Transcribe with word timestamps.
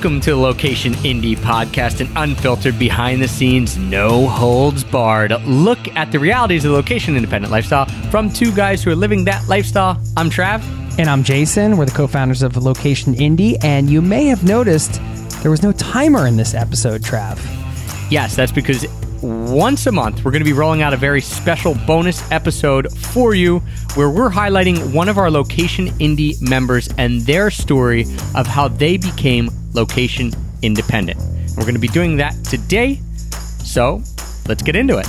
Welcome 0.00 0.20
to 0.22 0.30
the 0.30 0.36
Location 0.36 0.94
Indie 0.94 1.36
Podcast, 1.36 2.00
an 2.00 2.10
unfiltered, 2.16 2.78
behind 2.78 3.20
the 3.20 3.28
scenes, 3.28 3.76
no 3.76 4.26
holds 4.26 4.82
barred 4.82 5.32
look 5.44 5.94
at 5.94 6.10
the 6.10 6.18
realities 6.18 6.64
of 6.64 6.70
the 6.70 6.76
location 6.78 7.16
independent 7.16 7.52
lifestyle 7.52 7.84
from 8.10 8.30
two 8.30 8.50
guys 8.50 8.82
who 8.82 8.90
are 8.90 8.96
living 8.96 9.26
that 9.26 9.46
lifestyle. 9.46 10.02
I'm 10.16 10.30
Trav. 10.30 10.62
And 10.98 11.10
I'm 11.10 11.22
Jason. 11.22 11.76
We're 11.76 11.84
the 11.84 11.92
co 11.92 12.06
founders 12.06 12.42
of 12.42 12.56
Location 12.56 13.14
Indie. 13.16 13.62
And 13.62 13.90
you 13.90 14.00
may 14.00 14.24
have 14.24 14.42
noticed 14.42 15.02
there 15.42 15.50
was 15.50 15.62
no 15.62 15.70
timer 15.72 16.26
in 16.26 16.38
this 16.38 16.54
episode, 16.54 17.02
Trav. 17.02 17.38
Yes, 18.10 18.34
that's 18.34 18.52
because 18.52 18.86
once 19.20 19.86
a 19.86 19.92
month, 19.92 20.24
we're 20.24 20.30
going 20.30 20.40
to 20.40 20.48
be 20.48 20.54
rolling 20.54 20.80
out 20.80 20.94
a 20.94 20.96
very 20.96 21.20
special 21.20 21.74
bonus 21.86 22.22
episode 22.32 22.90
for 22.90 23.34
you 23.34 23.58
where 23.96 24.08
we're 24.08 24.30
highlighting 24.30 24.94
one 24.94 25.10
of 25.10 25.18
our 25.18 25.30
Location 25.30 25.88
Indie 25.98 26.40
members 26.40 26.88
and 26.96 27.20
their 27.22 27.50
story 27.50 28.06
of 28.34 28.46
how 28.46 28.68
they 28.68 28.96
became 28.96 29.50
location 29.72 30.32
independent. 30.62 31.20
And 31.20 31.56
we're 31.56 31.64
going 31.64 31.74
to 31.74 31.80
be 31.80 31.88
doing 31.88 32.16
that 32.16 32.34
today. 32.44 33.00
So 33.64 34.02
let's 34.46 34.62
get 34.62 34.76
into 34.76 34.98
it. 34.98 35.06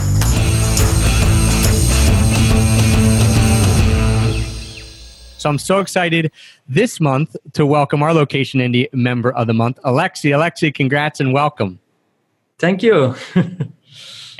So 5.37 5.49
I'm 5.49 5.57
so 5.57 5.79
excited 5.79 6.31
this 6.67 6.99
month 6.99 7.35
to 7.53 7.65
welcome 7.65 8.03
our 8.03 8.13
Location 8.13 8.59
Indie 8.59 8.93
member 8.93 9.31
of 9.33 9.47
the 9.47 9.53
month, 9.53 9.79
Alexis. 9.83 10.31
Alexis, 10.31 10.71
congrats 10.73 11.19
and 11.19 11.33
welcome. 11.33 11.79
Thank 12.59 12.83
you. 12.83 13.15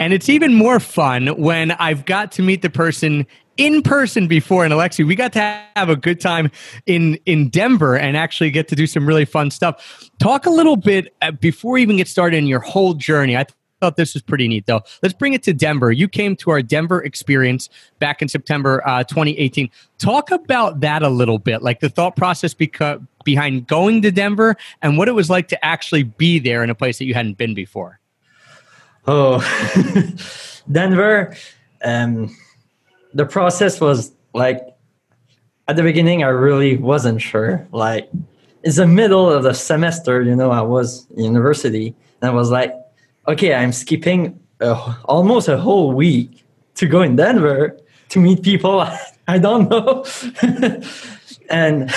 And 0.02 0.14
it's 0.14 0.30
even 0.30 0.56
more 0.56 0.80
fun 0.80 1.28
when 1.40 1.70
I've 1.70 2.06
got 2.06 2.32
to 2.32 2.42
meet 2.42 2.64
the 2.64 2.72
person 2.72 3.28
in 3.58 3.82
person 3.82 4.28
before. 4.28 4.64
And 4.64 4.74
Alexis, 4.74 5.06
we 5.06 5.16
got 5.16 5.34
to 5.34 5.40
have 5.76 5.90
a 5.90 5.96
good 5.96 6.20
time 6.20 6.52
in 6.86 7.20
in 7.26 7.50
Denver 7.50 7.98
and 7.98 8.18
actually 8.18 8.52
get 8.52 8.68
to 8.70 8.76
do 8.76 8.88
some 8.88 9.06
really 9.06 9.26
fun 9.26 9.52
stuff. 9.52 10.10
Talk 10.20 10.46
a 10.46 10.50
little 10.50 10.78
bit 10.78 11.14
uh, 11.22 11.32
before 11.32 11.74
we 11.74 11.82
even 11.82 11.98
get 11.98 12.08
started 12.08 12.38
in 12.38 12.48
your 12.48 12.60
whole 12.60 12.94
journey. 12.94 13.38
I 13.38 13.46
thought 13.82 13.98
this 13.98 14.14
was 14.14 14.22
pretty 14.22 14.48
neat, 14.48 14.68
though. 14.68 14.82
Let's 15.02 15.14
bring 15.14 15.34
it 15.34 15.44
to 15.44 15.54
Denver. 15.54 15.92
You 15.92 16.08
came 16.08 16.36
to 16.38 16.52
our 16.52 16.62
Denver 16.62 17.04
experience 17.04 17.68
back 18.00 18.22
in 18.22 18.30
September 18.30 18.88
uh, 18.88 19.04
2018. 19.04 19.70
Talk 19.98 20.32
about 20.32 20.80
that 20.82 21.04
a 21.04 21.10
little 21.10 21.40
bit, 21.40 21.62
like 21.62 21.80
the 21.80 21.90
thought 21.90 22.16
process 22.16 22.54
beca- 22.54 23.06
behind 23.26 23.68
going 23.68 24.02
to 24.04 24.12
Denver 24.12 24.56
and 24.82 24.98
what 24.98 25.08
it 25.08 25.14
was 25.14 25.30
like 25.30 25.48
to 25.50 25.66
actually 25.66 26.04
be 26.04 26.40
there 26.40 26.64
in 26.64 26.70
a 26.70 26.76
place 26.76 27.00
that 27.00 27.06
you 27.06 27.14
hadn't 27.14 27.38
been 27.38 27.54
before. 27.54 28.00
Oh, 29.08 29.40
Denver. 30.72 31.36
Um, 31.84 32.36
the 33.14 33.26
process 33.26 33.82
was 33.82 34.12
like 34.34 34.62
at 35.68 35.76
the 35.76 35.84
beginning, 35.84 36.24
I 36.24 36.28
really 36.28 36.78
wasn't 36.78 37.22
sure. 37.22 37.68
Like, 37.72 38.10
it's 38.64 38.76
the 38.76 38.88
middle 38.88 39.32
of 39.32 39.44
the 39.44 39.54
semester, 39.54 40.22
you 40.22 40.36
know, 40.36 40.52
I 40.52 40.62
was 40.62 41.08
in 41.12 41.24
university, 41.24 41.96
and 42.22 42.30
I 42.30 42.34
was 42.34 42.52
like, 42.52 42.74
okay, 43.28 43.54
I'm 43.54 43.72
skipping 43.72 44.40
a, 44.60 44.74
almost 45.06 45.48
a 45.48 45.58
whole 45.58 45.92
week 45.92 46.44
to 46.76 46.88
go 46.88 47.02
in 47.02 47.16
Denver 47.16 47.78
to 48.10 48.20
meet 48.20 48.44
people 48.44 48.86
I 49.28 49.38
don't 49.38 49.70
know. 49.70 50.04
and, 51.50 51.90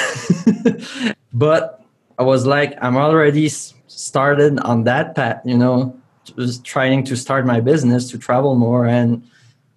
but 1.33 1.85
I 2.19 2.23
was 2.23 2.47
like, 2.47 2.77
I'm 2.81 2.97
already 2.97 3.49
started 3.49 4.61
on 4.61 4.85
that 4.85 5.17
path, 5.17 5.41
you 5.45 5.59
know, 5.59 5.99
was 6.37 6.59
trying 6.61 7.03
to 7.05 7.17
start 7.17 7.45
my 7.45 7.61
business 7.61 8.09
to 8.11 8.19
travel 8.19 8.55
more 8.55 8.87
and 8.87 9.23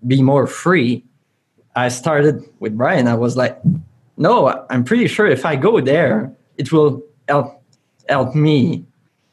be 0.06 0.22
more 0.22 0.46
free, 0.46 1.04
I 1.78 1.90
started 1.90 2.44
with 2.60 2.76
Brian. 2.76 3.08
I 3.08 3.14
was 3.14 3.38
like, 3.38 3.62
no, 4.18 4.66
I'm 4.72 4.84
pretty 4.84 5.08
sure 5.08 5.28
if 5.28 5.46
I 5.46 5.56
go 5.56 5.80
there, 5.80 6.36
it 6.58 6.74
will 6.74 7.04
help 7.28 7.64
help 8.10 8.34
me 8.34 8.84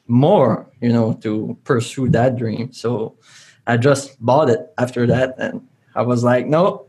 more, 0.09 0.67
you 0.83 0.93
know, 0.93 1.15
to 1.23 1.57
pursue 1.65 2.11
that 2.11 2.37
dream. 2.37 2.71
So 2.73 3.17
I 3.67 3.79
just 3.79 4.23
bought 4.23 4.51
it 4.51 4.61
after 4.77 5.07
that 5.07 5.37
and 5.39 5.67
I 5.95 6.03
was 6.03 6.23
like, 6.23 6.47
no, 6.47 6.85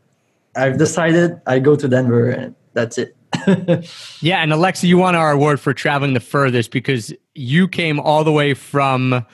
I've 0.58 0.78
decided 0.78 1.40
I 1.48 1.60
go 1.60 1.78
to 1.78 1.88
Denver 1.88 2.30
and 2.30 2.54
that's 2.74 2.98
it. 2.98 3.16
yeah, 4.22 4.40
and 4.40 4.52
Alexa, 4.52 4.88
you 4.88 4.98
won 4.98 5.16
our 5.16 5.32
award 5.32 5.62
for 5.62 5.74
traveling 5.74 6.16
the 6.16 6.20
furthest 6.20 6.72
because 6.72 7.14
you 7.34 7.70
came 7.70 8.02
all 8.02 8.26
the 8.26 8.32
way 8.32 8.54
from 8.54 9.26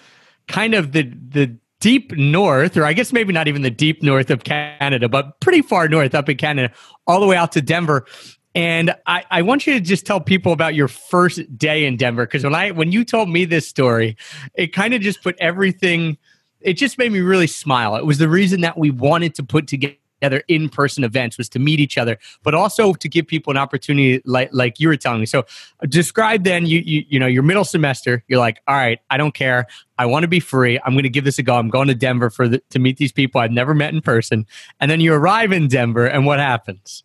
kind 0.47 0.75
of 0.75 0.91
the 0.91 1.03
the 1.29 1.55
deep 1.81 2.13
north, 2.13 2.77
or 2.77 2.85
I 2.85 2.93
guess 2.93 3.11
maybe 3.11 3.33
not 3.33 3.49
even 3.49 3.63
the 3.63 3.71
deep 3.71 4.01
north 4.01 4.29
of 4.29 4.45
Canada, 4.45 5.09
but 5.09 5.37
pretty 5.41 5.61
far 5.61 5.89
north 5.89 6.15
up 6.15 6.29
in 6.29 6.37
Canada, 6.37 6.73
all 7.07 7.19
the 7.19 7.27
way 7.27 7.35
out 7.35 7.51
to 7.53 7.61
Denver. 7.61 8.05
And 8.53 8.95
I, 9.05 9.23
I 9.29 9.41
want 9.41 9.67
you 9.67 9.73
to 9.73 9.81
just 9.81 10.05
tell 10.05 10.21
people 10.21 10.53
about 10.53 10.75
your 10.75 10.87
first 10.87 11.57
day 11.57 11.85
in 11.85 11.97
Denver 11.97 12.25
because 12.25 12.43
when 12.43 12.55
I 12.55 12.71
when 12.71 12.91
you 12.91 13.03
told 13.03 13.29
me 13.29 13.45
this 13.45 13.67
story, 13.67 14.15
it 14.55 14.67
kind 14.67 14.93
of 14.93 15.01
just 15.01 15.23
put 15.23 15.35
everything. 15.39 16.17
It 16.61 16.73
just 16.73 16.97
made 16.97 17.11
me 17.11 17.19
really 17.19 17.47
smile. 17.47 17.95
It 17.95 18.05
was 18.05 18.17
the 18.17 18.29
reason 18.29 18.61
that 18.61 18.77
we 18.77 18.91
wanted 18.91 19.35
to 19.35 19.43
put 19.43 19.67
together 19.67 19.95
together 20.21 20.43
in 20.47 20.69
person 20.69 21.03
events 21.03 21.37
was 21.37 21.49
to 21.49 21.59
meet 21.59 21.79
each 21.79 21.97
other, 21.97 22.17
but 22.43 22.53
also 22.53 22.93
to 22.93 23.09
give 23.09 23.25
people 23.25 23.51
an 23.51 23.57
opportunity, 23.57 24.21
like 24.25 24.49
like 24.51 24.79
you 24.79 24.87
were 24.87 24.97
telling 24.97 25.19
me. 25.19 25.25
So, 25.25 25.45
describe 25.87 26.43
then 26.43 26.65
you 26.65 26.79
you 26.85 27.03
you 27.09 27.19
know 27.19 27.27
your 27.27 27.43
middle 27.43 27.65
semester. 27.65 28.23
You're 28.27 28.39
like, 28.39 28.61
all 28.67 28.75
right, 28.75 28.99
I 29.09 29.17
don't 29.17 29.33
care. 29.33 29.67
I 29.97 30.05
want 30.05 30.23
to 30.23 30.27
be 30.27 30.39
free. 30.39 30.79
I'm 30.83 30.93
going 30.93 31.03
to 31.03 31.09
give 31.09 31.25
this 31.25 31.39
a 31.39 31.43
go. 31.43 31.55
I'm 31.55 31.69
going 31.69 31.87
to 31.87 31.95
Denver 31.95 32.29
for 32.29 32.47
the, 32.47 32.61
to 32.69 32.79
meet 32.79 32.97
these 32.97 33.11
people 33.11 33.41
I've 33.41 33.51
never 33.51 33.73
met 33.73 33.93
in 33.93 34.01
person. 34.01 34.45
And 34.79 34.89
then 34.89 34.99
you 34.99 35.13
arrive 35.13 35.51
in 35.51 35.67
Denver, 35.67 36.05
and 36.05 36.25
what 36.25 36.39
happens? 36.39 37.03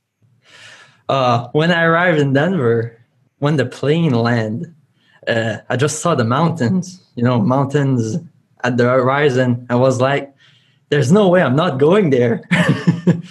Uh, 1.08 1.48
when 1.52 1.70
I 1.70 1.84
arrived 1.84 2.18
in 2.18 2.32
Denver, 2.32 3.00
when 3.38 3.56
the 3.56 3.66
plane 3.66 4.12
landed, 4.12 4.74
uh, 5.28 5.58
I 5.68 5.76
just 5.76 6.00
saw 6.00 6.14
the 6.14 6.24
mountains. 6.24 7.02
You 7.14 7.24
know, 7.24 7.40
mountains 7.40 8.18
at 8.62 8.76
the 8.76 8.84
horizon. 8.84 9.66
I 9.70 9.76
was 9.76 10.00
like, 10.00 10.35
there's 10.88 11.12
no 11.12 11.28
way 11.28 11.42
I'm 11.42 11.56
not 11.56 11.78
going 11.78 12.10
there. 12.10 12.42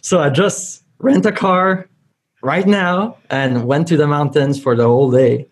so 0.00 0.20
I 0.20 0.30
just 0.30 0.82
rent 0.98 1.26
a 1.26 1.32
car 1.32 1.88
right 2.44 2.66
now 2.66 3.16
and 3.30 3.64
went 3.64 3.88
to 3.88 3.96
the 3.96 4.06
mountains 4.06 4.60
for 4.60 4.76
the 4.76 4.84
whole 4.84 5.10
day. 5.10 5.48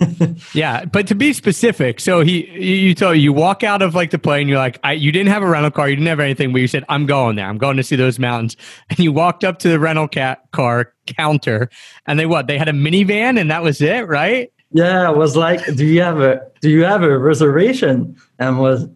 yeah, 0.54 0.84
but 0.84 1.06
to 1.08 1.14
be 1.14 1.32
specific, 1.32 1.98
so 1.98 2.20
he 2.20 2.48
you 2.50 2.94
told 2.94 3.18
you 3.18 3.32
walk 3.32 3.64
out 3.64 3.82
of 3.82 3.94
like 3.94 4.10
the 4.10 4.18
plane, 4.18 4.46
you're 4.46 4.58
like, 4.58 4.78
I, 4.84 4.92
you 4.92 5.10
didn't 5.10 5.32
have 5.32 5.42
a 5.42 5.48
rental 5.48 5.72
car, 5.72 5.88
you 5.88 5.96
didn't 5.96 6.08
have 6.08 6.20
anything, 6.20 6.52
but 6.52 6.60
you 6.60 6.68
said, 6.68 6.84
I'm 6.88 7.04
going 7.04 7.36
there, 7.36 7.46
I'm 7.46 7.58
going 7.58 7.76
to 7.76 7.82
see 7.82 7.96
those 7.96 8.18
mountains, 8.18 8.56
and 8.88 8.98
you 8.98 9.12
walked 9.12 9.42
up 9.42 9.58
to 9.60 9.68
the 9.68 9.80
rental 9.80 10.06
cat 10.06 10.44
car 10.52 10.94
counter, 11.06 11.68
and 12.06 12.18
they 12.18 12.26
what? 12.26 12.46
They 12.46 12.58
had 12.58 12.68
a 12.68 12.72
minivan, 12.72 13.38
and 13.40 13.50
that 13.50 13.62
was 13.62 13.80
it, 13.80 14.06
right? 14.06 14.52
Yeah, 14.70 15.08
I 15.08 15.10
was 15.10 15.36
like, 15.36 15.64
do 15.74 15.84
you 15.84 16.00
have 16.02 16.20
a 16.20 16.40
do 16.60 16.70
you 16.70 16.84
have 16.84 17.02
a 17.02 17.18
reservation? 17.18 18.16
And 18.38 18.60
was 18.60 18.86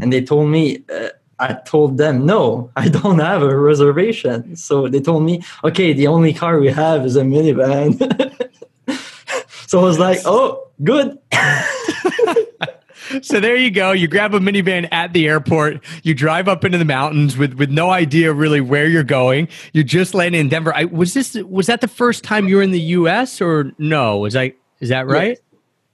and 0.00 0.12
they 0.12 0.22
told 0.22 0.48
me. 0.48 0.84
Uh, 0.92 1.08
I 1.40 1.54
told 1.54 1.96
them, 1.96 2.26
no, 2.26 2.70
I 2.76 2.88
don't 2.88 3.18
have 3.18 3.42
a 3.42 3.56
reservation. 3.56 4.54
So 4.56 4.88
they 4.88 5.00
told 5.00 5.24
me, 5.24 5.42
okay, 5.64 5.92
the 5.92 6.06
only 6.06 6.34
car 6.34 6.60
we 6.60 6.68
have 6.68 7.04
is 7.06 7.16
a 7.16 7.22
minivan. 7.22 7.96
so 9.66 9.80
I 9.80 9.82
was 9.82 9.98
like, 9.98 10.20
oh, 10.26 10.68
good. 10.84 11.18
so 13.22 13.40
there 13.40 13.56
you 13.56 13.70
go. 13.70 13.92
You 13.92 14.06
grab 14.06 14.34
a 14.34 14.38
minivan 14.38 14.86
at 14.92 15.14
the 15.14 15.26
airport. 15.26 15.82
You 16.02 16.12
drive 16.14 16.46
up 16.46 16.64
into 16.64 16.76
the 16.76 16.84
mountains 16.84 17.36
with 17.36 17.54
with 17.54 17.70
no 17.70 17.90
idea 17.90 18.32
really 18.32 18.60
where 18.60 18.86
you're 18.86 19.02
going. 19.02 19.48
You 19.72 19.82
just 19.82 20.14
landed 20.14 20.38
in 20.38 20.48
Denver. 20.50 20.74
I, 20.74 20.84
was 20.84 21.14
this 21.14 21.34
was 21.34 21.66
that 21.66 21.80
the 21.80 21.88
first 21.88 22.22
time 22.22 22.48
you 22.48 22.56
were 22.56 22.62
in 22.62 22.72
the 22.72 22.80
U.S. 22.80 23.40
or 23.40 23.72
no? 23.78 24.18
Was 24.18 24.36
I 24.36 24.52
is 24.80 24.90
that 24.90 25.06
right? 25.06 25.38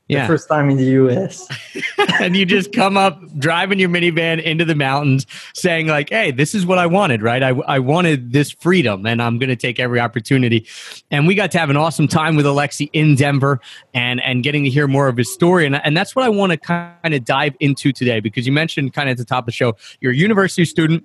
Yeah. 0.09 0.22
the 0.22 0.28
first 0.28 0.49
time 0.49 0.71
in 0.71 0.77
the 0.77 0.84
US. 0.84 1.49
and 2.21 2.37
you 2.37 2.47
just 2.47 2.72
come 2.72 2.97
up 2.97 3.21
driving 3.39 3.81
your 3.81 3.89
minivan 3.89 4.41
into 4.41 4.65
the 4.65 4.77
mountains 4.77 5.27
saying 5.53 5.89
like, 5.89 6.11
hey, 6.11 6.31
this 6.31 6.55
is 6.55 6.65
what 6.65 6.78
I 6.78 6.87
wanted, 6.87 7.22
right? 7.22 7.43
I, 7.43 7.49
I 7.49 7.81
wanted 7.81 8.32
this 8.32 8.53
freedom 8.53 9.05
and 9.05 9.20
I'm 9.20 9.38
going 9.38 9.49
to 9.49 9.56
take 9.56 9.81
every 9.81 9.99
opportunity. 9.99 10.67
And 11.11 11.26
we 11.26 11.35
got 11.35 11.50
to 11.53 11.58
have 11.58 11.70
an 11.70 11.76
awesome 11.76 12.06
time 12.06 12.37
with 12.37 12.47
Alexis 12.47 12.88
in 12.93 13.17
Denver 13.17 13.61
and, 13.94 14.23
and 14.23 14.44
getting 14.44 14.62
to 14.62 14.70
hear 14.70 14.87
more 14.87 15.08
of 15.08 15.17
his 15.17 15.32
story. 15.32 15.67
And, 15.67 15.75
and 15.85 15.97
that's 15.97 16.14
what 16.14 16.25
I 16.25 16.29
want 16.29 16.52
to 16.52 16.59
kind 16.59 17.12
of 17.12 17.25
dive 17.25 17.56
into 17.59 17.93
today 17.93 18.20
because 18.20 18.47
you 18.47 18.52
mentioned 18.52 18.93
kind 18.93 19.09
of 19.09 19.14
at 19.14 19.19
the 19.19 19.25
top 19.25 19.43
of 19.43 19.47
the 19.47 19.52
show, 19.52 19.75
you're 20.00 20.12
a 20.12 20.17
university 20.17 20.64
student, 20.64 21.05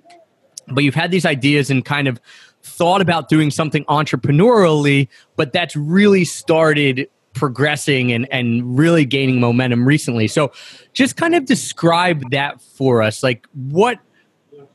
but 0.68 0.84
you've 0.84 0.94
had 0.94 1.10
these 1.10 1.26
ideas 1.26 1.70
and 1.70 1.84
kind 1.84 2.06
of 2.06 2.20
thought 2.62 3.00
about 3.00 3.28
doing 3.28 3.50
something 3.50 3.84
entrepreneurially, 3.86 5.08
but 5.34 5.52
that's 5.52 5.74
really 5.74 6.24
started 6.24 7.08
progressing 7.34 8.12
and 8.12 8.26
and 8.30 8.78
really 8.78 9.04
gaining 9.04 9.40
momentum 9.40 9.86
recently. 9.86 10.28
So 10.28 10.52
just 10.92 11.16
kind 11.16 11.34
of 11.34 11.44
describe 11.44 12.30
that 12.30 12.60
for 12.60 13.02
us. 13.02 13.22
Like 13.22 13.46
what 13.54 13.98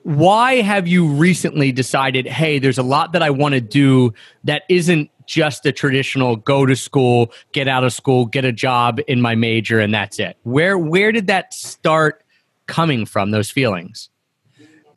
why 0.04 0.62
have 0.62 0.88
you 0.88 1.06
recently 1.06 1.71
decided, 1.74 2.25
hey, 2.27 2.59
there's 2.59 2.77
a 2.77 2.83
lot 2.83 3.12
that 3.12 3.21
I 3.21 3.30
want 3.30 3.56
to 3.56 3.62
do 3.62 4.13
that 4.45 4.63
isn't 4.69 5.12
just 5.25 5.65
a 5.65 5.74
traditional 5.74 6.38
go 6.38 6.65
to 6.65 6.75
school, 6.75 7.31
get 7.51 7.68
out 7.68 7.83
of 7.83 7.92
school, 7.92 8.25
get 8.25 8.45
a 8.45 8.54
job 8.54 9.00
in 9.07 9.21
my 9.21 9.36
major 9.36 9.80
and 9.80 9.94
that's 9.94 10.19
it. 10.19 10.38
Where 10.44 10.77
where 10.77 11.12
did 11.12 11.27
that 11.27 11.54
start 11.54 12.24
coming 12.65 13.06
from 13.06 13.31
those 13.31 13.50
feelings? 13.50 14.09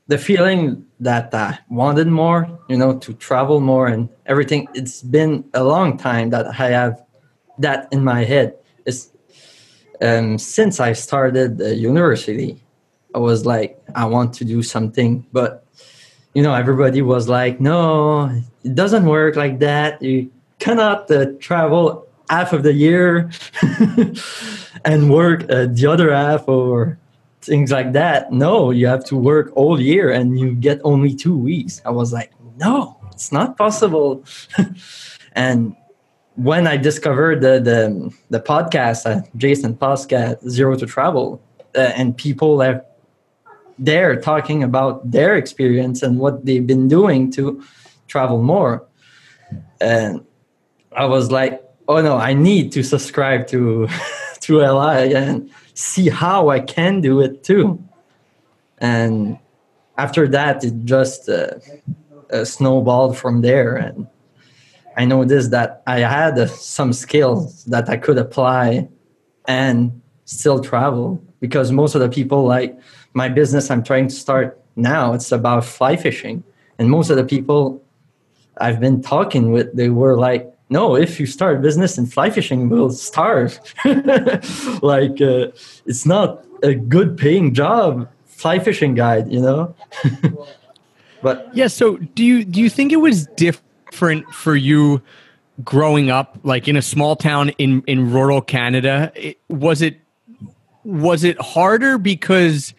The 0.07 0.19
feeling 0.19 0.87
that 1.01 1.35
I 1.35 1.59
wanted 1.69 2.09
more, 2.09 2.59
you 2.69 2.77
know, 2.77 2.99
to 2.99 3.12
travel 3.15 3.61
more 3.61 3.87
and 3.87 4.09
everything. 4.27 4.69
It's 4.75 5.03
been 5.03 5.45
a 5.55 5.62
long 5.62 5.99
time 5.99 6.31
that 6.31 6.47
I 6.47 6.71
have 6.71 7.01
that 7.61 7.89
in 7.93 8.05
my 8.05 8.25
head. 8.25 8.55
It's 8.87 9.11
um, 10.01 10.39
since 10.39 10.81
I 10.81 10.93
started 10.95 11.61
university, 11.61 12.62
I 13.15 13.19
was 13.19 13.45
like, 13.45 13.81
I 13.95 14.05
want 14.07 14.35
to 14.35 14.45
do 14.45 14.62
something, 14.62 15.27
but 15.33 15.65
you 16.35 16.43
know, 16.43 16.55
everybody 16.55 17.03
was 17.03 17.29
like, 17.29 17.61
no, 17.61 18.31
it 18.62 18.75
doesn't 18.75 19.05
work 19.05 19.37
like 19.37 19.59
that. 19.59 20.01
You 20.01 20.31
cannot 20.59 21.11
uh, 21.11 21.33
travel 21.41 22.07
half 22.29 22.53
of 22.53 22.62
the 22.62 22.73
year 22.73 23.31
and 24.85 25.11
work 25.11 25.43
uh, 25.51 25.67
the 25.67 25.87
other 25.91 26.15
half 26.15 26.47
or 26.49 26.99
things 27.43 27.73
like 27.73 27.93
that. 27.93 28.33
No, 28.33 28.71
you 28.71 28.87
have 28.87 29.05
to 29.07 29.17
work 29.17 29.51
all 29.57 29.81
year 29.81 30.11
and 30.11 30.39
you 30.39 30.55
get 30.55 30.81
only 30.85 31.15
two 31.15 31.37
weeks. 31.37 31.83
I 31.85 31.91
was 31.91 32.12
like, 32.12 32.33
no, 32.57 32.97
it's 33.12 33.33
not 33.33 33.57
possible. 33.57 34.25
and 35.33 35.75
when 36.42 36.66
I 36.66 36.78
discovered 36.78 37.42
the 37.42 37.60
the, 37.60 38.14
the 38.31 38.40
podcast, 38.40 39.04
uh, 39.04 39.22
Jason 39.37 39.75
podcast, 39.75 40.48
Zero 40.48 40.75
to 40.76 40.87
Travel, 40.87 41.42
uh, 41.76 41.92
and 41.94 42.16
people 42.16 42.62
are 42.62 42.82
there 43.78 44.19
talking 44.20 44.62
about 44.62 45.10
their 45.10 45.37
experience 45.37 46.02
and 46.02 46.19
what 46.19 46.46
they've 46.46 46.66
been 46.66 46.88
doing 46.88 47.31
to 47.32 47.62
travel 48.08 48.42
more, 48.42 48.87
and 49.81 50.25
I 50.96 51.04
was 51.04 51.31
like, 51.31 51.62
oh 51.88 52.00
no, 52.00 52.16
I 52.16 52.32
need 52.32 52.72
to 52.72 52.82
subscribe 52.82 53.46
to 53.48 53.88
to 54.40 54.58
LI 54.58 55.14
and 55.14 55.50
see 55.75 56.08
how 56.08 56.48
I 56.48 56.60
can 56.60 57.02
do 57.02 57.20
it 57.20 57.44
too. 57.44 57.82
And 58.78 59.38
after 59.98 60.26
that, 60.28 60.64
it 60.64 60.87
just 60.87 61.28
uh, 61.28 61.58
uh, 62.32 62.46
snowballed 62.46 63.19
from 63.19 63.42
there 63.42 63.76
and 63.76 64.06
I 64.96 65.04
noticed 65.04 65.50
that 65.50 65.82
I 65.87 66.00
had 66.00 66.48
some 66.50 66.92
skills 66.92 67.64
that 67.64 67.88
I 67.88 67.96
could 67.96 68.19
apply 68.19 68.88
and 69.46 70.00
still 70.25 70.60
travel 70.60 71.22
because 71.40 71.72
most 71.72 71.94
of 71.94 72.00
the 72.00 72.08
people 72.08 72.44
like 72.44 72.78
my 73.14 73.28
business 73.28 73.70
I'm 73.70 73.82
trying 73.82 74.08
to 74.08 74.14
start 74.14 74.60
now 74.76 75.12
it's 75.12 75.32
about 75.32 75.64
fly 75.64 75.96
fishing. 75.96 76.44
And 76.78 76.90
most 76.90 77.10
of 77.10 77.16
the 77.16 77.25
people 77.25 77.82
I've 78.58 78.81
been 78.81 79.02
talking 79.02 79.52
with 79.52 79.75
they 79.75 79.88
were 79.88 80.16
like 80.16 80.52
no 80.69 80.96
if 80.96 81.19
you 81.19 81.26
start 81.26 81.56
a 81.56 81.60
business 81.60 81.98
in 81.98 82.06
fly 82.06 82.31
fishing 82.31 82.69
we'll 82.69 82.90
starve. 82.90 83.58
Like 84.82 85.20
uh, 85.20 85.48
it's 85.87 86.06
not 86.06 86.44
a 86.62 86.75
good 86.75 87.16
paying 87.16 87.54
job 87.54 88.08
fly 88.26 88.58
fishing 88.58 88.94
guide 88.94 89.31
you 89.32 89.40
know? 89.40 89.75
But 91.22 91.50
yeah 91.54 91.66
so 91.66 91.96
do 91.96 92.25
you 92.25 92.44
do 92.44 92.60
you 92.60 92.70
think 92.70 92.92
it 92.92 93.00
was 93.08 93.26
different 93.37 93.69
different 93.90 94.32
for 94.32 94.56
you 94.56 95.02
growing 95.64 96.10
up 96.10 96.38
like 96.42 96.69
in 96.69 96.76
a 96.76 96.82
small 96.82 97.16
town 97.16 97.50
in 97.50 97.82
in 97.87 98.10
rural 98.10 98.40
Canada? 98.40 99.12
It, 99.14 99.38
was 99.48 99.82
it 99.82 100.00
was 100.84 101.25
it 101.25 101.40
harder 101.40 101.98
because 101.98 102.75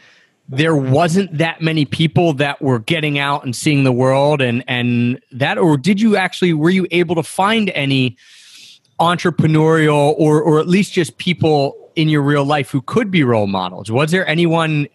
there 0.50 0.76
wasn't 0.76 1.38
that 1.38 1.62
many 1.62 1.86
people 1.86 2.34
that 2.34 2.62
were 2.62 2.80
getting 2.80 3.18
out 3.18 3.44
and 3.46 3.56
seeing 3.56 3.84
the 3.84 3.92
world 3.92 4.42
and 4.42 4.64
and 4.68 5.20
that 5.32 5.58
or 5.58 5.78
did 5.78 6.02
you 6.02 6.18
actually 6.18 6.54
were 6.54 6.70
you 6.70 6.88
able 6.92 7.16
to 7.16 7.24
find 7.24 7.70
any 7.70 8.18
entrepreneurial 9.00 10.14
or 10.18 10.42
or 10.42 10.60
at 10.60 10.68
least 10.68 10.94
just 10.94 11.18
people 11.18 11.78
in 11.96 12.10
your 12.10 12.22
real 12.22 12.44
life 12.44 12.70
who 12.70 12.82
could 12.82 13.10
be 13.10 13.24
role 13.24 13.48
models 13.48 13.92
was 13.92 14.12
there 14.12 14.28
anyone 14.28 14.88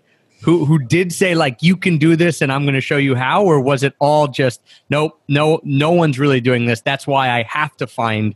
who 0.46 0.64
who 0.64 0.78
did 0.78 1.12
say 1.12 1.34
like 1.34 1.60
you 1.60 1.76
can 1.76 1.98
do 1.98 2.14
this 2.14 2.40
and 2.40 2.52
I'm 2.52 2.62
going 2.62 2.76
to 2.76 2.80
show 2.80 2.96
you 2.96 3.16
how 3.16 3.44
or 3.44 3.60
was 3.60 3.82
it 3.82 3.94
all 3.98 4.28
just 4.28 4.62
nope 4.88 5.20
no 5.28 5.60
no 5.64 5.90
one's 5.90 6.20
really 6.20 6.40
doing 6.40 6.66
this. 6.66 6.80
That's 6.80 7.04
why 7.04 7.30
I 7.30 7.42
have 7.42 7.76
to 7.78 7.86
find 7.86 8.34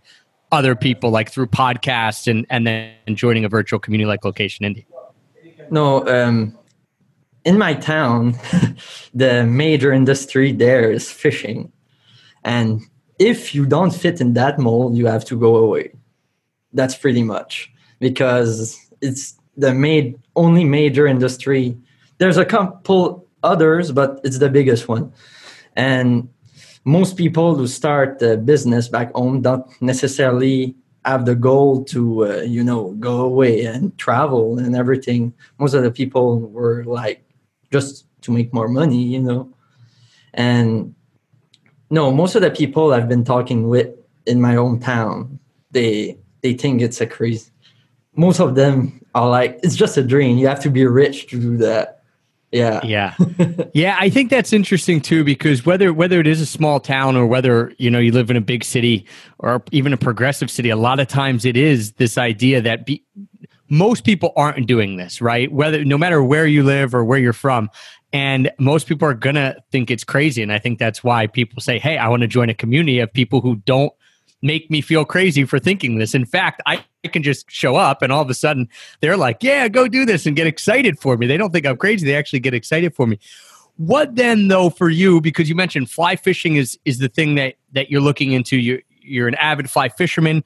other 0.50 0.74
people 0.74 1.10
like 1.10 1.30
through 1.30 1.46
podcasts 1.46 2.26
and 2.28 2.44
and 2.50 2.66
then 2.66 2.92
joining 3.14 3.44
a 3.44 3.48
virtual 3.48 3.78
community 3.78 4.08
like 4.08 4.24
Location 4.24 4.66
Indie? 4.66 4.86
No 5.70 6.04
um 6.08 6.58
in 7.44 7.56
my 7.56 7.74
town 7.74 8.34
the 9.14 9.46
major 9.46 9.92
industry 9.92 10.50
there 10.50 10.90
is 10.90 11.12
fishing. 11.12 11.70
And 12.42 12.80
if 13.20 13.54
you 13.54 13.66
don't 13.66 13.94
fit 13.94 14.20
in 14.20 14.34
that 14.34 14.58
mold 14.58 14.96
you 14.96 15.06
have 15.06 15.24
to 15.26 15.38
go 15.38 15.54
away. 15.54 15.92
That's 16.72 16.96
pretty 16.96 17.22
much. 17.22 17.72
Because 18.00 18.76
it's 19.00 19.38
the 19.56 19.72
made 19.74 20.18
only 20.34 20.64
major 20.64 21.06
industry 21.06 21.76
there's 22.20 22.36
a 22.36 22.44
couple 22.44 23.26
others, 23.42 23.90
but 23.90 24.20
it's 24.22 24.38
the 24.38 24.50
biggest 24.50 24.86
one. 24.88 25.10
And 25.74 26.28
most 26.84 27.16
people 27.16 27.54
who 27.54 27.66
start 27.66 28.20
a 28.22 28.36
business 28.36 28.88
back 28.88 29.12
home 29.14 29.40
don't 29.40 29.66
necessarily 29.80 30.76
have 31.06 31.24
the 31.24 31.34
goal 31.34 31.82
to, 31.84 32.26
uh, 32.26 32.40
you 32.42 32.62
know, 32.62 32.90
go 33.00 33.22
away 33.22 33.64
and 33.64 33.96
travel 33.96 34.58
and 34.58 34.76
everything. 34.76 35.32
Most 35.58 35.72
of 35.72 35.82
the 35.82 35.90
people 35.90 36.40
were 36.40 36.84
like 36.84 37.24
just 37.72 38.04
to 38.20 38.30
make 38.30 38.52
more 38.52 38.68
money, 38.68 39.02
you 39.02 39.20
know. 39.20 39.50
And 40.34 40.94
no, 41.88 42.12
most 42.12 42.34
of 42.34 42.42
the 42.42 42.50
people 42.50 42.92
I've 42.92 43.08
been 43.08 43.24
talking 43.24 43.68
with 43.68 43.88
in 44.26 44.42
my 44.42 44.56
hometown, 44.56 45.38
they 45.70 46.18
they 46.42 46.52
think 46.52 46.82
it's 46.82 47.00
a 47.00 47.06
crazy. 47.06 47.50
Most 48.14 48.40
of 48.40 48.56
them 48.56 49.00
are 49.14 49.28
like, 49.28 49.58
it's 49.62 49.76
just 49.76 49.96
a 49.96 50.02
dream. 50.02 50.36
You 50.36 50.48
have 50.48 50.60
to 50.60 50.70
be 50.70 50.84
rich 50.84 51.28
to 51.28 51.40
do 51.40 51.56
that 51.58 51.99
yeah. 52.52 52.80
Yeah. 52.84 53.14
yeah, 53.74 53.96
I 53.98 54.10
think 54.10 54.30
that's 54.30 54.52
interesting 54.52 55.00
too 55.00 55.24
because 55.24 55.64
whether 55.64 55.92
whether 55.92 56.20
it 56.20 56.26
is 56.26 56.40
a 56.40 56.46
small 56.46 56.80
town 56.80 57.16
or 57.16 57.26
whether, 57.26 57.72
you 57.78 57.90
know, 57.90 57.98
you 57.98 58.12
live 58.12 58.30
in 58.30 58.36
a 58.36 58.40
big 58.40 58.64
city 58.64 59.06
or 59.38 59.62
even 59.70 59.92
a 59.92 59.96
progressive 59.96 60.50
city, 60.50 60.70
a 60.70 60.76
lot 60.76 61.00
of 61.00 61.08
times 61.08 61.44
it 61.44 61.56
is 61.56 61.92
this 61.92 62.18
idea 62.18 62.60
that 62.60 62.86
be, 62.86 63.04
most 63.68 64.04
people 64.04 64.32
aren't 64.34 64.66
doing 64.66 64.96
this, 64.96 65.20
right? 65.20 65.50
Whether 65.52 65.84
no 65.84 65.96
matter 65.96 66.22
where 66.22 66.46
you 66.46 66.64
live 66.64 66.94
or 66.94 67.04
where 67.04 67.18
you're 67.18 67.32
from, 67.32 67.70
and 68.12 68.50
most 68.58 68.88
people 68.88 69.06
are 69.06 69.14
to 69.14 69.56
think 69.70 69.88
it's 69.88 70.02
crazy 70.02 70.42
and 70.42 70.52
I 70.52 70.58
think 70.58 70.80
that's 70.80 71.04
why 71.04 71.28
people 71.28 71.60
say, 71.62 71.78
"Hey, 71.78 71.96
I 71.96 72.08
want 72.08 72.22
to 72.22 72.26
join 72.26 72.50
a 72.50 72.54
community 72.54 72.98
of 72.98 73.12
people 73.12 73.40
who 73.40 73.56
don't 73.56 73.92
make 74.42 74.70
me 74.70 74.80
feel 74.80 75.04
crazy 75.04 75.44
for 75.44 75.58
thinking 75.58 75.98
this. 75.98 76.14
In 76.14 76.24
fact, 76.24 76.62
I 76.66 76.84
can 77.12 77.22
just 77.22 77.50
show 77.50 77.76
up 77.76 78.02
and 78.02 78.12
all 78.12 78.22
of 78.22 78.30
a 78.30 78.34
sudden 78.34 78.68
they're 79.00 79.16
like, 79.16 79.42
yeah, 79.42 79.68
go 79.68 79.88
do 79.88 80.04
this 80.04 80.26
and 80.26 80.36
get 80.36 80.46
excited 80.46 80.98
for 80.98 81.16
me. 81.16 81.26
They 81.26 81.36
don't 81.36 81.52
think 81.52 81.66
I'm 81.66 81.76
crazy. 81.76 82.06
They 82.06 82.16
actually 82.16 82.40
get 82.40 82.54
excited 82.54 82.94
for 82.94 83.06
me. 83.06 83.18
What 83.76 84.16
then 84.16 84.48
though 84.48 84.70
for 84.70 84.90
you, 84.90 85.20
because 85.20 85.48
you 85.48 85.54
mentioned 85.54 85.90
fly 85.90 86.16
fishing 86.16 86.56
is, 86.56 86.78
is 86.84 86.98
the 86.98 87.08
thing 87.08 87.34
that, 87.36 87.54
that 87.72 87.90
you're 87.90 88.00
looking 88.00 88.32
into. 88.32 88.56
You're, 88.56 88.80
you're 89.00 89.28
an 89.28 89.34
avid 89.36 89.70
fly 89.70 89.88
fisherman. 89.88 90.44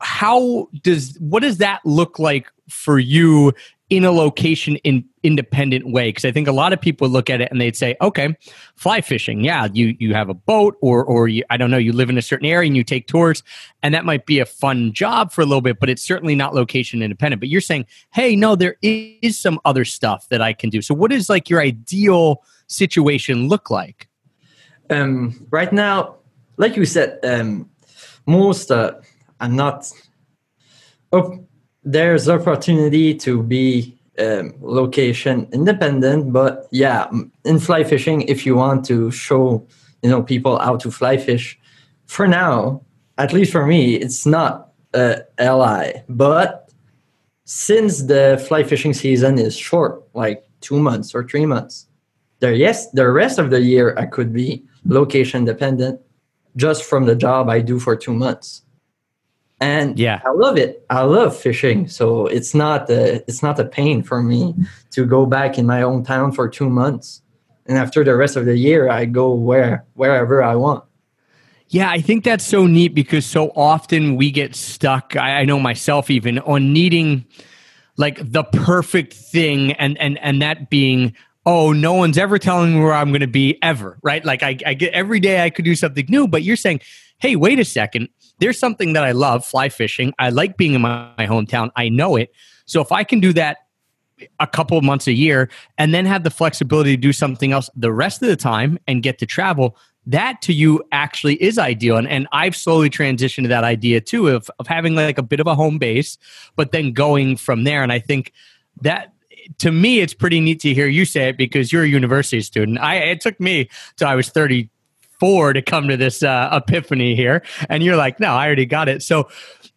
How 0.00 0.68
does, 0.82 1.16
what 1.20 1.42
does 1.42 1.58
that 1.58 1.80
look 1.84 2.18
like 2.18 2.46
for 2.68 2.98
you 2.98 3.52
in 3.90 4.04
a 4.04 4.12
location 4.12 4.76
in 4.76 5.04
independent 5.22 5.90
way. 5.90 6.08
Because 6.08 6.24
i 6.24 6.30
think 6.30 6.48
a 6.48 6.52
lot 6.52 6.72
of 6.72 6.80
people 6.80 7.08
look 7.08 7.28
at 7.30 7.40
it 7.40 7.50
and 7.50 7.60
they'd 7.60 7.76
say 7.76 7.96
okay 8.00 8.36
fly 8.76 9.00
fishing. 9.00 9.42
Yeah 9.42 9.68
you 9.72 9.96
you 9.98 10.14
have 10.14 10.28
a 10.28 10.34
boat 10.34 10.76
or 10.80 11.04
or 11.04 11.28
you, 11.28 11.44
i 11.50 11.56
don't 11.56 11.70
know 11.70 11.78
you 11.78 11.92
live 11.92 12.10
in 12.10 12.18
a 12.18 12.22
certain 12.22 12.46
area 12.46 12.66
and 12.66 12.76
you 12.76 12.84
take 12.84 13.06
tours 13.06 13.42
and 13.82 13.94
that 13.94 14.04
might 14.04 14.26
be 14.26 14.38
a 14.38 14.46
fun 14.46 14.92
job 14.92 15.32
for 15.32 15.42
a 15.42 15.46
little 15.46 15.60
bit 15.60 15.80
but 15.80 15.88
it's 15.88 16.02
certainly 16.02 16.34
not 16.34 16.54
location 16.54 17.02
independent. 17.02 17.40
But 17.40 17.48
you're 17.48 17.60
saying 17.60 17.86
hey 18.12 18.36
no 18.36 18.56
there 18.56 18.76
is 18.82 19.38
some 19.38 19.60
other 19.64 19.84
stuff 19.84 20.28
that 20.28 20.42
i 20.42 20.52
can 20.52 20.70
do. 20.70 20.82
So 20.82 20.94
what 20.94 21.12
is 21.12 21.28
like 21.28 21.48
your 21.48 21.60
ideal 21.60 22.42
situation 22.66 23.48
look 23.48 23.70
like? 23.70 24.08
Um 24.90 25.46
right 25.50 25.72
now 25.72 26.16
like 26.56 26.76
you 26.76 26.84
said 26.84 27.18
um 27.24 27.70
most 28.26 28.70
uh, 28.70 28.92
i'm 29.40 29.56
not 29.56 29.90
oh 31.12 31.47
there's 31.84 32.28
opportunity 32.28 33.14
to 33.14 33.42
be 33.42 33.98
um, 34.18 34.52
location 34.60 35.48
independent 35.52 36.32
but 36.32 36.66
yeah 36.72 37.08
in 37.44 37.58
fly 37.58 37.84
fishing 37.84 38.22
if 38.22 38.44
you 38.44 38.56
want 38.56 38.84
to 38.84 39.10
show 39.10 39.66
you 40.02 40.10
know 40.10 40.22
people 40.22 40.58
how 40.58 40.76
to 40.76 40.90
fly 40.90 41.16
fish 41.16 41.58
for 42.06 42.26
now 42.26 42.82
at 43.16 43.32
least 43.32 43.52
for 43.52 43.64
me 43.64 43.94
it's 43.94 44.26
not 44.26 44.72
a 44.94 45.22
li 45.38 45.92
but 46.08 46.70
since 47.44 48.02
the 48.02 48.44
fly 48.48 48.64
fishing 48.64 48.92
season 48.92 49.38
is 49.38 49.56
short 49.56 50.02
like 50.14 50.44
two 50.60 50.80
months 50.80 51.14
or 51.14 51.22
three 51.22 51.46
months 51.46 51.86
there 52.40 52.52
yes 52.52 52.90
the 52.90 53.08
rest 53.08 53.38
of 53.38 53.50
the 53.50 53.60
year 53.60 53.96
i 53.98 54.04
could 54.04 54.32
be 54.32 54.64
location 54.84 55.44
dependent 55.44 56.00
just 56.56 56.82
from 56.82 57.04
the 57.04 57.14
job 57.14 57.48
i 57.48 57.60
do 57.60 57.78
for 57.78 57.94
two 57.94 58.14
months 58.14 58.62
and 59.60 59.98
yeah. 59.98 60.20
I 60.24 60.30
love 60.30 60.56
it. 60.56 60.84
I 60.88 61.02
love 61.02 61.36
fishing. 61.36 61.88
So 61.88 62.26
it's 62.26 62.54
not 62.54 62.88
a, 62.90 63.16
it's 63.28 63.42
not 63.42 63.58
a 63.58 63.64
pain 63.64 64.02
for 64.02 64.22
me 64.22 64.54
to 64.92 65.04
go 65.04 65.26
back 65.26 65.58
in 65.58 65.66
my 65.66 65.82
own 65.82 66.04
town 66.04 66.32
for 66.32 66.48
two 66.48 66.70
months. 66.70 67.22
And 67.66 67.76
after 67.76 68.04
the 68.04 68.14
rest 68.14 68.36
of 68.36 68.46
the 68.46 68.56
year 68.56 68.88
i 68.88 69.04
go 69.04 69.34
where 69.34 69.84
wherever 69.94 70.42
i 70.42 70.54
want. 70.54 70.84
Yeah 71.68 71.90
i 71.90 72.00
think 72.00 72.24
that's 72.24 72.46
so 72.46 72.66
neat 72.66 72.94
because 72.94 73.26
so 73.26 73.50
often 73.54 74.16
we 74.16 74.30
get 74.30 74.54
stuck 74.54 75.16
i, 75.16 75.40
I 75.40 75.44
know 75.44 75.60
myself 75.60 76.10
even 76.10 76.38
on 76.38 76.72
needing 76.72 77.26
like 77.98 78.32
the 78.32 78.44
perfect 78.44 79.12
thing 79.12 79.72
and 79.72 79.98
and 79.98 80.18
and 80.20 80.40
that 80.40 80.70
being 80.70 81.14
oh, 81.48 81.72
no 81.72 81.94
one's 81.94 82.18
ever 82.18 82.38
telling 82.38 82.74
me 82.74 82.80
where 82.80 82.92
I'm 82.92 83.08
going 83.08 83.22
to 83.22 83.26
be 83.26 83.58
ever, 83.62 83.98
right? 84.02 84.22
Like 84.22 84.42
I, 84.42 84.58
I 84.66 84.74
get 84.74 84.92
every 84.92 85.18
day 85.18 85.42
I 85.42 85.48
could 85.48 85.64
do 85.64 85.74
something 85.74 86.04
new, 86.06 86.28
but 86.28 86.42
you're 86.42 86.56
saying, 86.56 86.80
hey, 87.20 87.36
wait 87.36 87.58
a 87.58 87.64
second. 87.64 88.10
There's 88.38 88.58
something 88.58 88.92
that 88.92 89.04
I 89.04 89.12
love, 89.12 89.44
fly 89.44 89.68
fishing. 89.68 90.12
I 90.18 90.30
like 90.30 90.56
being 90.56 90.74
in 90.74 90.80
my, 90.80 91.10
my 91.18 91.26
hometown. 91.26 91.70
I 91.76 91.88
know 91.88 92.16
it. 92.16 92.32
So 92.66 92.80
if 92.80 92.92
I 92.92 93.04
can 93.04 93.20
do 93.20 93.32
that 93.34 93.58
a 94.40 94.46
couple 94.46 94.76
of 94.76 94.84
months 94.84 95.06
a 95.06 95.12
year 95.12 95.48
and 95.76 95.94
then 95.94 96.04
have 96.04 96.24
the 96.24 96.30
flexibility 96.30 96.96
to 96.96 97.00
do 97.00 97.12
something 97.12 97.52
else 97.52 97.70
the 97.76 97.92
rest 97.92 98.22
of 98.22 98.28
the 98.28 98.36
time 98.36 98.78
and 98.86 99.02
get 99.02 99.18
to 99.18 99.26
travel, 99.26 99.76
that 100.06 100.40
to 100.42 100.52
you 100.52 100.82
actually 100.90 101.40
is 101.42 101.58
ideal. 101.58 101.96
And, 101.96 102.08
and 102.08 102.26
I've 102.32 102.56
slowly 102.56 102.90
transitioned 102.90 103.42
to 103.42 103.48
that 103.48 103.64
idea 103.64 104.00
too 104.00 104.28
of, 104.28 104.50
of 104.58 104.66
having 104.66 104.94
like 104.94 105.18
a 105.18 105.22
bit 105.22 105.40
of 105.40 105.46
a 105.46 105.54
home 105.54 105.78
base, 105.78 106.18
but 106.56 106.72
then 106.72 106.92
going 106.92 107.36
from 107.36 107.64
there. 107.64 107.82
And 107.82 107.92
I 107.92 107.98
think 107.98 108.32
that 108.80 109.12
to 109.58 109.72
me, 109.72 110.00
it's 110.00 110.14
pretty 110.14 110.40
neat 110.40 110.60
to 110.60 110.74
hear 110.74 110.86
you 110.86 111.04
say 111.04 111.30
it 111.30 111.38
because 111.38 111.72
you're 111.72 111.84
a 111.84 111.88
university 111.88 112.42
student. 112.42 112.78
I 112.78 112.96
it 112.96 113.20
took 113.20 113.38
me 113.40 113.68
till 113.96 114.08
I 114.08 114.14
was 114.14 114.28
34 115.20 115.54
to 115.54 115.62
come 115.62 115.88
to 115.88 115.96
this 115.96 116.22
uh, 116.22 116.48
epiphany 116.52 117.14
here, 117.14 117.42
and 117.68 117.82
you're 117.82 117.96
like, 117.96 118.20
no, 118.20 118.28
I 118.28 118.46
already 118.46 118.66
got 118.66 118.88
it. 118.88 119.02
So, 119.02 119.28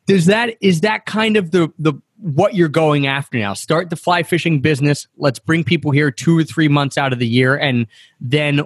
does 0.07 0.25
that 0.25 0.57
is 0.61 0.81
that 0.81 1.05
kind 1.05 1.37
of 1.37 1.51
the 1.51 1.71
the 1.79 1.93
what 2.17 2.55
you're 2.55 2.69
going 2.69 3.07
after 3.07 3.37
now? 3.37 3.53
Start 3.53 3.89
the 3.89 3.95
fly 3.95 4.23
fishing 4.23 4.59
business. 4.59 5.07
Let's 5.17 5.39
bring 5.39 5.63
people 5.63 5.91
here 5.91 6.11
two 6.11 6.37
or 6.37 6.43
three 6.43 6.67
months 6.67 6.97
out 6.97 7.13
of 7.13 7.19
the 7.19 7.27
year, 7.27 7.55
and 7.55 7.87
then 8.19 8.61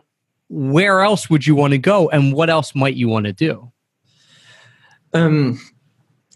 where 0.50 1.01
else 1.01 1.29
would 1.29 1.46
you 1.46 1.55
want 1.55 1.72
to 1.72 1.77
go, 1.77 2.10
and 2.10 2.34
what 2.34 2.50
else 2.50 2.75
might 2.75 2.96
you 2.96 3.08
want 3.10 3.25
to 3.25 3.34
do? 3.34 3.72
Um, 5.13 5.60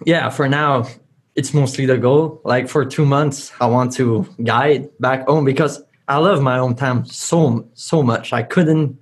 yeah, 0.05 0.29
for 0.29 0.47
now, 0.47 0.87
it's 1.35 1.53
mostly 1.53 1.85
the 1.85 1.97
goal. 1.97 2.41
Like 2.43 2.67
for 2.67 2.85
two 2.85 3.05
months, 3.05 3.51
I 3.59 3.65
want 3.67 3.93
to 3.93 4.27
guide 4.43 4.89
back 4.99 5.27
home 5.27 5.45
because 5.45 5.81
I 6.07 6.17
love 6.17 6.41
my 6.41 6.57
hometown 6.57 7.07
so 7.07 7.69
so 7.73 8.01
much. 8.01 8.33
I 8.33 8.43
couldn't, 8.43 8.97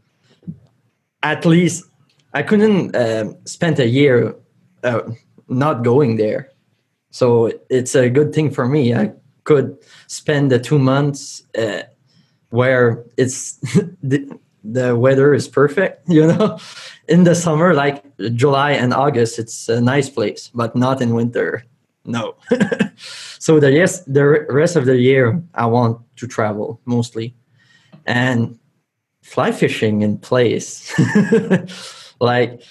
at 1.32 1.46
least, 1.46 1.86
I 2.34 2.44
couldn't 2.44 2.96
uh, 2.96 3.34
spend 3.46 3.80
a 3.80 3.88
year 3.88 4.36
uh, 4.84 5.02
not 5.48 5.84
going 5.84 6.18
there. 6.18 6.52
So 7.12 7.52
it's 7.70 7.96
a 7.96 8.10
good 8.10 8.34
thing 8.34 8.52
for 8.52 8.68
me. 8.68 8.94
I 8.94 9.14
could 9.44 9.78
spend 10.08 10.52
the 10.52 10.60
two 10.60 10.78
months 10.78 11.44
uh, 11.58 11.84
where 12.50 13.04
it's 13.18 13.54
the, 14.04 14.40
the 14.64 14.96
weather 14.96 15.34
is 15.34 15.48
perfect. 15.48 16.08
You 16.10 16.28
know, 16.28 16.60
in 17.08 17.24
the 17.24 17.36
summer, 17.36 17.74
like 17.74 18.04
July 18.34 18.72
and 18.72 18.94
August, 18.94 19.40
it's 19.40 19.70
a 19.70 19.82
nice 19.82 20.10
place, 20.10 20.52
but 20.54 20.76
not 20.76 21.02
in 21.02 21.14
winter 21.14 21.64
no. 22.08 22.36
so 23.40 23.60
the 23.60 23.72
yes, 23.72 24.02
the 24.06 24.46
rest 24.50 24.76
of 24.76 24.86
the 24.86 24.98
year 24.98 25.44
I 25.54 25.66
want 25.68 26.02
to 26.16 26.28
travel 26.28 26.80
mostly, 26.86 27.36
and 28.06 28.58
fly 29.28 29.52
fishing 29.52 30.02
in 30.02 30.18
place. 30.18 30.94
like 32.20 32.62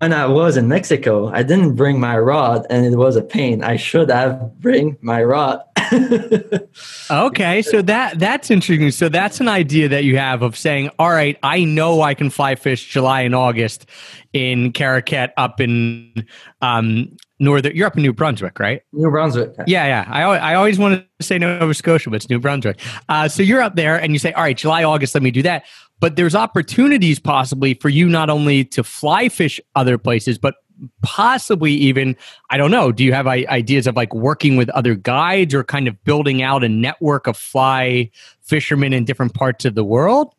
when 0.00 0.12
I 0.14 0.26
was 0.26 0.56
in 0.56 0.66
Mexico, 0.66 1.28
I 1.28 1.42
didn't 1.42 1.74
bring 1.74 2.00
my 2.00 2.18
rod, 2.18 2.66
and 2.70 2.86
it 2.86 2.96
was 2.96 3.16
a 3.16 3.22
pain. 3.22 3.62
I 3.62 3.76
should 3.76 4.10
have 4.10 4.58
bring 4.58 4.96
my 5.02 5.22
rod. 5.22 5.62
okay, 7.10 7.62
so 7.62 7.82
that 7.82 8.18
that's 8.18 8.50
interesting. 8.50 8.90
So 8.92 9.08
that's 9.08 9.40
an 9.40 9.48
idea 9.48 9.88
that 9.88 10.04
you 10.04 10.16
have 10.16 10.42
of 10.42 10.56
saying, 10.56 10.90
"All 10.98 11.10
right, 11.10 11.38
I 11.42 11.64
know 11.64 12.00
I 12.00 12.14
can 12.14 12.30
fly 12.30 12.54
fish 12.54 12.88
July 12.88 13.20
and 13.22 13.34
August 13.34 13.86
in 14.32 14.72
Caraquet 14.72 15.28
up 15.36 15.60
in 15.60 16.26
um, 16.62 17.14
northern. 17.38 17.76
You're 17.76 17.86
up 17.86 17.96
in 17.96 18.02
New 18.02 18.14
Brunswick, 18.14 18.58
right? 18.58 18.82
New 18.92 19.10
Brunswick. 19.10 19.52
Yeah, 19.66 19.86
yeah. 19.86 20.04
I 20.08 20.22
I 20.22 20.54
always 20.54 20.78
want 20.78 21.04
to 21.18 21.24
say 21.24 21.38
Nova 21.38 21.74
Scotia, 21.74 22.08
but 22.08 22.16
it's 22.16 22.30
New 22.30 22.38
Brunswick. 22.38 22.80
Uh, 23.08 23.28
so 23.28 23.42
you're 23.42 23.60
up 23.60 23.76
there, 23.76 24.00
and 24.00 24.12
you 24.12 24.18
say, 24.18 24.32
"All 24.32 24.42
right, 24.42 24.56
July, 24.56 24.84
August, 24.84 25.14
let 25.14 25.22
me 25.22 25.30
do 25.30 25.42
that." 25.42 25.64
But 26.00 26.16
there's 26.16 26.34
opportunities 26.34 27.18
possibly 27.18 27.74
for 27.74 27.88
you 27.88 28.08
not 28.08 28.30
only 28.30 28.64
to 28.66 28.82
fly 28.82 29.28
fish 29.28 29.60
other 29.74 29.98
places, 29.98 30.38
but 30.38 30.54
possibly 31.02 31.72
even 31.72 32.16
I 32.48 32.56
don't 32.56 32.70
know. 32.70 32.90
Do 32.90 33.04
you 33.04 33.12
have 33.12 33.26
ideas 33.26 33.86
of 33.86 33.96
like 33.96 34.14
working 34.14 34.56
with 34.56 34.70
other 34.70 34.94
guides 34.94 35.54
or 35.54 35.62
kind 35.62 35.86
of 35.86 36.02
building 36.04 36.42
out 36.42 36.64
a 36.64 36.68
network 36.68 37.26
of 37.26 37.36
fly 37.36 38.10
fishermen 38.40 38.92
in 38.92 39.04
different 39.04 39.34
parts 39.34 39.64
of 39.64 39.74
the 39.74 39.84
world? 39.84 40.34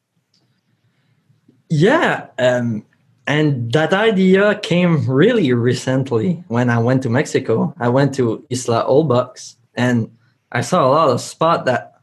Yeah, 1.69 2.27
um, 2.37 2.85
and 3.27 3.71
that 3.71 3.93
idea 3.93 4.59
came 4.59 5.05
really 5.09 5.53
recently 5.53 6.43
when 6.47 6.69
I 6.69 6.79
went 6.79 7.03
to 7.03 7.09
Mexico. 7.09 7.73
I 7.79 7.87
went 7.87 8.13
to 8.15 8.45
Isla 8.49 8.85
Holbox 8.85 9.55
and 9.75 10.11
I 10.51 10.61
saw 10.61 10.85
a 10.85 10.89
lot 10.89 11.09
of 11.09 11.21
spot 11.21 11.65
that 11.65 11.93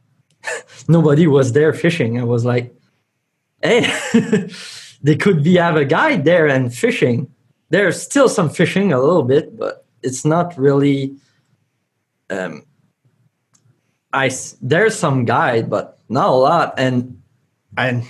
nobody 0.87 1.27
was 1.27 1.51
there 1.51 1.73
fishing. 1.73 2.19
I 2.19 2.23
was 2.23 2.45
like, 2.45 2.73
hey, 3.61 3.91
they 5.03 5.15
could 5.15 5.43
be 5.43 5.55
have 5.55 5.75
a 5.75 5.85
guide 5.85 6.25
there 6.25 6.47
and 6.47 6.73
fishing. 6.73 7.31
There's 7.69 8.01
still 8.01 8.29
some 8.29 8.49
fishing 8.49 8.91
a 8.91 8.99
little 8.99 9.23
bit, 9.23 9.57
but 9.57 9.85
it's 10.01 10.25
not 10.25 10.57
really. 10.57 11.15
Um, 12.29 12.63
I 14.11 14.31
there's 14.61 14.95
some 14.97 15.25
guide, 15.25 15.69
but 15.69 15.99
not 16.09 16.29
a 16.29 16.35
lot, 16.35 16.73
and 16.77 17.21
and 17.77 18.03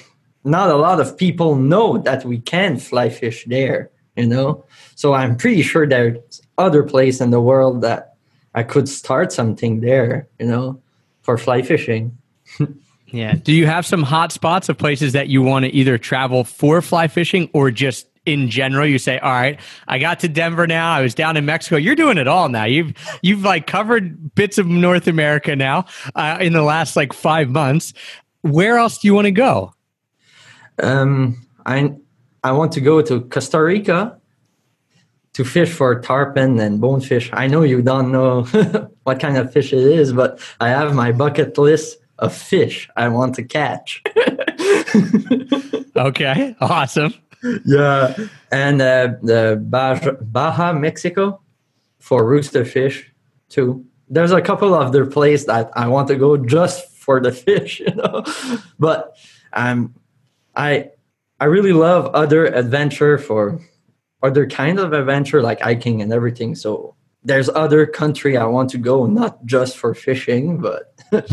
not 0.44 0.70
a 0.70 0.75
lot 0.75 1.00
of 1.00 1.18
people 1.18 1.56
know 1.56 1.98
that 1.98 2.25
we 2.25 2.39
can 2.39 2.77
fly 2.77 3.10
fish 3.10 3.46
there 3.46 3.91
you 4.15 4.25
know 4.25 4.63
so 4.96 5.13
i'm 5.13 5.36
pretty 5.36 5.62
sure 5.62 5.88
there's 5.88 6.41
other 6.58 6.84
place 6.84 7.22
in 7.22 7.32
the 7.32 7.41
world 7.41 7.82
that 7.82 8.15
i 8.56 8.63
could 8.63 8.88
start 8.88 9.32
something 9.32 9.82
there 9.82 10.27
you 10.39 10.46
know 10.46 10.82
for 11.22 11.38
fly 11.38 11.62
fishing 11.62 12.18
yeah. 13.12 13.34
Do 13.36 13.54
you 13.54 13.66
have 13.66 13.86
some 13.86 14.04
hot 14.04 14.32
spots 14.32 14.70
of 14.70 14.78
places 14.78 15.13
that 15.13 15.28
you 15.28 15.42
want 15.42 15.66
to 15.66 15.72
either 15.72 15.98
travel 15.98 16.44
for 16.44 16.82
fly 16.82 17.08
fishing 17.08 17.50
or 17.54 17.72
just 17.72 18.08
in 18.25 18.50
general 18.50 18.86
you 18.86 19.00
say 19.00 19.18
all 19.20 19.32
right 19.32 19.60
i 19.88 19.98
got 19.98 20.20
to 20.20 20.28
denver 20.28 20.68
now 20.68 20.92
i 20.92 21.01
was 21.01 21.16
down 21.16 21.38
in 21.38 21.46
mexico. 21.46 21.78
You're 21.78 21.96
doing 21.96 22.18
it 22.18 22.28
all 22.28 22.50
now. 22.50 22.66
You've 22.66 22.94
you've 23.24 23.44
like 23.44 23.66
covered 23.66 24.36
bits 24.36 24.58
of 24.58 24.68
north 24.68 25.08
america 25.08 25.56
now 25.56 25.86
uh, 26.16 26.38
in 26.39 26.54
the 26.54 26.62
last 26.62 26.96
like 26.96 27.13
five 27.13 27.50
months. 27.50 27.94
Where 28.42 28.78
else 28.78 29.00
do 29.00 29.08
you 29.08 29.13
want 29.13 29.25
to 29.25 29.32
go? 29.32 29.74
Um, 30.82 31.46
I 31.66 31.94
I 32.44 32.51
want 32.51 32.72
to 32.74 32.82
go 32.82 33.01
to 33.01 33.22
Costa 33.22 33.62
Rica 33.62 34.18
to 35.34 35.44
fish 35.44 35.72
for 35.72 36.00
tarpon 36.00 36.60
and 36.60 36.80
bonefish. 36.82 37.30
I 37.34 37.48
know 37.48 37.63
you 37.63 37.82
don't 37.82 38.12
know 38.12 38.44
what 39.04 39.20
kind 39.20 39.38
of 39.38 39.51
fish 39.51 39.74
it 39.74 39.80
is, 39.80 40.13
but 40.13 40.39
I 40.60 40.70
have 40.70 40.94
my 40.94 41.12
bucket 41.12 41.58
list 41.58 41.98
of 42.19 42.35
fish 42.35 42.89
I 42.95 43.07
want 43.09 43.35
to 43.35 43.43
catch. 43.43 44.03
okay, 45.95 46.55
awesome. 46.61 47.13
Yeah, 47.65 48.15
and 48.51 48.81
uh, 48.81 49.13
the 49.23 49.61
Baja, 49.61 50.11
Baja, 50.21 50.73
Mexico 50.73 51.41
for 51.99 52.25
rooster 52.25 52.65
fish 52.65 53.11
too. 53.49 53.85
There's 54.09 54.31
a 54.31 54.41
couple 54.41 54.73
of 54.73 54.91
their 54.91 55.05
places 55.05 55.45
that 55.47 55.69
I 55.73 55.88
want 55.88 56.07
to 56.09 56.15
go 56.15 56.35
just 56.38 56.89
for 56.97 57.21
the 57.21 57.31
fish, 57.31 57.79
you 57.85 57.93
know. 57.95 58.23
But 58.77 59.15
I'm 59.53 59.95
I 60.55 60.91
I 61.39 61.45
really 61.45 61.73
love 61.73 62.07
other 62.13 62.45
adventure 62.45 63.17
for 63.17 63.59
other 64.21 64.47
kind 64.47 64.79
of 64.79 64.91
adventure 64.93 65.41
like 65.41 65.61
hiking 65.61 66.01
and 66.01 66.11
everything. 66.11 66.55
So 66.55 66.95
there's 67.23 67.49
other 67.49 67.85
country 67.85 68.38
I 68.38 68.45
want 68.45 68.69
to 68.71 68.77
go, 68.77 69.05
not 69.05 69.45
just 69.45 69.77
for 69.77 69.93
fishing, 69.93 70.59
but 70.59 70.93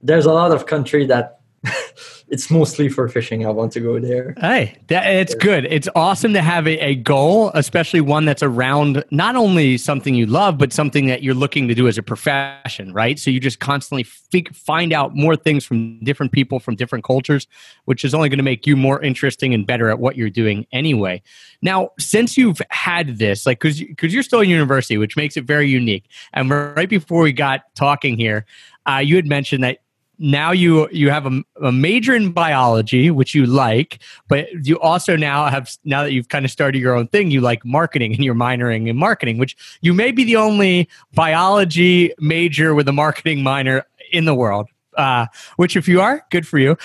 there's 0.00 0.26
a 0.26 0.32
lot 0.32 0.52
of 0.52 0.66
country 0.66 1.06
that 1.06 1.40
it's 2.28 2.50
mostly 2.50 2.88
for 2.88 3.08
fishing. 3.08 3.44
I 3.44 3.50
want 3.50 3.72
to 3.72 3.80
go 3.80 3.98
there. 3.98 4.34
Hey, 4.38 4.76
that, 4.88 5.06
it's 5.06 5.34
good. 5.34 5.64
It's 5.64 5.88
awesome 5.96 6.34
to 6.34 6.42
have 6.42 6.66
a, 6.66 6.78
a, 6.78 6.94
goal, 6.94 7.50
especially 7.54 8.00
one 8.00 8.24
that's 8.24 8.42
around 8.42 9.04
not 9.10 9.34
only 9.34 9.76
something 9.78 10.14
you 10.14 10.26
love, 10.26 10.58
but 10.58 10.72
something 10.72 11.06
that 11.06 11.22
you're 11.22 11.34
looking 11.34 11.68
to 11.68 11.74
do 11.74 11.88
as 11.88 11.98
a 11.98 12.02
profession, 12.02 12.92
right? 12.92 13.18
So 13.18 13.30
you 13.30 13.40
just 13.40 13.58
constantly 13.58 14.06
f- 14.32 14.54
find 14.54 14.92
out 14.92 15.16
more 15.16 15.36
things 15.36 15.64
from 15.64 15.98
different 16.04 16.32
people, 16.32 16.60
from 16.60 16.76
different 16.76 17.04
cultures, 17.04 17.46
which 17.86 18.04
is 18.04 18.14
only 18.14 18.28
going 18.28 18.38
to 18.38 18.44
make 18.44 18.66
you 18.66 18.76
more 18.76 19.02
interesting 19.02 19.54
and 19.54 19.66
better 19.66 19.90
at 19.90 19.98
what 19.98 20.16
you're 20.16 20.30
doing 20.30 20.66
anyway. 20.70 21.22
Now, 21.62 21.90
since 21.98 22.36
you've 22.36 22.60
had 22.70 23.18
this, 23.18 23.46
like, 23.46 23.58
because 23.58 23.80
because 23.80 24.14
you're 24.14 24.22
still 24.22 24.40
in 24.40 24.50
university, 24.50 24.96
which 24.96 25.16
makes 25.16 25.36
it 25.36 25.44
very 25.44 25.68
unique. 25.68 26.04
And 26.34 26.50
right 26.50 26.88
before 26.88 27.22
we 27.22 27.32
got 27.32 27.74
talking 27.74 28.16
here, 28.16 28.46
uh, 28.88 28.98
you 28.98 29.16
had 29.16 29.26
mentioned 29.26 29.64
that 29.64 29.78
now 30.18 30.50
you 30.50 30.88
you 30.90 31.10
have 31.10 31.26
a, 31.26 31.42
a, 31.62 31.70
major 31.70 32.14
in 32.14 32.32
biology 32.32 33.10
which 33.10 33.34
you 33.34 33.46
like 33.46 34.00
but 34.26 34.48
you 34.66 34.78
also 34.80 35.16
now 35.16 35.48
have 35.48 35.70
now 35.84 36.02
that 36.02 36.12
you've 36.12 36.28
kind 36.28 36.44
of 36.44 36.50
started 36.50 36.80
your 36.80 36.94
own 36.94 37.06
thing 37.08 37.30
you 37.30 37.40
like 37.40 37.64
marketing 37.64 38.12
and 38.12 38.24
you're 38.24 38.34
minoring 38.34 38.88
in 38.88 38.96
marketing 38.96 39.38
which 39.38 39.56
you 39.80 39.94
may 39.94 40.10
be 40.10 40.24
the 40.24 40.36
only 40.36 40.88
biology 41.14 42.12
major 42.18 42.74
with 42.74 42.88
a 42.88 42.92
marketing 42.92 43.42
minor 43.42 43.84
in 44.12 44.24
the 44.24 44.34
world 44.34 44.68
uh, 44.98 45.26
which 45.56 45.76
if 45.76 45.88
you 45.88 46.00
are 46.00 46.26
good 46.30 46.46
for 46.46 46.58
you. 46.58 46.76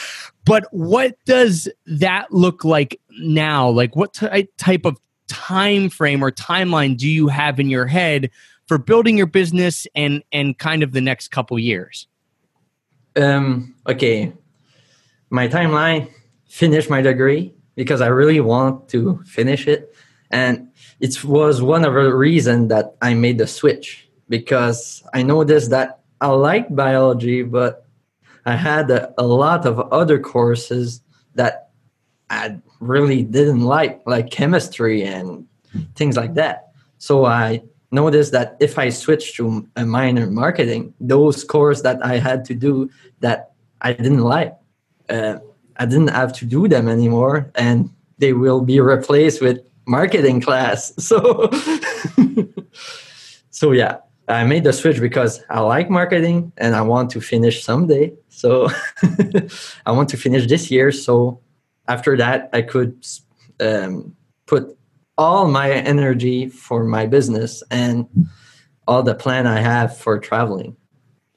But 0.46 0.68
what 0.72 1.18
does 1.26 1.68
that 1.88 2.32
look 2.32 2.64
like 2.64 3.00
now? 3.20 3.70
Like 3.70 3.96
what 3.96 4.14
t- 4.14 4.48
type 4.58 4.86
of 4.86 5.00
time 5.28 5.90
frame 5.90 6.24
or 6.24 6.32
timeline 6.32 6.96
do 6.96 7.10
you 7.10 7.28
have 7.28 7.60
in 7.60 7.70
your 7.70 7.88
head 7.88 8.30
for 8.68 8.78
building 8.78 9.18
your 9.18 9.26
business 9.26 9.88
and 9.96 10.24
and 10.32 10.58
kind 10.58 10.84
of 10.84 10.92
the 10.92 11.02
next 11.02 11.30
couple 11.30 11.58
years 11.58 12.08
um, 13.16 13.76
okay. 13.88 14.34
my 15.30 15.48
timeline, 15.48 16.12
finish 16.46 16.90
my 16.90 17.02
degree 17.02 17.54
because 17.76 18.02
I 18.02 18.08
really 18.08 18.40
want 18.40 18.90
to 18.90 19.22
finish 19.26 19.68
it. 19.68 19.96
And 20.30 20.70
it 21.00 21.24
was 21.24 21.62
one 21.62 21.86
of 21.86 21.94
the 21.94 22.14
reasons 22.14 22.70
that 22.70 22.96
I 23.02 23.14
made 23.14 23.40
the 23.40 23.48
switch 23.48 24.08
because 24.30 25.04
I 25.14 25.24
noticed 25.24 25.72
that 25.72 26.02
I 26.22 26.28
liked 26.28 26.76
biology, 26.76 27.44
but 27.44 27.86
I 28.46 28.56
had 28.56 28.90
a, 28.92 29.14
a 29.18 29.26
lot 29.26 29.66
of 29.66 29.80
other 29.92 30.20
courses 30.20 31.02
that 31.36 31.72
I 32.30 32.58
really 32.80 33.24
didn't 33.24 33.62
like, 33.62 34.02
like 34.06 34.30
chemistry 34.30 35.04
and 35.04 35.48
things 35.96 36.16
like 36.16 36.36
that. 36.36 36.74
So 36.98 37.26
I 37.26 37.64
noticed 37.94 38.32
that 38.32 38.58
if 38.60 38.78
I 38.78 38.90
switched 38.90 39.36
to 39.36 39.68
a 39.76 39.86
minor 39.86 40.30
marketing, 40.30 40.94
those 41.00 41.44
courses 41.44 41.84
that 41.84 42.04
I 42.04 42.18
had 42.18 42.44
to 42.46 42.56
do 42.56 42.90
that 43.20 43.52
I 43.82 43.94
didn't 43.94 44.24
like, 44.24 44.54
uh, 45.10 45.38
I 45.78 45.86
didn't 45.86 46.10
have 46.10 46.34
to 46.34 46.46
do 46.46 46.68
them 46.68 46.88
anymore, 46.88 47.52
and 47.56 47.90
they 48.18 48.34
will 48.34 48.62
be 48.62 48.80
replaced 48.80 49.42
with 49.42 49.60
marketing 49.86 50.42
class. 50.42 50.92
So, 51.00 51.50
so 53.50 53.72
yeah, 53.72 53.98
I 54.28 54.44
made 54.46 54.64
the 54.64 54.74
switch 54.74 55.00
because 55.00 55.44
I 55.50 55.60
like 55.60 55.90
marketing 55.90 56.52
and 56.58 56.76
I 56.76 56.82
want 56.82 57.12
to 57.12 57.22
finish 57.22 57.64
someday. 57.64 58.14
So, 58.30 58.70
I 59.86 59.92
want 59.92 60.10
to 60.10 60.18
finish 60.18 60.48
this 60.48 60.72
year. 60.72 60.92
So, 60.92 61.40
after 61.88 62.16
that, 62.18 62.50
I 62.54 62.62
could 62.62 63.06
um, 63.60 64.16
put 64.46 64.78
all 65.18 65.48
my 65.48 65.72
energy 65.72 66.50
for 66.50 66.84
my 66.84 67.06
business 67.06 67.64
and 67.70 68.08
all 68.88 69.04
the 69.04 69.16
plan 69.16 69.48
I 69.48 69.60
have 69.60 69.98
for 69.98 70.20
traveling. 70.20 70.76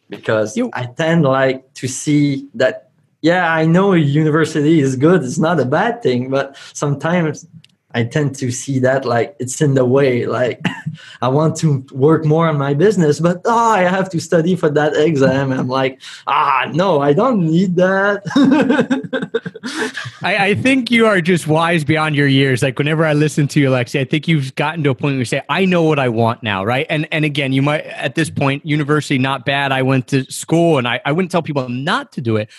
Because 0.08 0.56
you, 0.56 0.70
I 0.72 0.86
tend 0.86 1.24
like 1.24 1.72
to 1.74 1.88
see 1.88 2.48
that 2.54 2.90
yeah 3.22 3.52
I 3.52 3.66
know 3.66 3.92
university 3.92 4.78
is 4.80 4.94
good 4.94 5.24
it's 5.24 5.38
not 5.38 5.58
a 5.58 5.64
bad 5.64 6.02
thing 6.02 6.30
but 6.30 6.56
sometimes 6.74 7.46
I 7.96 8.04
tend 8.04 8.34
to 8.36 8.50
see 8.50 8.78
that 8.80 9.06
like 9.06 9.34
it's 9.38 9.62
in 9.62 9.72
the 9.72 9.86
way. 9.86 10.26
Like 10.26 10.60
I 11.22 11.28
want 11.28 11.56
to 11.56 11.78
work 11.92 12.26
more 12.26 12.46
on 12.46 12.58
my 12.58 12.74
business, 12.74 13.20
but 13.20 13.40
oh, 13.46 13.70
I 13.70 13.84
have 13.84 14.10
to 14.10 14.20
study 14.20 14.54
for 14.54 14.68
that 14.68 14.94
exam. 14.94 15.50
I'm 15.50 15.68
like, 15.68 16.02
ah, 16.26 16.70
no, 16.74 17.00
I 17.00 17.14
don't 17.14 17.40
need 17.40 17.76
that. 17.76 18.20
I, 20.22 20.48
I, 20.48 20.54
think 20.54 20.90
you 20.90 21.06
are 21.06 21.22
just 21.22 21.46
wise 21.46 21.84
beyond 21.84 22.16
your 22.16 22.26
years. 22.26 22.62
Like 22.62 22.78
whenever 22.78 23.06
I 23.06 23.14
listen 23.14 23.48
to 23.48 23.60
you, 23.60 23.70
Alexis, 23.70 24.02
I 24.02 24.04
think 24.04 24.28
you've 24.28 24.54
gotten 24.56 24.84
to 24.84 24.90
a 24.90 24.94
point 24.94 25.14
where 25.14 25.20
you 25.20 25.24
say, 25.24 25.40
I 25.48 25.64
know 25.64 25.82
what 25.82 25.98
I 25.98 26.10
want 26.10 26.42
now, 26.42 26.64
right? 26.64 26.86
And 26.90 27.08
and 27.10 27.24
again, 27.24 27.54
you 27.54 27.62
might 27.62 27.86
at 27.86 28.14
this 28.14 28.28
point, 28.28 28.66
university 28.66 29.16
not 29.16 29.46
bad. 29.46 29.72
I 29.72 29.80
went 29.80 30.06
to 30.08 30.30
school 30.30 30.76
and 30.76 30.86
I, 30.86 31.00
I 31.06 31.12
wouldn't 31.12 31.30
tell 31.30 31.42
people 31.42 31.66
not 31.70 32.12
to 32.12 32.20
do 32.20 32.36
it 32.36 32.50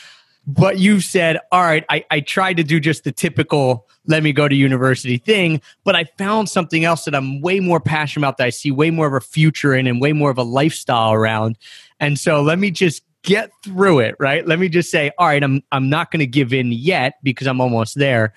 but 0.48 0.80
you've 0.80 1.04
said, 1.04 1.40
all 1.52 1.62
right, 1.62 1.84
I, 1.90 2.06
I 2.10 2.22
tried 2.22 2.56
to 2.58 2.64
do 2.64 2.80
just 2.80 3.04
the 3.04 3.12
typical 3.12 3.86
let 4.08 4.24
me 4.24 4.32
go 4.32 4.48
to 4.48 4.56
university 4.56 5.18
thing, 5.18 5.62
but 5.84 5.94
I 5.94 6.06
found 6.18 6.48
something 6.48 6.86
else 6.86 7.04
that 7.04 7.14
I'm 7.14 7.42
way 7.42 7.60
more 7.60 7.82
passionate 7.82 8.26
about 8.26 8.38
that 8.38 8.46
I 8.46 8.50
see 8.52 8.72
way 8.72 8.90
more 8.90 9.06
of 9.06 9.14
a 9.14 9.20
future 9.20 9.76
in 9.76 9.86
and 9.86 10.00
way 10.00 10.14
more 10.14 10.32
of 10.32 10.38
a 10.38 10.44
lifestyle 10.44 11.12
around. 11.12 11.58
And 12.00 12.18
so 12.18 12.42
let 12.42 12.58
me 12.58 12.72
just 12.72 13.04
get 13.24 13.52
through 13.64 14.00
it, 14.00 14.16
right? 14.18 14.48
Let 14.48 14.60
me 14.60 14.70
just 14.70 14.90
say, 14.90 15.12
all 15.18 15.28
right, 15.28 15.44
I'm 15.44 15.62
I'm 15.74 15.90
not 15.90 16.12
going 16.12 16.22
to 16.22 16.28
give 16.28 16.54
in 16.54 16.72
yet 16.72 17.16
because 17.22 17.48
I'm 17.48 17.60
almost 17.60 17.96
there, 17.96 18.34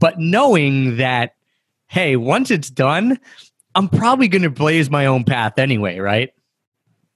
but 0.00 0.18
knowing 0.18 0.96
that 0.96 1.36
hey, 1.86 2.16
once 2.16 2.50
it's 2.50 2.70
done, 2.70 3.20
I'm 3.74 3.88
probably 3.88 4.26
going 4.26 4.42
to 4.42 4.50
blaze 4.50 4.90
my 4.90 5.06
own 5.06 5.24
path 5.24 5.58
anyway, 5.58 5.98
right? 5.98 6.32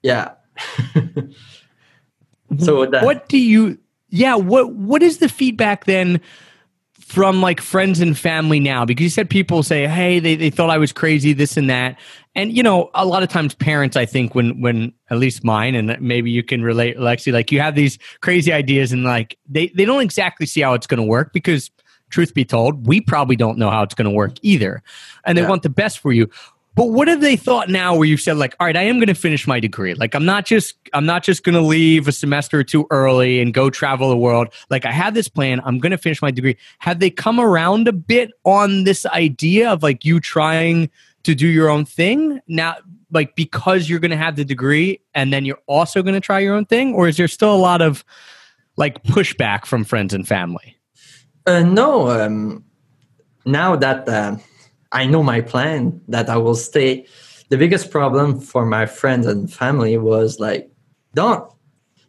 Yeah. 0.03 0.33
so 2.59 2.87
what 3.03 3.29
do 3.29 3.38
you 3.38 3.79
yeah 4.09 4.35
what 4.35 4.73
what 4.73 5.03
is 5.03 5.19
the 5.19 5.29
feedback 5.29 5.85
then 5.85 6.21
from 7.07 7.41
like 7.41 7.61
friends 7.61 8.01
and 8.01 8.19
family 8.19 8.59
now? 8.59 8.85
Because 8.85 9.05
you 9.05 9.11
said 9.11 9.31
people 9.31 9.63
say 9.63 9.87
hey 9.87 10.19
they, 10.19 10.35
they 10.35 10.51
thought 10.51 10.71
i 10.71 10.79
was 10.79 10.93
crazy 10.93 11.33
this 11.33 11.57
and 11.57 11.71
that. 11.71 11.99
And 12.35 12.54
you 12.54 12.63
know 12.63 12.91
a 12.95 13.07
lot 13.07 13.23
of 13.23 13.28
times 13.28 13.54
parents 13.54 13.97
i 13.97 14.04
think 14.04 14.35
when 14.35 14.61
when 14.61 14.93
at 15.09 15.19
least 15.19 15.45
mine 15.45 15.75
and 15.75 15.99
maybe 16.00 16.30
you 16.30 16.43
can 16.43 16.63
relate 16.63 16.99
lexi 16.99 17.33
like 17.33 17.50
you 17.50 17.61
have 17.61 17.75
these 17.75 17.99
crazy 18.21 18.52
ideas 18.52 18.93
and 18.93 19.04
like 19.04 19.39
they 19.49 19.69
they 19.69 19.85
don't 19.85 20.02
exactly 20.02 20.47
see 20.47 20.61
how 20.61 20.75
it's 20.75 20.87
going 20.87 21.00
to 21.00 21.07
work 21.07 21.33
because 21.33 21.71
truth 22.11 22.35
be 22.35 22.45
told 22.45 22.87
we 22.87 23.00
probably 23.00 23.37
don't 23.37 23.59
know 23.59 23.71
how 23.71 23.83
it's 23.83 23.95
going 23.95 24.09
to 24.09 24.15
work 24.15 24.35
either. 24.43 24.83
And 25.25 25.37
they 25.37 25.43
yeah. 25.43 25.49
want 25.49 25.63
the 25.63 25.69
best 25.69 25.99
for 25.99 26.13
you 26.13 26.30
but 26.76 26.91
what 26.91 27.08
have 27.08 27.23
they 27.23 27.36
thought 27.36 27.71
now 27.71 27.97
where 27.97 28.06
you've 28.06 28.21
said 28.21 28.36
like, 28.36 28.54
all 28.60 28.67
right, 28.67 28.76
I 28.76 28.82
am 28.82 28.99
going 28.99 29.08
to 29.08 29.15
finish 29.15 29.47
my 29.47 29.58
degree. 29.58 29.95
Like 29.95 30.15
I'm 30.15 30.26
not 30.26 30.45
just 30.45 30.76
I'm 30.93 31.06
not 31.06 31.23
just 31.25 31.43
going 31.43 31.54
to 31.54 31.62
leave 31.62 32.06
a 32.06 32.12
semester 32.12 32.58
or 32.58 32.65
two 32.65 32.86
early 32.91 33.41
and 33.41 33.54
go 33.54 33.71
travel 33.71 34.10
the 34.10 34.17
world. 34.17 34.49
Like 34.69 34.84
I 34.84 34.93
have 34.93 35.15
this 35.15 35.26
plan. 35.26 35.62
I'm 35.65 35.78
going 35.78 35.93
to 35.93 35.99
finish 35.99 36.21
my 36.21 36.30
degree. 36.30 36.58
Have 36.80 37.00
they 37.00 37.08
come 37.08 37.41
around 37.41 37.89
a 37.89 37.95
bit 37.95 38.30
on 38.45 38.84
this 38.84 39.06
idea 39.06 39.71
of 39.73 39.82
like 39.82 40.04
you 40.04 40.21
trying 40.21 40.91
to 41.23 41.34
do 41.34 41.47
your 41.47 41.71
own 41.71 41.86
thing 41.86 42.41
now? 42.47 42.76
Like 43.10 43.36
because 43.36 43.89
you're 43.89 44.00
going 44.00 44.10
to 44.10 44.17
have 44.19 44.36
the 44.36 44.45
degree 44.45 45.00
and 45.15 45.32
then 45.32 45.47
you're 45.47 45.62
also 45.67 46.02
going 46.02 46.15
to 46.15 46.21
try 46.21 46.41
your 46.41 46.54
own 46.54 46.67
thing, 46.67 46.95
or 46.95 47.08
is 47.08 47.17
there 47.17 47.26
still 47.26 47.54
a 47.54 47.56
lot 47.56 47.80
of 47.80 48.04
like 48.76 49.02
pushback 49.02 49.65
from 49.65 49.82
friends 49.82 50.12
and 50.12 50.28
family? 50.28 50.76
Uh, 51.47 51.62
no. 51.62 52.10
Um, 52.10 52.65
now 53.47 53.76
that. 53.76 54.06
Uh 54.06 54.36
I 54.97 55.04
know 55.04 55.23
my 55.23 55.43
plan 55.43 56.00
that 56.09 56.30
I 56.30 56.39
will 56.39 56.54
stay. 56.54 57.04
The 57.50 57.59
biggest 57.59 57.91
problem 57.91 58.41
for 58.41 58.65
my 58.65 58.87
friends 58.87 59.26
and 59.26 59.52
family 59.52 59.99
was 59.99 60.41
like, 60.41 60.71
don't 61.13 61.45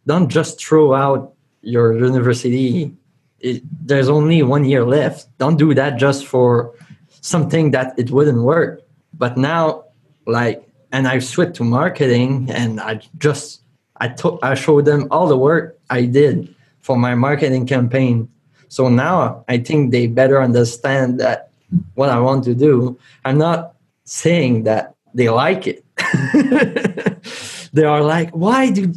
don't 0.06 0.30
just 0.30 0.58
throw 0.58 0.94
out 0.94 1.34
your 1.60 1.92
university. 1.92 2.96
It, 3.40 3.62
there's 3.86 4.08
only 4.08 4.42
one 4.42 4.64
year 4.64 4.86
left. 4.86 5.28
Don't 5.36 5.58
do 5.58 5.74
that 5.74 5.98
just 5.98 6.24
for 6.24 6.74
something 7.20 7.72
that 7.72 7.92
it 7.98 8.10
wouldn't 8.10 8.42
work. 8.42 8.80
But 9.12 9.36
now, 9.36 9.84
like, 10.26 10.66
and 10.90 11.06
I 11.06 11.18
switched 11.18 11.56
to 11.56 11.64
marketing, 11.64 12.48
and 12.50 12.80
I 12.80 13.02
just 13.18 13.60
I 13.98 14.08
took 14.08 14.40
I 14.42 14.54
showed 14.54 14.86
them 14.86 15.08
all 15.10 15.28
the 15.28 15.36
work 15.36 15.78
I 15.90 16.06
did 16.06 16.54
for 16.80 16.96
my 16.96 17.14
marketing 17.14 17.66
campaign. 17.66 18.30
So 18.68 18.88
now 18.88 19.44
I 19.46 19.58
think 19.58 19.92
they 19.92 20.06
better 20.06 20.40
understand 20.40 21.20
that 21.20 21.47
what 21.94 22.08
I 22.08 22.18
want 22.20 22.44
to 22.44 22.54
do. 22.54 22.98
I'm 23.24 23.38
not 23.38 23.74
saying 24.04 24.64
that 24.64 24.94
they 25.14 25.28
like 25.28 25.66
it. 25.66 25.84
they 27.72 27.84
are 27.84 28.02
like, 28.02 28.30
why 28.30 28.70
do? 28.70 28.92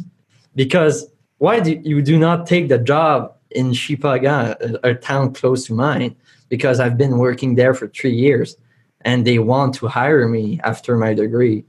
Because 0.54 1.06
why 1.38 1.60
do 1.60 1.80
you 1.82 2.02
do 2.02 2.18
not 2.18 2.46
take 2.46 2.68
the 2.68 2.78
job 2.78 3.34
in 3.50 3.72
Shippagan, 3.72 4.78
a, 4.82 4.90
a 4.90 4.94
town 4.94 5.34
close 5.34 5.66
to 5.66 5.74
mine? 5.74 6.16
Because 6.48 6.80
I've 6.80 6.98
been 6.98 7.18
working 7.18 7.54
there 7.54 7.74
for 7.74 7.88
three 7.88 8.14
years, 8.14 8.56
and 9.02 9.26
they 9.26 9.38
want 9.38 9.74
to 9.76 9.88
hire 9.88 10.28
me 10.28 10.60
after 10.62 10.96
my 10.96 11.14
degree, 11.14 11.64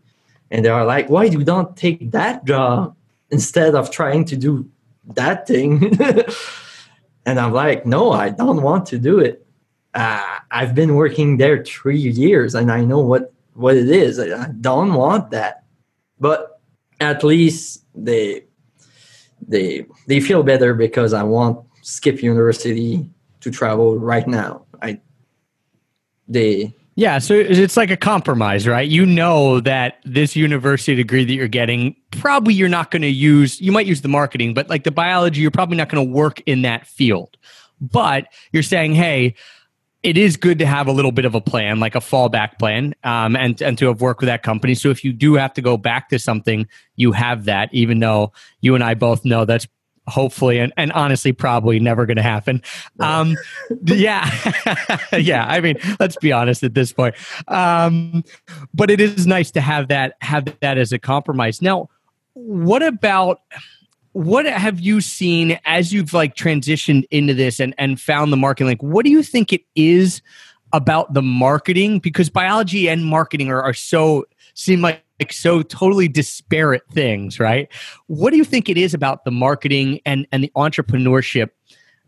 and 0.52 0.64
they 0.64 0.70
are 0.70 0.86
like, 0.86 1.10
why 1.10 1.30
do 1.30 1.40
you 1.40 1.46
not 1.46 1.78
take 1.78 2.12
that 2.12 2.46
job 2.46 2.96
instead 3.32 3.76
of 3.76 3.92
trying 3.92 4.26
to 4.26 4.38
do 4.38 4.70
that 5.16 5.48
thing? 5.48 5.98
and 7.26 7.40
I'm 7.40 7.54
like, 7.54 7.86
no, 7.86 8.12
I 8.12 8.30
don't 8.30 8.62
want 8.62 8.86
to 8.88 9.00
do 9.00 9.20
it 9.20 9.43
uh, 9.94 10.40
I've 10.52 10.74
been 10.74 10.96
working 10.96 11.38
there 11.38 11.64
three 11.64 12.00
years 12.00 12.56
and 12.56 12.72
I 12.72 12.84
know 12.84 13.00
what 13.00 13.34
what 13.54 13.78
it 13.78 13.90
is. 13.90 14.20
I 14.20 14.48
don't 14.60 14.94
want 14.94 15.32
that, 15.32 15.64
but 16.20 16.60
at 17.00 17.24
least 17.24 17.86
they 17.94 18.46
they 19.48 19.86
they 20.08 20.20
feel 20.20 20.44
better 20.44 20.74
because 20.74 21.14
I 21.14 21.24
want 21.24 21.66
skip 21.82 22.24
university 22.24 23.10
to 23.42 23.52
travel 23.52 24.00
right 24.00 24.28
now. 24.28 24.66
I 24.82 25.00
they 26.28 26.74
yeah, 26.96 27.18
so 27.18 27.34
it's 27.34 27.76
like 27.76 27.90
a 27.90 27.98
compromise, 27.98 28.68
right? 28.68 28.88
You 28.88 29.04
know 29.06 29.60
that 29.62 29.98
this 30.06 30.36
university 30.36 30.94
degree 30.94 31.26
that 31.26 31.34
you're 31.34 31.48
getting, 31.48 31.96
probably 32.12 32.54
you're 32.54 32.70
not 32.70 32.92
going 32.92 33.02
to 33.02 33.08
use, 33.08 33.60
you 33.60 33.72
might 33.72 33.88
use 33.88 34.02
the 34.02 34.10
marketing, 34.10 34.54
but 34.54 34.70
like 34.70 34.84
the 34.84 34.92
biology, 34.92 35.42
you're 35.42 35.50
probably 35.50 35.76
not 35.76 35.90
going 35.90 36.06
to 36.06 36.14
work 36.14 36.42
in 36.46 36.62
that 36.62 36.86
field. 36.86 37.36
But 37.82 38.28
you're 38.52 38.62
saying, 38.62 38.94
hey, 38.94 39.34
it 40.04 40.18
is 40.18 40.36
good 40.36 40.60
to 40.60 40.66
have 40.66 40.88
a 40.88 40.92
little 40.92 41.14
bit 41.14 41.24
of 41.24 41.34
a 41.34 41.42
plan, 41.42 41.80
like 41.80 41.96
a 41.96 42.00
fallback 42.00 42.60
plan, 42.60 42.94
um, 43.04 43.36
and 43.38 43.62
and 43.62 43.78
to 43.78 43.88
have 43.88 44.02
worked 44.02 44.20
with 44.20 44.28
that 44.28 44.44
company. 44.44 44.76
So 44.76 44.90
if 44.90 45.04
you 45.04 45.14
do 45.14 45.36
have 45.36 45.54
to 45.54 45.62
go 45.62 45.78
back 45.78 46.10
to 46.10 46.20
something, 46.20 46.68
you 46.98 47.14
have 47.14 47.46
that. 47.46 47.70
Even 47.74 48.00
though 48.00 48.34
you 48.60 48.76
and 48.76 48.84
I 48.84 48.94
both 48.94 49.24
know 49.24 49.46
that's 49.46 49.68
hopefully 50.06 50.60
and, 50.60 50.74
and 50.76 50.92
honestly 50.92 51.32
probably 51.32 51.80
never 51.80 52.06
going 52.06 52.18
to 52.18 52.24
happen. 52.24 52.62
Um, 53.00 53.38
yeah, 53.86 54.30
yeah. 55.14 55.46
I 55.48 55.62
mean, 55.62 55.78
let's 56.00 56.18
be 56.18 56.34
honest 56.34 56.64
at 56.64 56.74
this 56.74 56.92
point. 56.92 57.16
Um, 57.48 58.26
but 58.74 58.92
it 58.92 59.00
is 59.00 59.26
nice 59.26 59.52
to 59.52 59.62
have 59.62 59.88
that 59.88 60.18
have 60.20 60.54
that 60.60 60.78
as 60.78 60.92
a 60.92 61.00
compromise. 61.00 61.62
Now, 61.62 61.90
what 62.34 62.84
about? 62.84 63.42
What 64.14 64.46
have 64.46 64.80
you 64.80 65.02
seen 65.02 65.60
as 65.66 65.92
you've 65.92 66.14
like 66.14 66.36
transitioned 66.36 67.04
into 67.12 67.34
this 67.34 67.60
and, 67.60 67.76
and 67.78 68.00
found 68.00 68.32
the 68.32 68.38
marketing? 68.38 68.68
Like 68.68 68.84
what 68.84 69.06
do 69.06 69.12
you 69.12 69.24
think 69.24 69.52
it 69.52 69.62
is 69.76 70.22
about 70.72 71.14
the 71.14 71.22
marketing? 71.22 72.00
Because 72.00 72.30
biology 72.30 72.88
and 72.88 73.06
marketing 73.06 73.50
are, 73.50 73.62
are 73.62 73.74
so 73.74 74.26
seem 74.54 74.82
like, 74.82 75.04
like 75.20 75.34
so 75.34 75.62
totally 75.64 76.08
disparate 76.08 76.84
things 76.92 77.40
right? 77.40 77.68
What 78.08 78.32
do 78.32 78.38
you 78.38 78.46
think 78.46 78.70
it 78.70 78.78
is 78.78 78.94
about 78.94 79.26
the 79.26 79.32
marketing 79.32 80.00
and 80.06 80.28
and 80.32 80.44
the 80.44 80.52
entrepreneurship 80.56 81.50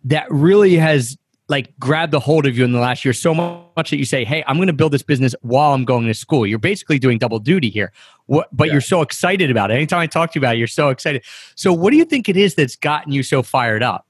that 0.04 0.30
really 0.30 0.76
has 0.76 1.18
like 1.48 1.78
grabbed 1.80 2.14
a 2.14 2.20
hold 2.20 2.46
of 2.46 2.58
you 2.58 2.66
in 2.66 2.72
the 2.72 2.80
last 2.80 3.06
year 3.06 3.14
so 3.14 3.34
much 3.34 3.90
that 3.90 3.98
you 3.98 4.06
say, 4.06 4.26
"Hey, 4.26 4.44
I'm 4.48 4.56
going 4.56 4.68
to 4.68 4.74
build 4.74 4.94
this 4.94 5.04
business 5.04 5.36
while 5.42 5.74
I'm 5.74 5.86
going 5.86 6.08
to 6.08 6.14
school." 6.14 6.48
You're 6.48 6.60
basically 6.60 6.98
doing 6.98 7.18
double 7.18 7.40
duty 7.40 7.70
here. 7.70 7.92
What, 8.26 8.48
but 8.52 8.68
yeah. 8.68 8.74
you're 8.74 8.82
so 8.82 9.02
excited 9.02 9.52
about 9.52 9.72
it. 9.72 9.76
Anytime 9.76 10.00
I 10.00 10.08
talk 10.08 10.32
to 10.32 10.40
you 10.40 10.42
about 10.42 10.56
it, 10.56 10.60
you're 10.60 10.68
so 10.68 10.90
excited. 10.90 11.24
So, 11.56 11.72
what 11.72 11.92
do 11.92 11.98
you 11.98 12.06
think 12.06 12.28
it 12.30 12.38
is 12.38 12.56
that's 12.56 12.76
gotten 12.76 13.12
you 13.12 13.22
so 13.22 13.44
fired 13.44 13.84
up? 13.84 14.08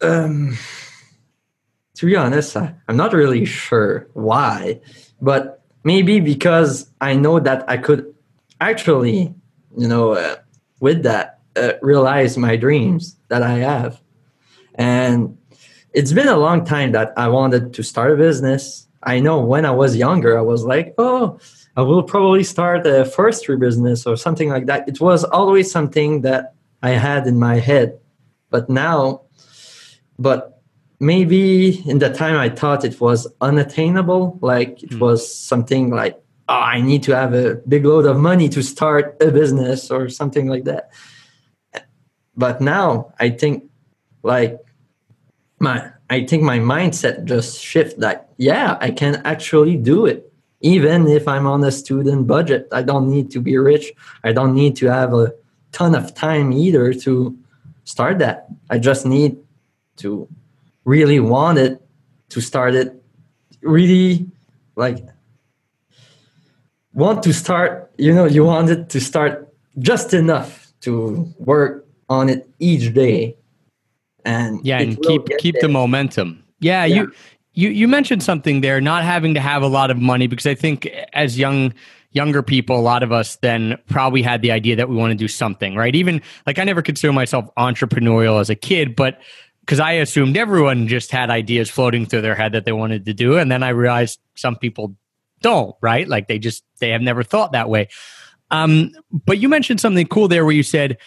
Um, 0.00 0.56
to 1.94 2.06
be 2.06 2.16
honest, 2.16 2.56
I, 2.56 2.74
I'm 2.88 2.96
not 2.96 3.12
really 3.12 3.44
sure 3.44 4.08
why, 4.14 4.80
but 5.20 5.62
maybe 5.84 6.20
because 6.20 6.90
I 7.02 7.14
know 7.14 7.38
that 7.38 7.68
I 7.68 7.76
could 7.76 8.14
actually, 8.62 9.34
you 9.76 9.86
know, 9.86 10.12
uh, 10.12 10.36
with 10.80 11.02
that, 11.02 11.40
uh, 11.56 11.72
realize 11.82 12.38
my 12.38 12.56
dreams 12.56 13.16
that 13.28 13.42
I 13.42 13.58
have, 13.58 14.00
and 14.76 15.36
it's 15.92 16.12
been 16.12 16.28
a 16.28 16.36
long 16.36 16.64
time 16.64 16.92
that 16.92 17.12
I 17.16 17.28
wanted 17.28 17.74
to 17.74 17.82
start 17.82 18.12
a 18.12 18.16
business. 18.16 18.86
I 19.02 19.20
know 19.20 19.40
when 19.40 19.64
I 19.64 19.70
was 19.70 19.96
younger, 19.96 20.38
I 20.38 20.42
was 20.42 20.64
like, 20.64 20.94
oh, 20.98 21.38
I 21.76 21.82
will 21.82 22.02
probably 22.02 22.44
start 22.44 22.86
a 22.86 23.04
forestry 23.04 23.56
business 23.56 24.06
or 24.06 24.16
something 24.16 24.48
like 24.48 24.66
that. 24.66 24.88
It 24.88 25.00
was 25.00 25.24
always 25.24 25.70
something 25.70 26.22
that 26.22 26.54
I 26.82 26.90
had 26.90 27.26
in 27.26 27.38
my 27.38 27.56
head. 27.56 27.98
But 28.50 28.68
now, 28.68 29.22
but 30.18 30.60
maybe 30.98 31.88
in 31.88 31.98
the 31.98 32.12
time 32.12 32.36
I 32.36 32.48
thought 32.50 32.84
it 32.84 33.00
was 33.00 33.26
unattainable, 33.40 34.38
like 34.42 34.82
it 34.82 34.90
mm. 34.90 35.00
was 35.00 35.34
something 35.34 35.90
like, 35.90 36.20
oh, 36.48 36.54
I 36.54 36.80
need 36.80 37.02
to 37.04 37.16
have 37.16 37.32
a 37.32 37.54
big 37.66 37.84
load 37.84 38.06
of 38.06 38.18
money 38.18 38.48
to 38.50 38.62
start 38.62 39.16
a 39.20 39.30
business 39.30 39.90
or 39.90 40.08
something 40.08 40.46
like 40.48 40.64
that. 40.64 40.90
But 42.36 42.60
now 42.60 43.14
I 43.18 43.30
think 43.30 43.64
like 44.22 44.58
my 45.60 45.90
I 46.08 46.24
think 46.24 46.42
my 46.42 46.58
mindset 46.58 47.24
just 47.24 47.62
shift 47.62 48.00
that 48.00 48.30
yeah 48.38 48.78
I 48.80 48.90
can 48.90 49.22
actually 49.24 49.76
do 49.76 50.06
it. 50.06 50.32
Even 50.62 51.06
if 51.06 51.28
I'm 51.28 51.46
on 51.46 51.62
a 51.64 51.70
student 51.70 52.26
budget 52.26 52.66
I 52.72 52.82
don't 52.82 53.08
need 53.08 53.30
to 53.32 53.40
be 53.40 53.56
rich. 53.56 53.92
I 54.24 54.32
don't 54.32 54.54
need 54.54 54.74
to 54.76 54.86
have 54.86 55.14
a 55.14 55.32
ton 55.72 55.94
of 55.94 56.14
time 56.14 56.52
either 56.52 56.92
to 56.94 57.36
start 57.84 58.18
that. 58.18 58.48
I 58.70 58.78
just 58.78 59.06
need 59.06 59.36
to 59.96 60.26
really 60.84 61.20
want 61.20 61.58
it 61.58 61.80
to 62.30 62.40
start 62.40 62.74
it. 62.74 63.00
Really 63.62 64.26
like 64.76 65.04
want 66.94 67.22
to 67.22 67.32
start 67.32 67.90
you 67.98 68.14
know 68.14 68.24
you 68.24 68.44
want 68.44 68.70
it 68.70 68.88
to 68.88 69.00
start 69.00 69.52
just 69.78 70.12
enough 70.14 70.72
to 70.80 71.32
work 71.38 71.86
on 72.08 72.28
it 72.28 72.48
each 72.58 72.92
day 72.94 73.36
and 74.24 74.64
yeah, 74.64 74.80
and 74.80 75.00
keep 75.02 75.26
keep 75.38 75.54
there. 75.54 75.62
the 75.62 75.68
momentum. 75.68 76.42
Yeah, 76.60 76.84
yeah, 76.84 77.02
you 77.02 77.12
you 77.52 77.68
you 77.70 77.88
mentioned 77.88 78.22
something 78.22 78.60
there, 78.60 78.80
not 78.80 79.04
having 79.04 79.34
to 79.34 79.40
have 79.40 79.62
a 79.62 79.66
lot 79.66 79.90
of 79.90 79.98
money 79.98 80.26
because 80.26 80.46
I 80.46 80.54
think 80.54 80.86
as 81.12 81.38
young 81.38 81.72
younger 82.12 82.42
people, 82.42 82.78
a 82.78 82.80
lot 82.80 83.02
of 83.02 83.12
us 83.12 83.36
then 83.36 83.76
probably 83.88 84.22
had 84.22 84.42
the 84.42 84.50
idea 84.50 84.76
that 84.76 84.88
we 84.88 84.96
want 84.96 85.12
to 85.12 85.16
do 85.16 85.28
something, 85.28 85.76
right? 85.76 85.94
Even 85.94 86.20
like 86.46 86.58
I 86.58 86.64
never 86.64 86.82
consider 86.82 87.12
myself 87.12 87.48
entrepreneurial 87.56 88.40
as 88.40 88.50
a 88.50 88.54
kid, 88.54 88.96
but 88.96 89.20
because 89.60 89.80
I 89.80 89.92
assumed 89.92 90.36
everyone 90.36 90.88
just 90.88 91.12
had 91.12 91.30
ideas 91.30 91.70
floating 91.70 92.06
through 92.06 92.22
their 92.22 92.34
head 92.34 92.52
that 92.52 92.64
they 92.64 92.72
wanted 92.72 93.04
to 93.06 93.14
do, 93.14 93.36
and 93.36 93.50
then 93.50 93.62
I 93.62 93.68
realized 93.70 94.18
some 94.34 94.56
people 94.56 94.96
don't, 95.42 95.74
right? 95.80 96.08
Like 96.08 96.28
they 96.28 96.38
just 96.38 96.64
they 96.80 96.90
have 96.90 97.02
never 97.02 97.22
thought 97.22 97.52
that 97.52 97.68
way. 97.68 97.88
Um, 98.50 98.90
but 99.12 99.38
you 99.38 99.48
mentioned 99.48 99.80
something 99.80 100.06
cool 100.06 100.28
there 100.28 100.44
where 100.44 100.54
you 100.54 100.64
said 100.64 100.98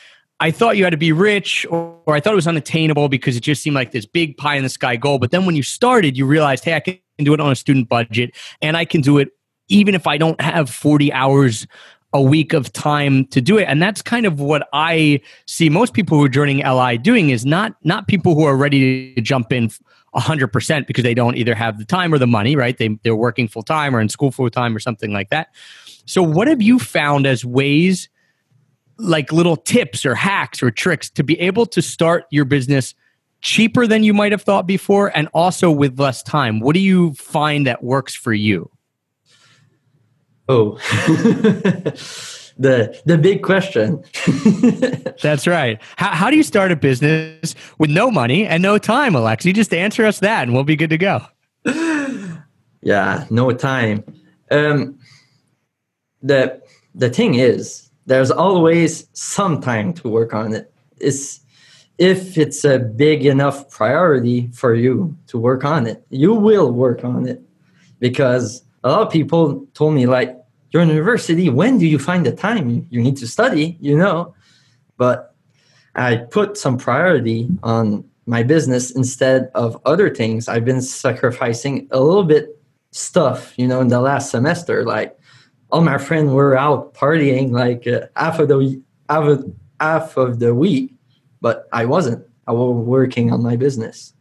I 0.44 0.52
thought 0.52 0.76
you 0.76 0.84
had 0.84 0.90
to 0.90 0.98
be 0.98 1.14
rich 1.14 1.66
or, 1.70 1.98
or, 2.06 2.16
I 2.16 2.20
thought 2.20 2.34
it 2.34 2.36
was 2.36 2.48
unattainable 2.48 3.08
because 3.08 3.38
it 3.38 3.40
just 3.40 3.64
seemed 3.64 3.76
like 3.76 3.92
this 3.92 4.06
big 4.06 4.36
pie 4.36 4.56
in 4.56 4.64
the 4.64 4.68
sky 4.68 4.98
goal. 4.98 5.18
But 5.18 5.32
then 5.32 5.46
when 5.46 5.56
you 5.56 5.64
started, 5.64 6.18
you 6.18 6.26
realized, 6.26 6.66
hey, 6.66 6.76
I 6.76 6.82
can 6.82 7.00
do 7.20 7.34
it 7.34 7.40
on 7.40 7.50
a 7.50 7.56
student 7.56 7.88
budget 7.88 8.36
and 8.62 8.76
I 8.76 8.84
can 8.84 9.00
do 9.00 9.20
it 9.20 9.30
even 9.70 9.96
if 9.96 10.06
I 10.06 10.18
don't 10.18 10.40
have 10.42 10.70
40 10.70 11.14
hours 11.14 11.66
a 12.12 12.22
week 12.22 12.52
of 12.52 12.74
time 12.74 13.26
to 13.28 13.40
do 13.40 13.58
it. 13.58 13.64
And 13.70 13.82
that's 13.82 14.02
kind 14.02 14.26
of 14.26 14.42
what 14.42 14.68
I 14.74 15.22
see 15.48 15.70
most 15.70 15.94
people 15.94 16.18
who 16.18 16.26
are 16.26 16.30
joining 16.30 16.58
LI 16.58 16.98
doing 16.98 17.30
is 17.30 17.46
not 17.46 17.78
not 17.86 18.10
people 18.10 18.36
who 18.36 18.44
are 18.44 18.58
ready 18.58 19.16
to 19.16 19.22
jump 19.22 19.54
in 19.54 19.70
100% 20.14 20.88
because 20.88 21.06
they 21.06 21.14
don't 21.14 21.38
either 21.38 21.56
have 21.56 21.80
the 21.80 21.86
time 21.86 22.14
or 22.14 22.18
the 22.18 22.28
money, 22.28 22.58
right? 22.58 22.78
They, 22.78 23.00
they're 23.04 23.16
working 23.16 23.48
full 23.48 23.64
time 23.64 23.96
or 23.96 24.02
in 24.02 24.10
school 24.10 24.30
full 24.30 24.50
time 24.50 24.76
or 24.76 24.80
something 24.80 25.14
like 25.14 25.30
that. 25.30 25.56
So, 26.06 26.22
what 26.22 26.50
have 26.50 26.62
you 26.62 26.80
found 26.80 27.26
as 27.26 27.46
ways 27.46 28.10
like 28.98 29.32
little 29.32 29.58
tips 29.58 30.06
or 30.06 30.16
hacks 30.16 30.62
or 30.62 30.72
tricks 30.72 31.10
to 31.12 31.24
be 31.24 31.40
able 31.40 31.66
to 31.68 31.82
start 31.82 32.26
your 32.30 32.46
business 32.46 32.94
cheaper 33.42 33.86
than 33.86 34.04
you 34.04 34.14
might 34.14 34.32
have 34.32 34.42
thought 34.42 34.66
before 34.66 35.16
and 35.16 35.28
also 35.34 35.70
with 35.70 36.00
less 36.00 36.24
time? 36.24 36.60
What 36.60 36.74
do 36.74 36.80
you 36.80 37.14
find 37.14 37.68
that 37.68 37.84
works 37.84 38.16
for 38.16 38.34
you? 38.34 38.70
Oh. 40.50 40.78
the 42.58 43.02
the 43.06 43.18
big 43.18 43.44
question. 43.44 44.04
That's 45.22 45.48
right. 45.48 45.82
How, 45.96 46.10
how 46.10 46.30
do 46.30 46.38
you 46.38 46.44
start 46.44 46.72
a 46.72 46.76
business 46.76 47.56
with 47.78 47.90
no 47.90 48.12
money 48.12 48.46
and 48.46 48.62
no 48.62 48.78
time, 48.78 49.16
Alex? 49.16 49.46
You 49.46 49.54
just 49.54 49.74
answer 49.74 50.06
us 50.06 50.20
that, 50.20 50.44
and 50.44 50.54
we'll 50.54 50.64
be 50.64 50.76
good 50.76 50.90
to 50.90 50.98
go. 50.98 51.22
Yeah, 52.82 53.26
no 53.30 53.52
time. 53.54 54.04
Um, 54.52 55.00
the 56.22 56.62
the 56.94 57.10
thing 57.10 57.36
is, 57.36 57.90
there's 58.06 58.32
always 58.32 59.08
some 59.14 59.62
time 59.62 59.94
to 59.94 60.10
work 60.10 60.34
on 60.34 60.54
it. 60.54 60.74
It's 61.00 61.40
if 61.98 62.38
it's 62.38 62.64
a 62.66 62.80
big 62.80 63.26
enough 63.26 63.70
priority 63.70 64.50
for 64.54 64.74
you 64.74 65.16
to 65.28 65.38
work 65.38 65.64
on 65.64 65.86
it, 65.88 66.04
you 66.10 66.34
will 66.34 66.72
work 66.72 67.04
on 67.04 67.28
it. 67.28 67.42
Because 68.00 68.64
a 68.84 68.90
lot 68.90 69.02
of 69.04 69.14
people 69.14 69.66
told 69.74 69.94
me, 69.94 70.06
like, 70.08 70.36
your 70.72 70.84
university, 70.84 71.50
when 71.50 71.78
do 71.78 71.86
you 71.86 72.00
find 72.00 72.26
the 72.26 72.32
time? 72.32 72.88
You 72.90 73.02
need 73.02 73.18
to 73.18 73.28
study, 73.28 73.78
you 73.80 73.96
know. 73.96 74.34
But 74.98 75.36
I 75.96 76.18
put 76.18 76.58
some 76.58 76.78
priority 76.78 77.48
on 77.62 78.04
my 78.26 78.42
business 78.42 78.90
instead 78.92 79.52
of 79.54 79.80
other 79.86 80.10
things. 80.14 80.48
I've 80.48 80.66
been 80.66 80.82
sacrificing 80.82 81.88
a 81.92 82.00
little 82.00 82.24
bit 82.24 82.60
stuff, 82.92 83.54
you 83.58 83.68
know, 83.68 83.82
in 83.82 83.90
the 83.90 84.02
last 84.02 84.32
semester, 84.32 84.84
like 84.84 85.18
all 85.74 85.82
my 85.82 85.98
friends 85.98 86.32
were 86.32 86.56
out 86.56 86.94
partying 86.94 87.50
like 87.52 87.88
uh, 87.88 88.06
half 88.16 88.38
of 88.38 88.48
the 88.48 88.80
half 89.10 89.24
of, 89.24 89.54
half 89.80 90.18
of 90.18 90.38
the 90.38 90.54
week, 90.54 90.94
but 91.42 91.68
I 91.74 91.86
wasn't. 91.86 92.24
I 92.46 92.52
was 92.52 92.86
working 92.86 93.34
on 93.34 93.42
my 93.42 93.56
business. 93.56 94.14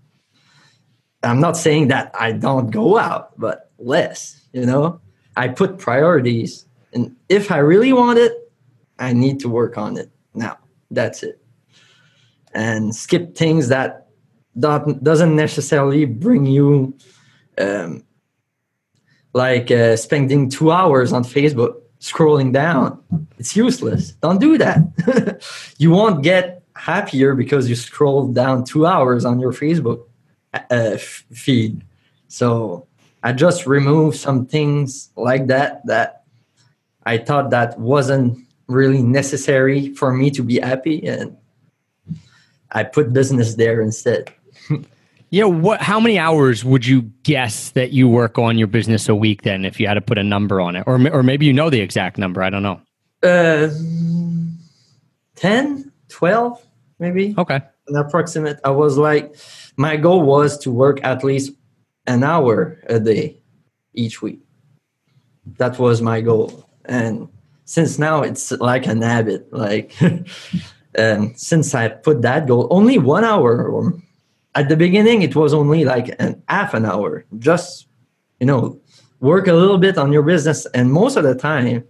I'm 1.22 1.40
not 1.40 1.58
saying 1.58 1.88
that 1.88 2.10
I 2.18 2.32
don't 2.32 2.70
go 2.70 2.96
out, 2.96 3.38
but 3.38 3.70
less. 3.78 4.40
You 4.54 4.64
know, 4.64 5.00
I 5.36 5.48
put 5.48 5.78
priorities, 5.78 6.64
and 6.94 7.14
if 7.28 7.52
I 7.52 7.58
really 7.58 7.92
want 7.92 8.18
it, 8.18 8.32
I 8.98 9.12
need 9.12 9.38
to 9.40 9.50
work 9.50 9.76
on 9.76 9.98
it 9.98 10.10
now. 10.34 10.56
That's 10.90 11.22
it, 11.22 11.38
and 12.54 12.94
skip 12.94 13.36
things 13.36 13.68
that 13.68 14.08
don't, 14.58 15.04
doesn't 15.04 15.36
necessarily 15.36 16.06
bring 16.06 16.46
you 16.46 16.96
um, 17.58 18.04
like 19.32 19.70
uh, 19.70 19.96
spending 19.96 20.48
two 20.48 20.70
hours 20.70 21.12
on 21.12 21.24
Facebook 21.24 21.80
scrolling 22.00 22.52
down. 22.52 23.02
It's 23.38 23.56
useless. 23.56 24.12
Don't 24.12 24.40
do 24.40 24.58
that. 24.58 25.42
you 25.78 25.90
won't 25.90 26.22
get 26.22 26.62
happier 26.74 27.34
because 27.34 27.68
you 27.68 27.76
scroll 27.76 28.28
down 28.32 28.64
two 28.64 28.86
hours 28.86 29.24
on 29.24 29.40
your 29.40 29.52
Facebook 29.52 30.04
uh, 30.52 30.96
feed. 30.96 31.82
So 32.28 32.86
I 33.22 33.32
just 33.32 33.66
removed 33.66 34.16
some 34.16 34.46
things 34.46 35.10
like 35.16 35.46
that 35.46 35.86
that 35.86 36.24
I 37.04 37.18
thought 37.18 37.50
that 37.50 37.78
wasn't 37.78 38.38
really 38.66 39.02
necessary 39.02 39.94
for 39.94 40.12
me 40.12 40.30
to 40.32 40.42
be 40.42 40.58
happy, 40.60 41.06
and 41.06 41.36
I 42.70 42.84
put 42.84 43.12
business 43.12 43.54
there 43.54 43.80
instead. 43.80 44.32
Yeah, 45.32 45.44
what? 45.44 45.80
How 45.80 45.98
many 45.98 46.18
hours 46.18 46.62
would 46.62 46.86
you 46.86 47.10
guess 47.22 47.70
that 47.70 47.92
you 47.92 48.06
work 48.06 48.38
on 48.38 48.58
your 48.58 48.66
business 48.66 49.08
a 49.08 49.14
week? 49.14 49.42
Then, 49.42 49.64
if 49.64 49.80
you 49.80 49.88
had 49.88 49.94
to 49.94 50.02
put 50.02 50.18
a 50.18 50.22
number 50.22 50.60
on 50.60 50.76
it, 50.76 50.84
or 50.86 51.00
or 51.10 51.22
maybe 51.22 51.46
you 51.46 51.54
know 51.54 51.70
the 51.70 51.80
exact 51.80 52.18
number. 52.18 52.42
I 52.42 52.50
don't 52.50 52.62
know. 52.62 52.82
Uh, 53.22 53.70
10, 55.36 55.90
12, 56.10 56.66
maybe. 56.98 57.34
Okay. 57.38 57.62
An 57.88 57.96
approximate. 57.96 58.60
I 58.62 58.72
was 58.72 58.98
like, 58.98 59.34
my 59.78 59.96
goal 59.96 60.22
was 60.22 60.58
to 60.58 60.70
work 60.70 61.02
at 61.02 61.24
least 61.24 61.52
an 62.06 62.24
hour 62.24 62.78
a 62.88 63.00
day 63.00 63.40
each 63.94 64.20
week. 64.20 64.40
That 65.56 65.78
was 65.78 66.02
my 66.02 66.20
goal, 66.20 66.68
and 66.84 67.26
since 67.64 67.98
now 67.98 68.20
it's 68.20 68.50
like 68.52 68.86
an 68.86 69.00
habit. 69.00 69.50
Like, 69.50 69.94
and 70.94 71.38
since 71.40 71.74
I 71.74 71.88
put 71.88 72.20
that 72.20 72.46
goal, 72.46 72.68
only 72.70 72.98
one 72.98 73.24
hour 73.24 73.66
or 73.66 73.94
at 74.54 74.68
the 74.68 74.76
beginning 74.76 75.22
it 75.22 75.34
was 75.34 75.54
only 75.54 75.84
like 75.84 76.14
an 76.18 76.42
half 76.48 76.74
an 76.74 76.84
hour 76.84 77.24
just 77.38 77.86
you 78.40 78.46
know 78.46 78.78
work 79.20 79.46
a 79.46 79.52
little 79.52 79.78
bit 79.78 79.98
on 79.98 80.12
your 80.12 80.22
business 80.22 80.66
and 80.74 80.92
most 80.92 81.16
of 81.16 81.24
the 81.24 81.34
time 81.34 81.84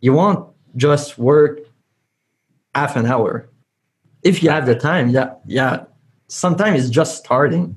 you 0.00 0.12
won't 0.12 0.48
just 0.76 1.18
work 1.18 1.60
half 2.74 2.96
an 2.96 3.06
hour 3.06 3.48
if 4.22 4.42
you 4.42 4.50
have 4.50 4.66
the 4.66 4.74
time 4.74 5.08
yeah 5.08 5.34
yeah 5.46 5.84
sometimes 6.28 6.80
it's 6.80 6.90
just 6.90 7.18
starting. 7.18 7.76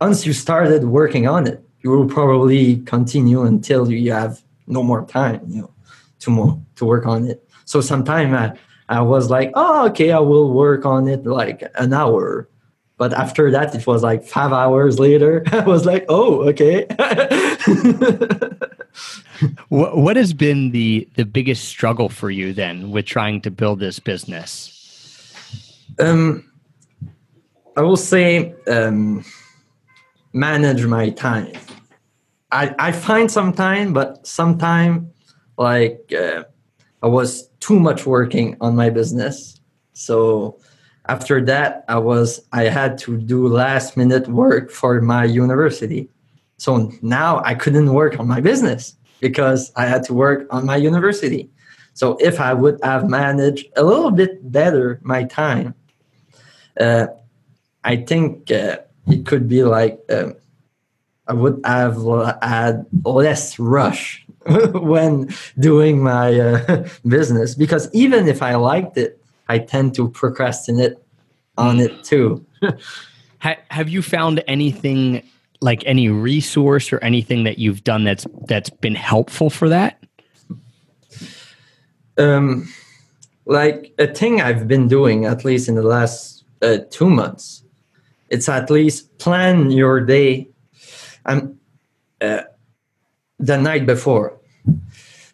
Once 0.00 0.24
you 0.26 0.32
started 0.32 0.84
working 0.84 1.26
on 1.26 1.46
it, 1.46 1.62
you 1.80 1.90
will 1.90 2.06
probably 2.06 2.78
continue 2.78 3.42
until 3.42 3.90
you 3.90 4.12
have 4.12 4.42
no 4.66 4.82
more 4.82 5.04
time, 5.06 5.40
you 5.46 5.62
know, 5.62 5.70
to 6.20 6.30
more 6.30 6.60
to 6.76 6.84
work 6.84 7.06
on 7.06 7.26
it. 7.26 7.46
So 7.64 7.80
sometimes 7.80 8.32
I, 8.34 8.52
I 8.88 9.02
was 9.02 9.30
like, 9.30 9.50
oh, 9.54 9.86
okay, 9.88 10.12
I 10.12 10.18
will 10.20 10.52
work 10.52 10.86
on 10.86 11.08
it 11.08 11.26
like 11.26 11.62
an 11.74 11.92
hour. 11.92 12.48
But 12.98 13.14
after 13.14 13.50
that, 13.52 13.74
it 13.74 13.86
was 13.86 14.02
like 14.02 14.24
five 14.24 14.52
hours 14.52 14.98
later. 14.98 15.44
I 15.52 15.60
was 15.60 15.86
like, 15.86 16.04
oh, 16.08 16.48
okay. 16.48 16.84
what, 19.68 19.96
what 19.96 20.16
has 20.16 20.34
been 20.34 20.72
the 20.72 21.08
the 21.14 21.24
biggest 21.24 21.64
struggle 21.64 22.08
for 22.08 22.30
you 22.30 22.52
then 22.52 22.90
with 22.90 23.06
trying 23.06 23.40
to 23.42 23.50
build 23.50 23.78
this 23.78 24.00
business? 24.00 24.74
Um, 26.00 26.50
I 27.76 27.82
will 27.82 27.96
say 27.96 28.54
um, 28.66 29.24
manage 30.32 30.84
my 30.84 31.10
time. 31.10 31.52
I 32.50 32.74
I 32.80 32.92
find 32.92 33.30
some 33.30 33.52
time, 33.52 33.92
but 33.92 34.26
sometime 34.26 35.12
like 35.56 36.12
uh, 36.12 36.42
I 37.00 37.06
was 37.06 37.48
too 37.60 37.78
much 37.78 38.06
working 38.06 38.56
on 38.60 38.74
my 38.74 38.90
business. 38.90 39.60
So 39.92 40.58
after 41.08 41.44
that, 41.46 41.84
I 41.88 41.98
was 41.98 42.40
I 42.52 42.64
had 42.64 42.98
to 42.98 43.16
do 43.16 43.48
last 43.48 43.96
minute 43.96 44.28
work 44.28 44.70
for 44.70 45.00
my 45.00 45.24
university. 45.24 46.08
So 46.58 46.92
now 47.02 47.42
I 47.44 47.54
couldn't 47.54 47.92
work 47.92 48.18
on 48.20 48.28
my 48.28 48.40
business 48.40 48.94
because 49.20 49.72
I 49.76 49.86
had 49.86 50.02
to 50.04 50.14
work 50.14 50.46
on 50.50 50.66
my 50.66 50.76
university. 50.76 51.50
So 51.94 52.16
if 52.20 52.40
I 52.40 52.52
would 52.54 52.78
have 52.82 53.08
managed 53.08 53.66
a 53.76 53.82
little 53.82 54.10
bit 54.10 54.52
better 54.52 55.00
my 55.02 55.24
time, 55.24 55.74
uh, 56.78 57.06
I 57.82 57.96
think 57.96 58.50
uh, 58.50 58.78
it 59.08 59.26
could 59.26 59.48
be 59.48 59.64
like 59.64 59.98
um, 60.10 60.36
I 61.26 61.32
would 61.32 61.60
have 61.64 61.96
had 62.42 62.86
less 63.04 63.58
rush 63.58 64.26
when 64.74 65.28
doing 65.58 66.02
my 66.02 66.38
uh, 66.38 66.88
business 67.06 67.54
because 67.54 67.88
even 67.92 68.28
if 68.28 68.42
I 68.42 68.54
liked 68.56 68.96
it, 68.96 69.17
I 69.48 69.58
tend 69.58 69.94
to 69.96 70.08
procrastinate 70.10 70.94
on 71.56 71.80
it 71.80 72.04
too. 72.04 72.44
have 73.38 73.88
you 73.88 74.02
found 74.02 74.42
anything 74.46 75.22
like 75.60 75.82
any 75.86 76.08
resource 76.08 76.92
or 76.92 76.98
anything 76.98 77.44
that 77.44 77.58
you've 77.58 77.82
done 77.84 78.04
that's 78.04 78.26
that's 78.46 78.70
been 78.70 78.94
helpful 78.94 79.50
for 79.50 79.68
that? 79.68 80.02
Um, 82.16 82.68
like 83.46 83.94
a 83.98 84.06
thing 84.06 84.40
I've 84.40 84.66
been 84.66 84.88
doing 84.88 85.24
at 85.24 85.44
least 85.44 85.68
in 85.68 85.74
the 85.74 85.82
last 85.82 86.44
uh, 86.62 86.78
two 86.90 87.08
months. 87.08 87.64
It's 88.28 88.48
at 88.48 88.70
least 88.70 89.18
plan 89.18 89.70
your 89.70 90.00
day. 90.00 90.48
Um, 91.24 91.58
uh, 92.20 92.42
the 93.38 93.56
night 93.56 93.86
before 93.86 94.38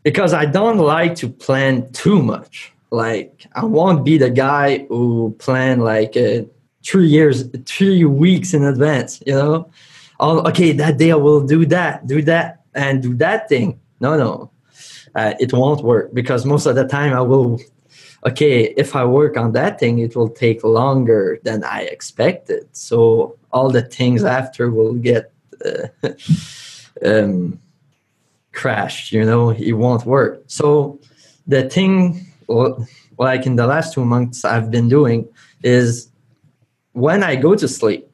because 0.03 0.35
I 0.35 0.45
don't 0.45 0.79
like 0.79 1.15
to 1.17 1.29
plan 1.29 1.91
too 1.93 2.23
much. 2.23 2.74
Like 2.95 3.47
I 3.55 3.65
won't 3.65 4.05
be 4.05 4.19
the 4.19 4.31
guy 4.31 4.87
who 4.87 5.35
plan 5.39 5.81
like 5.81 6.17
uh, 6.17 6.43
three 6.85 7.09
years, 7.09 7.45
three 7.67 8.05
weeks 8.05 8.55
in 8.55 8.63
advance. 8.63 9.21
You 9.27 9.35
know, 9.35 9.71
oh, 10.21 10.49
okay, 10.49 10.73
that 10.73 10.99
day 10.99 11.11
I 11.11 11.17
will 11.17 11.45
do 11.45 11.67
that, 11.67 12.07
do 12.07 12.23
that, 12.23 12.63
and 12.75 13.03
do 13.03 13.15
that 13.17 13.49
thing. 13.49 13.81
No, 13.99 14.17
no, 14.17 14.51
uh, 15.15 15.35
it 15.41 15.53
won't 15.53 15.83
work 15.83 16.15
because 16.15 16.47
most 16.47 16.67
of 16.67 16.77
the 16.77 16.87
time 16.87 17.13
I 17.13 17.21
will. 17.21 17.61
Okay, 18.27 18.73
if 18.79 18.97
I 18.97 19.05
work 19.05 19.37
on 19.37 19.53
that 19.53 19.79
thing, 19.79 19.99
it 19.99 20.17
will 20.17 20.31
take 20.31 20.65
longer 20.65 21.39
than 21.43 21.63
I 21.63 21.83
expected. 21.83 22.67
So 22.73 23.37
all 23.53 23.71
the 23.71 23.83
things 23.83 24.25
after 24.25 24.71
will 24.71 24.95
get 24.95 25.31
uh, 25.63 25.89
um, 27.05 27.61
crashed. 28.53 29.13
You 29.13 29.25
know, 29.25 29.51
it 29.51 29.73
won't 29.73 30.07
work. 30.07 30.43
So 30.47 31.01
the 31.47 31.69
thing, 31.69 32.27
like 33.19 33.47
in 33.47 33.57
the 33.57 33.67
last 33.67 33.95
two 33.95 34.05
months, 34.05 34.45
I've 34.45 34.71
been 34.71 34.89
doing 34.89 35.29
is 35.63 36.11
when 36.93 37.23
I 37.23 37.37
go 37.37 37.55
to 37.55 37.67
sleep, 37.67 38.09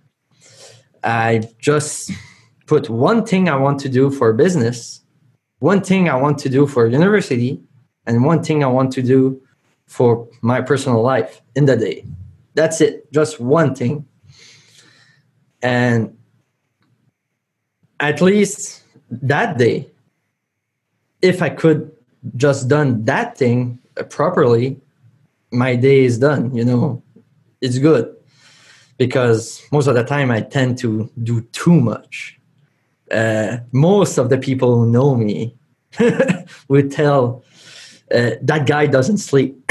I 1.03 1.43
just 1.59 2.11
put 2.67 2.89
one 2.89 3.25
thing 3.25 3.49
I 3.49 3.57
want 3.57 3.81
to 3.81 3.89
do 3.89 4.11
for 4.11 4.33
business, 4.33 5.03
one 5.59 5.81
thing 5.81 6.09
I 6.09 6.15
want 6.15 6.39
to 6.39 6.49
do 6.49 6.67
for 6.67 6.87
university, 6.87 7.61
and 8.07 8.25
one 8.25 8.43
thing 8.43 8.63
I 8.63 8.69
want 8.69 8.93
to 8.93 9.03
do 9.03 9.43
for 9.87 10.29
my 10.41 10.61
personal 10.61 11.03
life 11.03 11.43
in 11.57 11.67
the 11.67 11.77
day. 11.77 12.05
That's 12.55 12.81
it, 12.81 13.13
just 13.13 13.41
one 13.41 13.75
thing. 13.75 14.07
And 15.63 16.17
at 17.99 18.21
least 18.21 18.85
that 19.11 19.59
day, 19.59 19.91
if 21.21 21.43
I 21.43 21.51
could 21.51 21.91
just 22.37 22.69
done 22.69 23.05
that 23.05 23.37
thing 23.37 23.80
properly, 24.09 24.81
my 25.51 25.77
day 25.77 26.05
is 26.05 26.19
done. 26.19 26.55
You 26.55 26.65
know, 26.65 27.03
it's 27.61 27.79
good 27.79 28.15
because 28.97 29.63
most 29.73 29.87
of 29.87 29.95
the 29.95 30.05
time 30.05 30.31
I 30.31 30.41
tend 30.41 30.79
to 30.79 31.11
do 31.23 31.41
too 31.53 31.81
much. 31.81 32.39
Uh, 33.11 33.59
most 33.73 34.19
of 34.19 34.29
the 34.29 34.39
people 34.39 34.77
who 34.77 34.87
know 34.87 35.17
me 35.17 35.57
would 36.69 36.93
tell 36.93 37.43
uh, 38.15 38.31
that 38.43 38.67
guy 38.67 38.87
doesn't 38.87 39.19
sleep. 39.19 39.57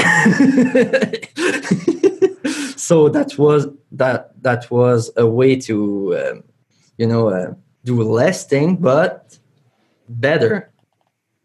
so 2.76 3.08
that 3.08 3.34
was 3.38 3.68
that 3.92 4.32
that 4.42 4.70
was 4.70 5.10
a 5.16 5.26
way 5.26 5.54
to 5.54 6.16
um, 6.16 6.44
you 6.98 7.06
know 7.06 7.28
uh, 7.28 7.54
do 7.84 8.02
less 8.02 8.46
thing 8.46 8.76
but 8.76 9.38
better 10.08 10.70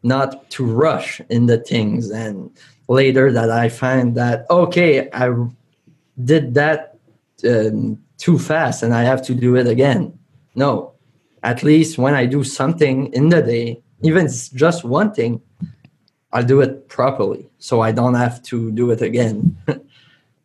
not 0.02 0.50
to 0.50 0.66
rush 0.66 1.22
in 1.30 1.46
the 1.46 1.58
things 1.58 2.10
and 2.10 2.50
later 2.88 3.32
that 3.32 3.50
i 3.50 3.70
find 3.70 4.16
that 4.16 4.46
okay 4.50 5.10
i 5.14 5.30
did 6.24 6.54
that 6.54 6.98
um, 7.48 8.00
too 8.18 8.40
fast 8.40 8.84
and 8.84 8.94
I 8.94 9.04
have 9.04 9.22
to 9.24 9.36
do 9.36 9.56
it 9.56 9.68
again. 9.68 10.18
No, 10.56 10.94
at 11.44 11.64
least 11.64 11.98
when 11.98 12.14
I 12.14 12.26
do 12.26 12.44
something 12.44 13.12
in 13.14 13.30
the 13.30 13.42
day, 13.42 13.82
even 14.02 14.28
just 14.54 14.84
one 14.84 15.14
thing, 15.14 15.42
I'll 16.32 16.44
do 16.44 16.62
it 16.62 16.88
properly, 16.88 17.50
so 17.60 17.82
I 17.82 17.92
don't 17.92 18.16
have 18.16 18.42
to 18.44 18.72
do 18.72 18.92
it 18.92 19.02
again. 19.02 19.58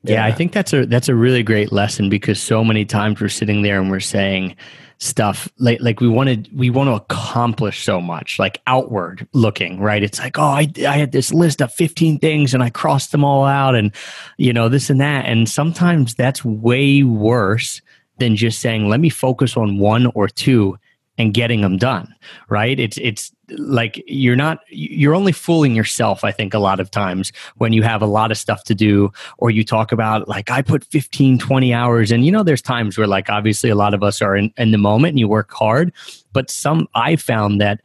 yeah. 0.03 0.15
yeah, 0.15 0.25
I 0.27 0.33
think 0.33 0.53
that's 0.53 0.73
a 0.73 0.87
that's 0.87 1.09
a 1.09 1.15
really 1.15 1.43
great 1.43 1.73
lesson 1.73 2.09
because 2.09 2.41
so 2.41 2.65
many 2.65 2.85
times 2.85 3.21
we're 3.21 3.29
sitting 3.29 3.63
there 3.63 3.81
and 3.81 3.91
we're 3.91 4.01
saying, 4.01 4.57
stuff 5.03 5.49
like 5.59 5.81
like 5.81 5.99
we 6.01 6.09
wanted 6.09 6.47
we 6.55 6.69
want 6.69 6.87
to 6.87 6.93
accomplish 6.93 7.83
so 7.83 8.03
much 8.03 8.39
like 8.39 8.61
outward 8.67 9.27
looking 9.33 9.81
right 9.81 10.03
it's 10.03 10.19
like 10.19 10.39
oh 10.39 10.43
I, 10.43 10.71
I 10.87 10.99
had 10.99 11.13
this 11.13 11.33
list 11.33 11.63
of 11.63 11.73
15 11.73 12.19
things 12.19 12.53
and 12.53 12.63
i 12.63 12.69
crossed 12.69 13.11
them 13.11 13.25
all 13.25 13.45
out 13.45 13.75
and 13.75 13.93
you 14.37 14.53
know 14.53 14.69
this 14.69 14.91
and 14.91 15.01
that 15.01 15.25
and 15.25 15.49
sometimes 15.49 16.15
that's 16.15 16.45
way 16.45 17.03
worse 17.03 17.81
than 18.19 18.37
just 18.37 18.61
saying 18.61 18.91
let 18.91 19.01
me 19.01 19.09
focus 19.09 19.57
on 19.57 19.79
one 19.79 20.05
or 20.15 20.29
two 20.29 20.79
and 21.21 21.35
getting 21.35 21.61
them 21.61 21.77
done 21.77 22.15
right? 22.49 22.79
It's 22.79 22.99
it's 22.99 23.33
like 23.59 24.03
you're 24.07 24.37
not 24.37 24.61
you're 24.69 25.15
only 25.15 25.33
fooling 25.33 25.75
yourself 25.75 26.23
i 26.23 26.31
think 26.31 26.55
a 26.55 26.59
lot 26.59 26.79
of 26.79 26.91
times 26.91 27.33
when 27.57 27.73
you 27.73 27.83
have 27.83 28.01
a 28.01 28.07
lot 28.07 28.31
of 28.31 28.39
stuff 28.39 28.63
to 28.65 28.75
do 28.75 29.11
or 29.39 29.51
you 29.51 29.65
talk 29.65 29.91
about 29.91 30.29
like 30.29 30.51
i 30.51 30.63
put 30.63 30.85
15 30.85 31.39
20 31.39 31.75
hours 31.75 32.13
and 32.13 32.25
you 32.25 32.31
know 32.31 32.43
there's 32.45 32.63
times 32.63 32.97
where 32.97 33.09
like 33.09 33.29
obviously 33.29 33.69
a 33.69 33.75
lot 33.75 33.93
of 33.93 34.03
us 34.03 34.23
are 34.23 34.37
in, 34.37 34.53
in 34.57 34.71
the 34.71 34.79
moment 34.79 35.11
and 35.11 35.19
you 35.19 35.27
work 35.27 35.51
hard 35.53 35.93
but 36.33 36.49
some 36.49 36.87
i 36.95 37.17
found 37.17 37.61
that 37.61 37.81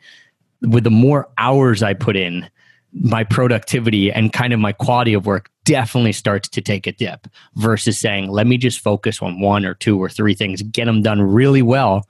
with 0.62 0.84
the 0.84 0.92
more 0.92 1.28
hours 1.38 1.82
i 1.82 1.94
put 1.94 2.16
in 2.16 2.48
my 2.94 3.24
productivity 3.24 4.12
and 4.12 4.32
kind 4.32 4.54
of 4.54 4.60
my 4.60 4.72
quality 4.72 5.14
of 5.14 5.26
work 5.26 5.50
definitely 5.66 6.14
starts 6.14 6.48
to 6.48 6.62
take 6.62 6.86
a 6.88 6.92
dip 6.92 7.28
versus 7.56 7.98
saying 7.98 8.30
let 8.30 8.46
me 8.46 8.56
just 8.56 8.80
focus 8.80 9.22
on 9.22 9.40
one 9.42 9.66
or 9.66 9.74
two 9.74 9.98
or 9.98 10.10
three 10.10 10.36
things 10.36 10.62
get 10.62 10.86
them 10.86 11.02
done 11.02 11.22
really 11.22 11.64
well 11.64 12.08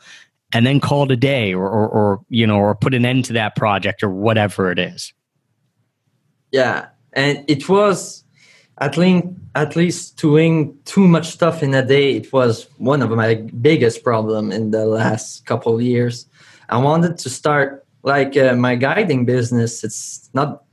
and 0.55 0.65
then 0.65 0.79
call 0.79 1.03
it 1.03 1.11
a 1.11 1.15
day 1.15 1.53
or, 1.53 1.69
or, 1.69 1.87
or, 1.87 2.21
you 2.29 2.47
know 2.47 2.57
or 2.57 2.73
put 2.73 2.93
an 2.93 3.05
end 3.05 3.25
to 3.25 3.33
that 3.33 3.55
project 3.55 4.01
or 4.01 4.09
whatever 4.09 4.71
it 4.71 4.79
is. 4.79 5.13
Yeah 6.51 6.87
and 7.13 7.43
it 7.47 7.67
was 7.69 8.23
at 8.79 8.97
least 8.97 9.27
at 9.53 9.75
least 9.75 10.17
doing 10.17 10.77
too 10.85 11.07
much 11.07 11.27
stuff 11.27 11.63
in 11.63 11.73
a 11.73 11.85
day 11.85 12.15
it 12.15 12.31
was 12.33 12.67
one 12.77 13.01
of 13.01 13.09
my 13.11 13.35
biggest 13.35 14.03
problem 14.03 14.51
in 14.51 14.71
the 14.71 14.85
last 14.85 15.45
couple 15.45 15.81
years. 15.81 16.27
I 16.69 16.77
wanted 16.77 17.17
to 17.19 17.29
start 17.29 17.85
like 18.03 18.35
uh, 18.37 18.55
my 18.55 18.75
guiding 18.75 19.25
business. 19.25 19.83
It's 19.83 20.29
not 20.33 20.63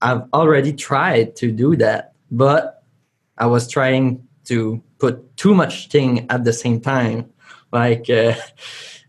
i've 0.00 0.22
already 0.32 0.72
tried 0.72 1.34
to 1.34 1.50
do 1.50 1.74
that 1.74 2.12
but 2.30 2.84
i 3.36 3.46
was 3.46 3.66
trying 3.66 4.22
to 4.48 4.80
put 4.98 5.36
too 5.36 5.54
much 5.54 5.88
thing 5.88 6.26
at 6.30 6.44
the 6.44 6.52
same 6.52 6.80
time. 6.80 7.30
Like 7.72 8.10
uh, 8.10 8.34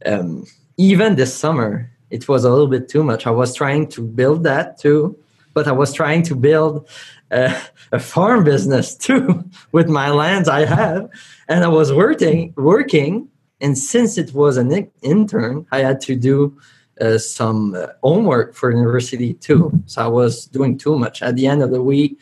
um, 0.06 0.46
even 0.78 1.16
this 1.16 1.34
summer 1.34 1.90
it 2.10 2.28
was 2.28 2.44
a 2.44 2.50
little 2.50 2.68
bit 2.68 2.88
too 2.90 3.04
much 3.04 3.28
i 3.28 3.32
was 3.32 3.54
trying 3.54 3.88
to 3.88 4.02
build 4.02 4.44
that 4.44 4.78
too 4.78 5.18
but 5.54 5.68
I 5.68 5.72
was 5.72 5.94
trying 5.94 6.24
to 6.24 6.36
build 6.36 6.88
a, 7.32 7.56
a 7.92 8.00
farm 8.00 8.44
business 8.44 8.96
too 9.08 9.44
with 9.72 9.88
my 9.90 10.10
lands 10.10 10.48
I 10.48 10.66
have, 10.66 11.10
and 11.48 11.64
I 11.64 11.68
was 11.68 11.94
working 11.94 12.54
working. 12.56 13.28
And 13.62 13.78
since 13.78 14.18
it 14.18 14.34
was 14.34 14.56
an 14.56 14.90
intern, 15.02 15.66
I 15.74 15.80
had 15.80 16.00
to 16.02 16.16
do 16.16 16.58
uh, 17.02 17.18
some 17.18 17.76
uh, 17.76 17.88
homework 18.02 18.54
for 18.54 18.72
university 18.72 19.34
too. 19.34 19.84
So 19.86 20.02
I 20.02 20.08
was 20.08 20.46
doing 20.46 20.78
too 20.78 20.98
much. 20.98 21.22
At 21.22 21.36
the 21.36 21.46
end 21.46 21.62
of 21.62 21.72
the 21.72 21.84
week, 21.84 22.18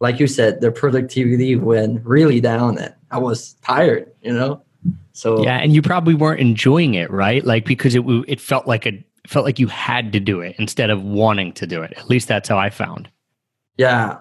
like 0.00 0.20
you 0.20 0.26
said, 0.26 0.60
the 0.60 0.70
productivity 0.70 1.56
went 1.56 2.04
really 2.04 2.40
down, 2.40 2.76
and 2.76 2.94
I 3.10 3.18
was 3.18 3.54
tired. 3.62 4.12
You 4.20 4.34
know. 4.34 4.62
So 5.14 5.44
yeah, 5.44 5.58
and 5.58 5.72
you 5.72 5.80
probably 5.80 6.14
weren't 6.14 6.40
enjoying 6.40 6.94
it, 6.94 7.10
right? 7.10 7.44
Like 7.44 7.64
because 7.64 7.94
it 7.94 8.02
it 8.26 8.40
felt 8.40 8.66
like 8.66 8.84
a 8.84 9.02
felt 9.26 9.44
like 9.44 9.58
you 9.58 9.68
had 9.68 10.12
to 10.12 10.20
do 10.20 10.40
it 10.40 10.56
instead 10.58 10.90
of 10.90 11.02
wanting 11.02 11.52
to 11.54 11.66
do 11.66 11.82
it. 11.82 11.94
At 11.96 12.10
least 12.10 12.28
that's 12.28 12.48
how 12.48 12.58
I 12.58 12.68
found. 12.68 13.08
Yeah, 13.78 14.18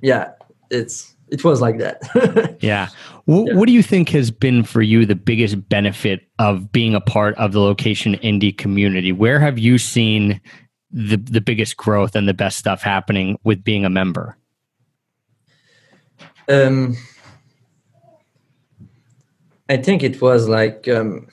yeah, 0.00 0.30
it's 0.70 1.14
it 1.28 1.42
was 1.42 1.60
like 1.60 1.78
that. 1.78 2.56
yeah. 2.60 2.88
What, 3.24 3.48
yeah. 3.48 3.54
what 3.54 3.66
do 3.66 3.72
you 3.72 3.82
think 3.82 4.08
has 4.10 4.30
been 4.30 4.62
for 4.62 4.82
you 4.82 5.04
the 5.04 5.16
biggest 5.16 5.68
benefit 5.68 6.28
of 6.38 6.70
being 6.70 6.94
a 6.94 7.00
part 7.00 7.34
of 7.38 7.50
the 7.52 7.60
location 7.60 8.14
indie 8.16 8.56
community? 8.56 9.10
Where 9.10 9.40
have 9.40 9.58
you 9.58 9.78
seen 9.78 10.40
the 10.92 11.16
the 11.16 11.40
biggest 11.40 11.76
growth 11.76 12.14
and 12.14 12.28
the 12.28 12.34
best 12.34 12.56
stuff 12.56 12.82
happening 12.82 13.36
with 13.42 13.64
being 13.64 13.84
a 13.84 13.90
member? 13.90 14.38
Um, 16.48 16.96
I 19.68 19.76
think 19.76 20.02
it 20.02 20.20
was 20.22 20.48
like 20.48 20.88
um, 20.88 21.28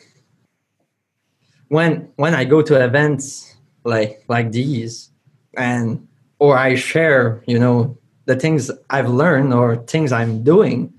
when 1.68 2.10
when 2.16 2.34
I 2.34 2.46
go 2.46 2.62
to 2.62 2.84
events 2.84 3.56
like 3.84 4.24
like 4.28 4.52
these, 4.52 5.12
and 5.56 6.08
or 6.40 6.58
I 6.58 6.76
share, 6.76 7.44
you 7.48 7.60
know, 7.60 7.98
the 8.26 8.36
things 8.36 8.72
I've 8.90 9.10
learned 9.10 9.54
or 9.54 9.78
things 9.78 10.12
I'm 10.12 10.44
doing 10.44 10.94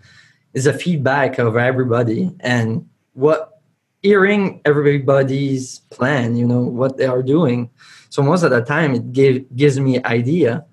is 0.55 0.67
a 0.67 0.73
feedback 0.73 1.39
of 1.39 1.57
everybody 1.57 2.31
and 2.41 2.89
what 3.15 3.61
hearing 4.03 4.61
everybody's 4.65 5.81
plan, 5.91 6.37
you 6.37 6.47
know, 6.47 6.61
what 6.61 6.99
they 6.99 7.07
are 7.07 7.23
doing. 7.23 7.71
So 8.11 8.23
most 8.23 8.43
of 8.43 8.51
the 8.51 8.61
time 8.61 8.95
it 8.95 9.13
give, 9.13 9.57
gives 9.57 9.81
me 9.81 10.03
idea. 10.05 10.65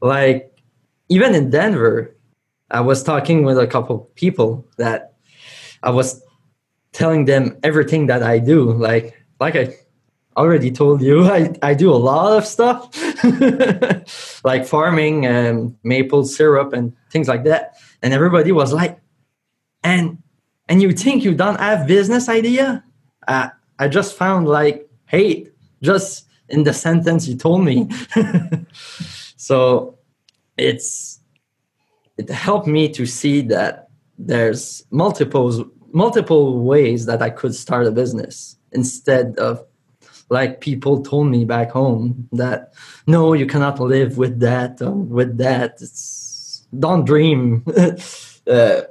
Like 0.00 0.52
even 1.08 1.34
in 1.34 1.50
Denver, 1.50 2.14
I 2.70 2.80
was 2.80 3.02
talking 3.02 3.44
with 3.44 3.58
a 3.58 3.66
couple 3.66 4.10
people 4.16 4.66
that 4.76 5.14
I 5.86 5.90
was 5.90 6.22
telling 6.92 7.24
them 7.24 7.56
everything 7.62 8.06
that 8.08 8.22
I 8.22 8.38
do. 8.38 8.72
Like 8.72 9.14
like 9.40 9.56
I 9.56 9.74
already 10.36 10.70
told 10.70 11.00
you 11.00 11.24
I, 11.38 11.54
I 11.62 11.74
do 11.74 11.90
a 11.90 11.96
lot 11.96 12.36
of 12.36 12.44
stuff 12.44 12.90
like 14.44 14.66
farming 14.66 15.26
and 15.26 15.76
maple 15.82 16.24
syrup 16.24 16.72
and 16.72 16.92
things 17.10 17.28
like 17.28 17.44
that 17.44 17.76
and 18.02 18.12
everybody 18.12 18.52
was 18.52 18.72
like 18.72 19.00
and 19.82 20.18
and 20.68 20.82
you 20.82 20.92
think 20.92 21.24
you 21.24 21.34
don't 21.34 21.58
have 21.58 21.86
business 21.86 22.28
idea 22.28 22.84
uh, 23.28 23.48
i 23.78 23.88
just 23.88 24.14
found 24.16 24.46
like 24.46 24.88
hate 25.06 25.52
just 25.82 26.26
in 26.48 26.64
the 26.64 26.72
sentence 26.72 27.26
you 27.26 27.36
told 27.36 27.64
me 27.64 27.88
so 29.36 29.98
it's 30.58 31.20
it 32.18 32.28
helped 32.28 32.66
me 32.66 32.88
to 32.88 33.06
see 33.06 33.40
that 33.40 33.88
there's 34.18 34.84
multiple 34.90 35.66
multiple 36.02 36.44
ways 36.72 37.06
that 37.06 37.20
i 37.22 37.30
could 37.30 37.54
start 37.54 37.86
a 37.86 37.90
business 37.90 38.56
instead 38.72 39.26
of 39.38 39.64
like 40.28 40.60
people 40.60 41.02
told 41.02 41.28
me 41.28 41.44
back 41.44 41.70
home 41.70 42.28
that 42.32 42.72
no 43.06 43.32
you 43.32 43.46
cannot 43.46 43.78
live 43.80 44.18
with 44.18 44.40
that 44.40 44.82
um, 44.82 45.08
with 45.08 45.38
that. 45.38 45.78
It's 45.80 46.66
don't 46.78 47.04
dream. 47.04 47.64
Uh, 48.48 48.82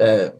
uh, 0.00 0.30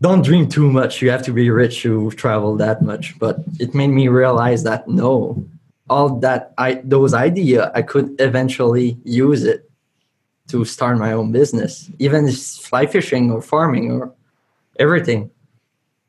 don't 0.00 0.24
dream 0.24 0.48
too 0.48 0.68
much. 0.68 1.00
You 1.00 1.08
have 1.12 1.22
to 1.22 1.32
be 1.32 1.50
rich 1.50 1.82
to 1.82 2.10
travel 2.10 2.56
that 2.56 2.82
much. 2.82 3.16
But 3.20 3.36
it 3.60 3.76
made 3.76 3.90
me 3.90 4.08
realize 4.08 4.64
that 4.64 4.88
no 4.88 5.46
all 5.88 6.20
that 6.20 6.54
i 6.56 6.80
those 6.84 7.12
idea 7.12 7.70
i 7.74 7.82
could 7.82 8.14
eventually 8.20 8.96
use 9.04 9.42
it 9.44 9.69
to 10.50 10.64
start 10.64 10.98
my 10.98 11.12
own 11.12 11.32
business 11.32 11.90
even 11.98 12.26
if 12.26 12.38
fly 12.38 12.86
fishing 12.86 13.30
or 13.30 13.40
farming 13.42 13.90
or 13.90 14.12
everything 14.78 15.30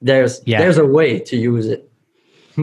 there's 0.02 0.42
yeah. 0.46 0.60
there's 0.60 0.78
a 0.78 0.86
way 0.86 1.20
to 1.20 1.36
use 1.38 1.68
it 1.68 1.91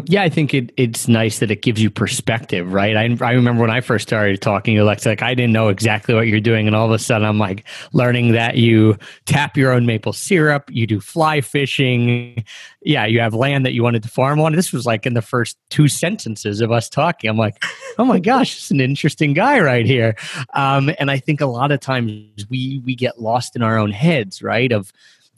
yeah, 0.04 0.22
I 0.22 0.28
think 0.28 0.54
it, 0.54 0.72
it's 0.76 1.08
nice 1.08 1.38
that 1.38 1.50
it 1.50 1.62
gives 1.62 1.82
you 1.82 1.90
perspective, 1.90 2.72
right? 2.72 2.96
I, 2.96 3.16
I 3.24 3.32
remember 3.32 3.62
when 3.62 3.70
I 3.70 3.80
first 3.80 4.06
started 4.08 4.40
talking 4.40 4.76
to 4.76 4.82
Alexis, 4.82 5.06
like 5.06 5.22
I 5.22 5.34
didn't 5.34 5.52
know 5.52 5.68
exactly 5.68 6.14
what 6.14 6.26
you're 6.26 6.40
doing, 6.40 6.66
and 6.66 6.76
all 6.76 6.86
of 6.86 6.92
a 6.92 6.98
sudden 6.98 7.26
I'm 7.26 7.38
like 7.38 7.64
learning 7.92 8.32
that 8.32 8.56
you 8.56 8.96
tap 9.24 9.56
your 9.56 9.72
own 9.72 9.86
maple 9.86 10.12
syrup, 10.12 10.70
you 10.70 10.86
do 10.86 11.00
fly 11.00 11.40
fishing, 11.40 12.44
yeah, 12.82 13.06
you 13.06 13.20
have 13.20 13.34
land 13.34 13.64
that 13.64 13.72
you 13.72 13.82
wanted 13.82 14.02
to 14.02 14.08
farm 14.08 14.40
on. 14.40 14.52
This 14.52 14.72
was 14.72 14.86
like 14.86 15.06
in 15.06 15.14
the 15.14 15.22
first 15.22 15.56
two 15.70 15.88
sentences 15.88 16.60
of 16.60 16.70
us 16.70 16.88
talking. 16.88 17.30
I'm 17.30 17.38
like, 17.38 17.62
oh 17.98 18.04
my 18.04 18.18
gosh, 18.18 18.54
this 18.54 18.64
is 18.64 18.70
an 18.70 18.80
interesting 18.80 19.32
guy 19.32 19.60
right 19.60 19.86
here. 19.86 20.16
Um, 20.54 20.90
and 20.98 21.10
I 21.10 21.18
think 21.18 21.40
a 21.40 21.46
lot 21.46 21.72
of 21.72 21.80
times 21.80 22.46
we 22.50 22.82
we 22.84 22.94
get 22.94 23.20
lost 23.20 23.56
in 23.56 23.62
our 23.62 23.78
own 23.78 23.90
heads, 23.90 24.42
right? 24.42 24.70
Of 24.70 24.92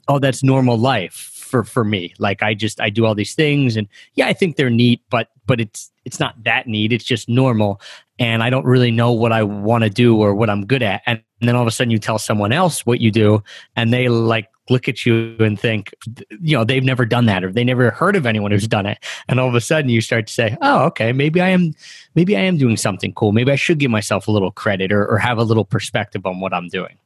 oh, 0.07 0.19
that's 0.19 0.43
normal 0.43 0.77
life 0.77 1.30
for 1.51 1.63
for 1.63 1.83
me. 1.83 2.13
Like 2.17 2.41
I 2.41 2.53
just 2.53 2.79
I 2.79 2.89
do 2.89 3.05
all 3.05 3.13
these 3.13 3.35
things, 3.35 3.75
and 3.75 3.87
yeah, 4.15 4.27
I 4.27 4.33
think 4.33 4.55
they're 4.55 4.69
neat, 4.69 5.01
but 5.09 5.27
but 5.45 5.59
it's 5.59 5.91
it's 6.05 6.19
not 6.19 6.41
that 6.45 6.65
neat. 6.65 6.93
It's 6.93 7.03
just 7.03 7.29
normal, 7.29 7.81
and 8.17 8.41
I 8.41 8.49
don't 8.49 8.65
really 8.65 8.89
know 8.89 9.11
what 9.11 9.31
I 9.31 9.43
want 9.43 9.83
to 9.83 9.89
do 9.89 10.17
or 10.17 10.33
what 10.33 10.49
I'm 10.49 10.65
good 10.65 10.81
at. 10.81 11.03
And, 11.05 11.21
and 11.41 11.47
then 11.47 11.55
all 11.55 11.61
of 11.61 11.67
a 11.67 11.71
sudden, 11.71 11.91
you 11.91 11.99
tell 11.99 12.17
someone 12.17 12.51
else 12.51 12.85
what 12.85 13.01
you 13.01 13.11
do, 13.11 13.43
and 13.75 13.93
they 13.93 14.07
like 14.07 14.47
look 14.69 14.87
at 14.87 15.05
you 15.05 15.35
and 15.39 15.59
think, 15.59 15.93
you 16.39 16.55
know, 16.55 16.63
they've 16.63 16.83
never 16.83 17.05
done 17.05 17.25
that 17.25 17.43
or 17.43 17.51
they 17.51 17.63
never 17.63 17.91
heard 17.91 18.15
of 18.15 18.25
anyone 18.25 18.51
who's 18.51 18.67
done 18.67 18.85
it. 18.85 19.03
And 19.27 19.37
all 19.37 19.49
of 19.49 19.55
a 19.55 19.59
sudden 19.59 19.89
you 19.89 19.99
start 19.99 20.27
to 20.27 20.33
say, 20.33 20.55
oh, 20.61 20.85
okay, 20.85 21.11
maybe 21.11 21.41
I 21.41 21.49
am, 21.49 21.73
maybe 22.15 22.37
I 22.37 22.41
am 22.41 22.57
doing 22.57 22.77
something 22.77 23.11
cool. 23.13 23.33
Maybe 23.33 23.51
I 23.51 23.57
should 23.57 23.79
give 23.79 23.91
myself 23.91 24.29
a 24.29 24.31
little 24.31 24.51
credit 24.51 24.93
or, 24.93 25.05
or 25.05 25.17
have 25.17 25.39
a 25.39 25.43
little 25.43 25.65
perspective 25.65 26.25
on 26.25 26.39
what 26.39 26.53
I'm 26.53 26.69
doing. 26.69 26.97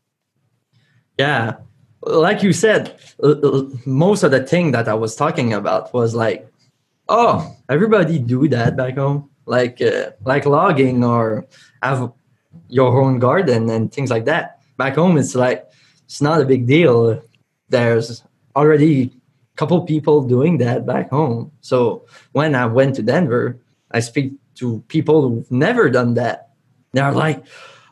Yeah 1.18 1.56
like 2.06 2.44
you 2.44 2.54
said, 2.54 3.00
uh, 3.22 3.32
uh, 3.32 3.64
most 3.86 4.24
of 4.24 4.32
the 4.32 4.44
thing 4.44 4.72
that 4.72 4.88
I 4.88 4.94
was 4.94 5.16
talking 5.16 5.54
about 5.54 5.94
was 5.94 6.16
like, 6.16 6.48
oh, 7.10 7.56
everybody 7.70 8.20
do 8.20 8.48
that 8.50 8.78
back 8.78 8.98
home, 8.98 9.30
like 9.46 9.82
uh, 9.82 10.12
like 10.24 10.46
logging 10.46 11.04
or 11.04 11.46
have 11.82 12.12
your 12.70 13.02
own 13.02 13.20
garden 13.20 13.70
and 13.70 13.92
things 13.92 14.10
like 14.10 14.26
that. 14.26 14.62
Back 14.78 14.96
home, 14.96 15.18
it's 15.18 15.36
like 15.36 15.66
it's 16.06 16.22
not 16.22 16.42
a 16.42 16.46
big 16.46 16.68
deal. 16.68 17.22
There's 17.70 18.24
already 18.56 19.04
a 19.04 19.58
couple 19.58 19.82
people 19.82 20.24
doing 20.24 20.58
that 20.60 20.86
back 20.86 21.10
home. 21.10 21.52
So 21.62 22.06
when 22.34 22.56
I 22.56 22.66
went 22.66 22.96
to 22.96 23.02
Denver, 23.02 23.58
I 23.92 24.00
speak 24.00 24.34
to 24.56 24.84
people 24.88 25.22
who've 25.30 25.52
never 25.52 25.90
done 25.90 26.14
that. 26.16 26.50
They're 26.94 27.12
like, 27.12 27.44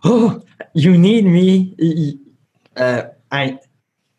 "Oh, 0.04 0.44
you 0.74 0.98
need 0.98 1.26
me." 1.26 2.20
Uh, 2.76 3.04
I 3.32 3.60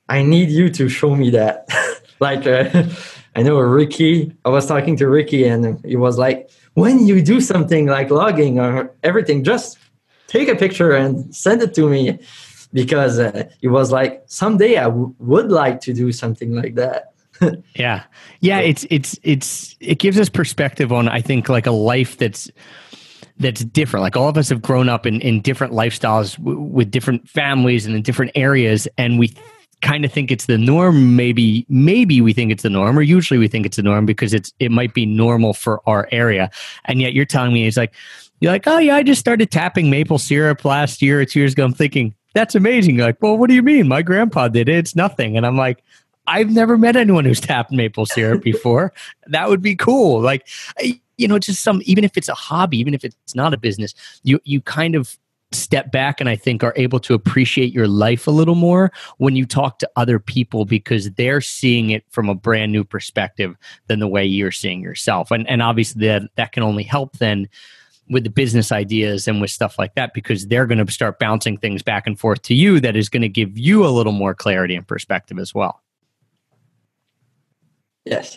I 0.09 0.23
need 0.23 0.51
you 0.51 0.69
to 0.71 0.89
show 0.89 1.15
me 1.15 1.31
that. 1.31 1.69
like, 2.21 2.47
uh, 2.47 2.85
I 3.37 3.43
know 3.43 3.59
Ricky, 3.59 4.33
I 4.45 4.49
was 4.49 4.67
talking 4.67 4.97
to 4.99 5.09
Ricky 5.09 5.45
and 5.45 5.85
he 5.85 5.97
was 5.97 6.19
like, 6.19 6.51
when 6.75 7.07
you 7.07 7.21
do 7.21 7.41
something 7.41 7.87
like 7.87 8.11
logging 8.11 8.61
or 8.61 8.95
everything, 9.03 9.43
just 9.43 9.79
take 10.29 10.49
a 10.49 10.55
picture 10.55 10.93
and 10.93 11.35
send 11.35 11.63
it 11.63 11.75
to 11.75 11.89
me 11.89 12.19
because 12.73 13.19
uh, 13.19 13.49
it 13.61 13.69
was 13.69 13.91
like, 13.91 14.23
someday 14.27 14.77
I 14.77 14.85
w- 14.85 15.15
would 15.19 15.51
like 15.51 15.81
to 15.83 15.93
do 15.93 16.13
something 16.13 16.55
like 16.55 16.75
that. 16.75 17.13
yeah. 17.75 18.05
Yeah. 18.41 18.61
It's, 18.61 18.87
it's, 18.91 19.19
it's, 19.23 19.77
it 19.81 19.99
gives 19.99 20.19
us 20.19 20.29
perspective 20.29 20.93
on, 20.93 21.09
I 21.09 21.21
think, 21.21 21.49
like 21.49 21.67
a 21.67 21.73
life 21.73 22.17
that's, 22.19 22.51
that's 23.39 23.65
different. 23.65 24.03
Like 24.03 24.17
all 24.17 24.29
of 24.29 24.37
us 24.37 24.49
have 24.49 24.63
grown 24.63 24.89
up 24.89 25.07
in, 25.07 25.21
in 25.21 25.41
different 25.41 25.73
lifestyles 25.73 26.37
w- 26.37 26.61
with 26.61 26.91
different 26.91 27.29
families 27.29 27.85
and 27.87 27.97
in 27.97 28.03
different 28.03 28.33
areas. 28.37 28.87
And 28.97 29.19
we 29.19 29.35
kind 29.85 30.05
of 30.05 30.11
think 30.11 30.33
it's 30.33 30.47
the 30.47 30.57
norm 30.57 31.15
maybe 31.15 31.67
maybe 31.69 32.23
we 32.23 32.33
think 32.33 32.51
it's 32.51 32.63
the 32.63 32.71
norm 32.71 32.99
or 32.99 33.03
usually 33.03 33.39
we 33.39 33.47
think 33.47 33.67
it's 33.67 33.77
the 33.77 33.83
norm 33.83 34.07
because 34.07 34.33
it's 34.33 34.51
it 34.59 34.71
might 34.71 34.95
be 34.95 35.05
normal 35.05 35.53
for 35.53 35.83
our 35.87 36.09
area. 36.11 36.51
And 36.87 37.03
yet 37.03 37.13
you're 37.13 37.27
telling 37.27 37.53
me 37.53 37.67
it's 37.67 37.77
like 37.77 37.95
you're 38.41 38.51
like 38.51 38.67
oh 38.67 38.79
yeah 38.79 38.97
i 38.97 39.03
just 39.03 39.21
started 39.21 39.51
tapping 39.51 39.91
maple 39.91 40.19
syrup 40.19 40.65
last 40.65 41.03
year 41.03 41.21
or 41.21 41.27
two 41.27 41.39
years 41.41 41.53
ago. 41.53 41.67
I'm 41.67 41.75
thinking 41.75 42.15
that's 42.33 42.55
amazing. 42.55 42.97
You're 42.97 43.07
like 43.07 43.21
well 43.21 43.37
what 43.37 43.49
do 43.49 43.55
you 43.55 43.63
mean? 43.63 43.87
My 43.87 44.01
grandpa 44.01 44.49
did 44.49 44.71
it. 44.71 44.77
It's 44.77 44.97
nothing. 44.97 45.37
And 45.37 45.45
i'm 45.47 45.57
like 45.57 45.85
i've 46.27 46.51
never 46.51 46.79
met 46.79 46.97
anyone 46.97 47.27
who's 47.27 47.41
tapped 47.41 47.71
maple 47.71 48.07
syrup 48.07 48.43
before. 48.53 48.93
That 49.27 49.51
would 49.51 49.61
be 49.61 49.77
cool. 49.77 50.19
Like 50.21 50.49
eh, 50.79 50.95
you 51.19 51.29
know 51.29 51.39
just 51.39 51.63
some 51.63 51.83
even 51.85 52.05
if 52.05 52.17
it's 52.17 52.31
a 52.31 52.35
hobby 52.35 52.79
even 52.79 52.95
if 52.95 53.05
it's 53.05 53.35
not 53.35 53.55
a 53.55 53.57
business 53.57 53.95
you 54.25 54.41
you 54.45 54.61
kind 54.63 54.97
of 54.97 55.17
step 55.55 55.93
back 55.93 56.21
and 56.21 56.29
I 56.29 56.37
think 56.37 56.63
are 56.63 56.75
able 56.77 57.01
to 57.01 57.15
appreciate 57.15 57.73
your 57.73 57.89
life 57.89 58.27
a 58.27 58.31
little 58.31 58.55
more 58.55 58.93
when 59.19 59.37
you 59.37 59.47
talk 59.47 59.79
to 59.79 59.91
other 59.97 60.19
people 60.19 60.65
because 60.65 61.11
they're 61.13 61.41
seeing 61.41 61.91
it 61.91 62.05
from 62.11 62.29
a 62.29 62.35
brand 62.35 62.73
new 62.73 62.85
perspective 62.85 63.57
than 63.87 64.01
the 64.01 64.09
way 64.09 64.25
you're 64.25 64.53
seeing 64.53 64.81
yourself. 64.81 65.31
And 65.31 65.49
and 65.49 65.63
obviously 65.63 66.07
that 66.07 66.23
that 66.37 66.53
can 66.53 66.63
only 66.63 66.83
help 66.83 67.19
then 67.19 67.49
with 68.11 68.25
the 68.25 68.31
business 68.31 68.71
ideas 68.71 69.27
and 69.27 69.41
with 69.41 69.51
stuff 69.51 69.79
like 69.79 69.95
that 69.95 70.13
because 70.13 70.47
they're 70.49 70.67
going 70.67 70.85
to 70.85 70.93
start 70.93 71.19
bouncing 71.19 71.57
things 71.57 71.83
back 71.83 72.07
and 72.07 72.19
forth 72.19 72.43
to 72.43 72.55
you 72.55 72.81
that 72.81 72.97
is 72.97 73.09
going 73.09 73.23
to 73.23 73.29
give 73.29 73.57
you 73.57 73.87
a 73.87 73.89
little 73.89 74.13
more 74.13 74.35
clarity 74.35 74.77
and 74.77 74.87
perspective 74.87 75.39
as 75.39 75.55
well. 75.55 75.81
Yes. 78.05 78.37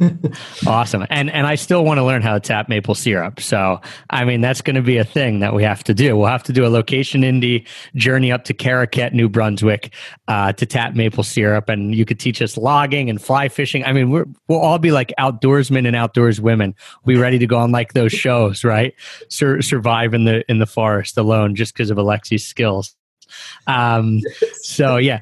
awesome. 0.66 1.06
And 1.10 1.30
and 1.30 1.46
I 1.46 1.56
still 1.56 1.84
want 1.84 1.98
to 1.98 2.04
learn 2.04 2.22
how 2.22 2.32
to 2.32 2.40
tap 2.40 2.70
maple 2.70 2.94
syrup. 2.94 3.38
So 3.38 3.82
I 4.08 4.24
mean 4.24 4.40
that's 4.40 4.62
going 4.62 4.76
to 4.76 4.82
be 4.82 4.96
a 4.96 5.04
thing 5.04 5.40
that 5.40 5.52
we 5.52 5.62
have 5.62 5.84
to 5.84 5.94
do. 5.94 6.16
We'll 6.16 6.28
have 6.28 6.42
to 6.44 6.54
do 6.54 6.64
a 6.64 6.68
location 6.68 7.20
indie 7.20 7.66
journey 7.94 8.32
up 8.32 8.44
to 8.44 8.54
Caraquet, 8.54 9.10
New 9.12 9.28
Brunswick, 9.28 9.92
uh, 10.26 10.54
to 10.54 10.64
tap 10.64 10.94
maple 10.94 11.22
syrup, 11.22 11.68
and 11.68 11.94
you 11.94 12.06
could 12.06 12.18
teach 12.18 12.40
us 12.40 12.56
logging 12.56 13.10
and 13.10 13.20
fly 13.20 13.50
fishing. 13.50 13.84
I 13.84 13.92
mean, 13.92 14.10
we're, 14.10 14.24
we'll 14.48 14.60
all 14.60 14.78
be 14.78 14.90
like 14.90 15.12
outdoorsmen 15.18 15.86
and 15.86 15.94
outdoors 15.94 16.40
women. 16.40 16.74
We'll 17.04 17.16
be 17.16 17.20
ready 17.20 17.38
to 17.40 17.46
go 17.46 17.58
on 17.58 17.72
like 17.72 17.92
those 17.92 18.12
shows, 18.12 18.64
right? 18.64 18.94
Sur- 19.28 19.60
survive 19.60 20.14
in 20.14 20.24
the 20.24 20.50
in 20.50 20.60
the 20.60 20.66
forest 20.66 21.18
alone 21.18 21.56
just 21.56 21.74
because 21.74 21.90
of 21.90 21.98
Alexis's 21.98 22.48
skills. 22.48 22.96
Um, 23.66 24.20
so 24.62 24.96
yeah, 24.96 25.20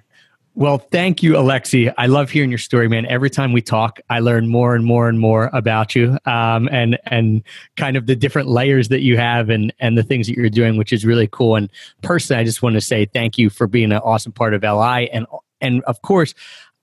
well, 0.55 0.78
thank 0.78 1.22
you, 1.22 1.38
Alexis. 1.38 1.88
I 1.96 2.07
love 2.07 2.30
hearing 2.30 2.50
your 2.50 2.59
story, 2.59 2.86
man. 2.86 3.07
Every 3.07 3.30
time 3.30 3.53
we 3.53 3.62
talk, 3.62 4.00
I 4.11 4.20
learn 4.20 4.48
more 4.48 4.74
and 4.74 4.84
more 4.84 5.09
and 5.09 5.18
more 5.18 5.48
about 5.55 5.94
you, 5.94 6.18
um, 6.26 6.68
and 6.70 6.98
and 7.07 7.42
kind 7.76 7.96
of 7.96 8.07
the 8.07 8.14
different 8.14 8.48
layers 8.48 8.88
that 8.88 9.00
you 9.00 9.16
have, 9.16 9.48
and 9.48 9.72
and 9.80 9.96
the 9.96 10.03
things 10.03 10.26
that 10.26 10.36
you're 10.36 10.50
doing, 10.50 10.76
which 10.76 10.92
is 10.92 11.07
really 11.07 11.26
cool. 11.26 11.57
And 11.57 11.70
personally, 12.03 12.40
I 12.40 12.44
just 12.44 12.62
want 12.62 12.74
to 12.74 12.82
say 12.82 13.07
thank 13.07 13.38
you 13.38 13.48
for 13.48 13.66
being 13.66 13.92
an 13.92 13.98
awesome 13.98 14.32
part 14.32 14.53
of 14.53 14.62
LI, 14.62 15.09
and 15.11 15.26
and 15.62 15.82
of 15.84 16.03
course, 16.03 16.34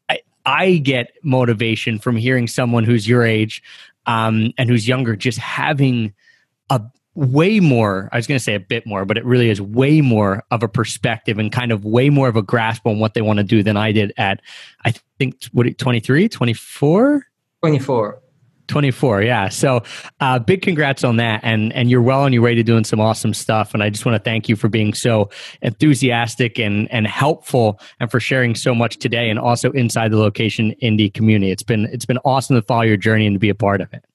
I 0.09 0.21
I 0.47 0.77
get 0.77 1.13
motivation 1.23 1.99
from 1.99 2.15
hearing 2.15 2.47
someone 2.47 2.85
who's 2.85 3.07
your 3.07 3.23
age, 3.23 3.61
um, 4.07 4.51
and 4.57 4.67
who's 4.67 4.87
younger, 4.87 5.15
just 5.15 5.37
having 5.37 6.15
a 6.71 6.81
way 7.19 7.59
more 7.59 8.09
i 8.11 8.17
was 8.17 8.27
going 8.27 8.37
to 8.37 8.43
say 8.43 8.55
a 8.55 8.59
bit 8.59 8.85
more 8.85 9.05
but 9.05 9.17
it 9.17 9.25
really 9.25 9.49
is 9.49 9.61
way 9.61 10.01
more 10.01 10.43
of 10.51 10.63
a 10.63 10.67
perspective 10.67 11.37
and 11.37 11.51
kind 11.51 11.71
of 11.71 11.85
way 11.85 12.09
more 12.09 12.27
of 12.27 12.35
a 12.35 12.41
grasp 12.41 12.85
on 12.85 12.99
what 12.99 13.13
they 13.13 13.21
want 13.21 13.37
to 13.37 13.43
do 13.43 13.61
than 13.61 13.77
i 13.77 13.91
did 13.91 14.13
at 14.17 14.41
i 14.85 14.93
think 15.17 15.43
what 15.51 15.65
23 15.77 16.29
24 16.29 17.25
24 17.61 18.21
24 18.69 19.23
yeah. 19.23 19.49
So 19.49 19.83
uh, 20.21 20.39
big 20.39 20.61
congrats 20.61 21.03
on 21.03 21.17
that 21.17 21.41
and 21.43 21.73
and 21.73 21.89
you're 21.89 22.01
well 22.01 22.21
on 22.21 22.31
your 22.31 22.41
way 22.41 22.55
to 22.55 22.63
doing 22.63 22.85
some 22.85 23.01
awesome 23.01 23.33
stuff 23.33 23.73
and 23.73 23.83
i 23.83 23.89
just 23.89 24.05
want 24.05 24.15
to 24.15 24.23
thank 24.23 24.47
you 24.47 24.55
for 24.55 24.69
being 24.69 24.93
so 24.93 25.29
enthusiastic 25.61 26.57
and 26.57 26.89
and 26.91 27.07
helpful 27.07 27.81
and 27.99 28.09
for 28.09 28.19
sharing 28.19 28.55
so 28.55 28.73
much 28.73 28.97
today 28.97 29.29
and 29.29 29.39
also 29.39 29.71
inside 29.71 30.11
the 30.11 30.17
location 30.17 30.73
indie 30.81 31.13
community. 31.13 31.51
It's 31.51 31.63
been 31.63 31.85
it's 31.85 32.05
been 32.05 32.19
awesome 32.19 32.55
to 32.55 32.61
follow 32.61 32.83
your 32.83 32.97
journey 32.97 33.25
and 33.25 33.35
to 33.35 33.39
be 33.39 33.49
a 33.49 33.55
part 33.55 33.81
of 33.81 33.91
it. 33.93 34.05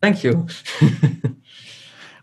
Thank 0.00 0.22
you 0.22 0.46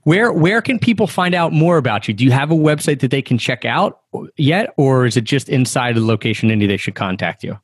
Where 0.06 0.32
where 0.32 0.62
can 0.62 0.78
people 0.78 1.08
find 1.08 1.34
out 1.34 1.52
more 1.52 1.78
about 1.78 2.08
you? 2.08 2.14
Do 2.14 2.24
you 2.24 2.32
have 2.32 2.52
a 2.52 2.56
website 2.56 3.00
that 3.00 3.10
they 3.10 3.24
can 3.24 3.40
check 3.40 3.66
out 3.66 4.02
yet, 4.38 4.72
or 4.78 5.08
is 5.08 5.18
it 5.18 5.24
just 5.24 5.50
inside 5.50 5.96
the 5.96 6.06
location 6.06 6.50
indie 6.50 6.68
they 6.68 6.78
should 6.78 6.94
contact 6.94 7.44
you? 7.44 7.60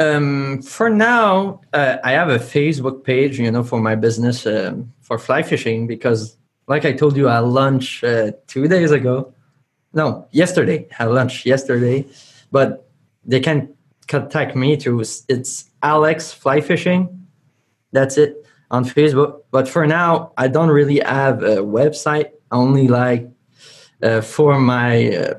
Um, 0.00 0.62
for 0.62 0.88
now, 0.88 1.60
uh, 1.74 1.98
I 2.02 2.12
have 2.12 2.30
a 2.30 2.38
Facebook 2.38 3.04
page, 3.04 3.38
you 3.38 3.50
know, 3.50 3.62
for 3.62 3.78
my 3.80 3.94
business 3.94 4.46
um, 4.46 4.90
for 5.02 5.18
fly 5.18 5.42
fishing 5.42 5.86
because, 5.86 6.38
like 6.68 6.86
I 6.86 6.92
told 6.92 7.18
you, 7.18 7.28
I 7.28 7.40
launched 7.40 8.02
uh, 8.02 8.32
two 8.46 8.66
days 8.66 8.90
ago. 8.90 9.34
No, 9.92 10.26
yesterday. 10.30 10.88
I 10.98 11.04
launched 11.04 11.44
yesterday, 11.44 12.06
but 12.50 12.88
they 13.26 13.40
can 13.40 13.74
contact 14.08 14.56
me 14.56 14.78
to 14.78 15.00
it's 15.00 15.68
Alex 15.82 16.32
Fly 16.32 16.62
Fishing. 16.62 17.26
That's 17.92 18.16
it 18.16 18.45
on 18.70 18.84
Facebook. 18.84 19.42
But 19.50 19.68
for 19.68 19.86
now, 19.86 20.32
I 20.36 20.48
don't 20.48 20.70
really 20.70 21.00
have 21.00 21.42
a 21.42 21.56
website. 21.58 22.30
Only 22.50 22.88
like 22.88 23.28
uh, 24.02 24.20
for 24.20 24.58
my 24.60 25.16
uh, 25.16 25.34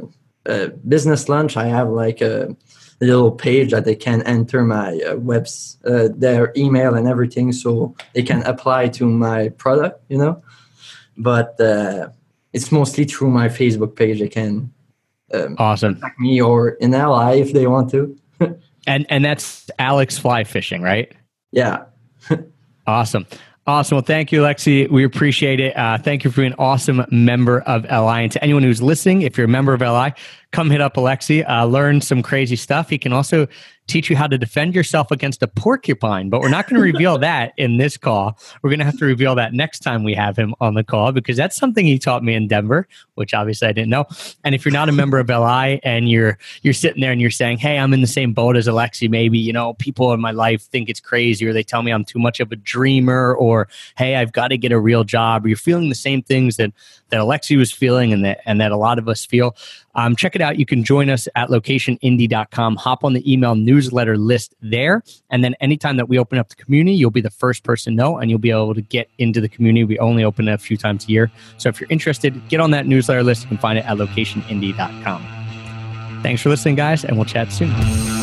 uh, 0.46 0.68
business 0.88 1.30
lunch, 1.30 1.58
I 1.58 1.66
have 1.66 1.90
like 1.90 2.22
a 2.22 2.56
little 3.00 3.32
page 3.32 3.72
that 3.72 3.86
they 3.86 3.96
can 3.96 4.22
enter 4.24 4.64
my 4.64 5.00
uh, 5.00 5.16
webs, 5.16 5.78
uh, 5.86 6.10
their 6.16 6.52
email 6.58 6.96
and 6.96 7.08
everything, 7.08 7.52
so 7.52 7.96
they 8.14 8.24
can 8.24 8.44
apply 8.44 8.88
to 8.90 9.06
my 9.06 9.50
product. 9.50 10.04
You 10.10 10.18
know, 10.18 10.44
but 11.18 11.60
uh, 11.60 12.10
it's 12.54 12.72
mostly 12.72 13.06
through 13.06 13.32
my 13.32 13.48
Facebook 13.48 13.96
page. 13.96 14.20
They 14.20 14.30
can 14.30 14.74
um, 15.34 15.56
awesome 15.58 16.02
me 16.20 16.42
or 16.42 16.70
in 16.70 16.92
LI 16.92 17.40
if 17.40 17.54
they 17.54 17.68
want 17.68 17.92
to. 17.92 18.18
and 18.88 19.06
and 19.10 19.24
that's 19.24 19.70
Alex 19.80 20.18
Fly 20.18 20.44
Fishing, 20.44 20.82
right? 20.82 21.14
Yeah. 21.52 21.86
Awesome. 22.88 23.28
Awesome. 23.68 23.98
Well, 23.98 24.02
thank 24.02 24.32
you, 24.32 24.42
Lexi. 24.42 24.90
We 24.90 25.04
appreciate 25.04 25.60
it. 25.60 25.76
Uh, 25.76 25.98
thank 25.98 26.24
you 26.24 26.32
for 26.32 26.38
being 26.38 26.54
an 26.54 26.58
awesome 26.58 27.06
member 27.12 27.60
of 27.62 27.84
LI. 27.84 28.24
And 28.24 28.32
to 28.32 28.42
anyone 28.42 28.64
who's 28.64 28.82
listening, 28.82 29.24
if 29.24 29.38
you're 29.38 29.46
a 29.46 29.50
member 29.50 29.74
of 29.74 29.82
LI, 29.82 30.14
come 30.58 30.72
hit 30.72 30.82
up 30.82 30.98
Alexis, 30.98 31.44
uh, 31.48 31.66
learn 31.66 32.02
some 32.02 32.24
crazy 32.24 32.56
stuff. 32.56 32.90
He 32.90 32.98
can 32.98 33.14
also 33.14 33.48
teach 33.86 34.10
you 34.10 34.16
how 34.16 34.26
to 34.28 34.38
defend 34.38 34.76
yourself 34.76 35.12
against 35.12 35.42
a 35.44 35.48
porcupine, 35.48 36.30
but 36.30 36.42
we're 36.42 36.50
not 36.50 36.68
going 36.68 36.76
to 36.82 36.82
reveal 36.82 37.20
that 37.20 37.54
in 37.58 37.78
this 37.78 37.96
call. 37.96 38.38
We're 38.62 38.72
going 38.72 38.80
to 38.80 38.86
have 38.86 38.98
to 38.98 39.06
reveal 39.06 39.36
that 39.36 39.54
next 39.54 39.80
time 39.80 40.04
we 40.04 40.16
have 40.16 40.36
him 40.36 40.56
on 40.60 40.74
the 40.74 40.84
call 40.84 41.12
because 41.12 41.38
that's 41.38 41.56
something 41.56 41.86
he 41.86 42.00
taught 42.00 42.24
me 42.24 42.34
in 42.34 42.48
Denver, 42.48 42.88
which 43.14 43.36
obviously 43.36 43.68
I 43.68 43.72
didn't 43.72 43.90
know. 43.90 44.06
And 44.44 44.56
if 44.56 44.66
you're 44.66 44.74
not 44.74 44.90
a 44.90 44.92
member 44.92 45.20
of 45.20 45.30
LI 45.30 45.80
and 45.84 46.10
you're 46.10 46.40
you're 46.64 46.74
sitting 46.74 47.02
there 47.02 47.12
and 47.12 47.22
you're 47.22 47.30
saying, 47.30 47.60
"Hey, 47.60 47.78
I'm 47.78 47.94
in 47.94 48.02
the 48.02 48.08
same 48.08 48.34
boat 48.34 48.58
as 48.58 48.68
Alexis," 48.68 49.10
maybe 49.10 49.38
you 49.38 49.54
know 49.54 49.76
people 49.76 50.12
in 50.12 50.20
my 50.20 50.32
life 50.32 50.64
think 50.64 50.90
it's 50.90 51.00
crazy, 51.00 51.46
or 51.46 51.54
they 51.54 51.64
tell 51.64 51.84
me 51.84 51.92
I'm 51.92 52.04
too 52.04 52.20
much 52.20 52.40
of 52.40 52.52
a 52.52 52.56
dreamer, 52.56 53.36
or 53.36 53.68
"Hey, 53.96 54.16
I've 54.16 54.32
got 54.34 54.50
to 54.50 54.58
get 54.58 54.72
a 54.72 54.80
real 54.80 55.04
job," 55.04 55.46
or 55.46 55.50
you're 55.50 55.58
feeling 55.58 55.90
the 55.90 55.96
same 55.96 56.24
things 56.24 56.58
that 56.58 56.74
that 57.10 57.22
Alexis 57.22 57.58
was 57.58 57.72
feeling 57.72 58.12
and 58.12 58.26
that 58.26 58.42
and 58.46 58.60
that 58.60 58.72
a 58.72 58.78
lot 58.78 59.00
of 59.00 59.08
us 59.08 59.26
feel. 59.26 59.56
Um, 59.98 60.16
check 60.16 60.36
it 60.36 60.42
out. 60.42 60.58
You 60.58 60.66
can 60.66 60.84
join 60.84 61.10
us 61.10 61.28
at 61.36 61.50
locationindie.com. 61.50 62.76
Hop 62.78 63.04
on 63.04 63.14
the 63.14 63.32
email 63.32 63.56
newsletter 63.56 64.18
list 64.18 64.54
there. 64.62 65.04
And 65.30 65.44
then 65.44 65.56
anytime 65.60 65.98
that 65.98 66.08
we 66.08 66.20
open 66.20 66.38
up 66.38 66.50
the 66.50 66.56
community, 66.56 66.96
you'll 66.96 67.12
be 67.12 67.22
the 67.22 67.32
first 67.32 67.64
person 67.64 67.94
to 67.94 67.98
know 67.98 68.18
and 68.18 68.30
you'll 68.30 68.40
be 68.40 68.52
able 68.52 68.76
to 68.76 68.82
get 68.82 69.10
into 69.18 69.42
the 69.42 69.50
community. 69.50 69.84
We 69.84 70.00
only 70.00 70.24
open 70.24 70.48
it 70.48 70.54
a 70.54 70.58
few 70.58 70.78
times 70.78 71.06
a 71.06 71.08
year. 71.10 71.32
So 71.58 71.68
if 71.68 71.82
you're 71.82 71.90
interested, 71.90 72.48
get 72.48 72.60
on 72.60 72.72
that 72.72 72.86
newsletter 72.86 73.24
list. 73.24 73.44
You 73.44 73.48
can 73.50 73.58
find 73.58 73.80
it 73.80 73.86
at 73.86 73.98
locationindie.com. 73.98 76.22
Thanks 76.22 76.42
for 76.42 76.50
listening, 76.50 76.76
guys, 76.76 77.04
and 77.04 77.18
we'll 77.18 77.26
chat 77.26 77.52
soon. 77.52 78.17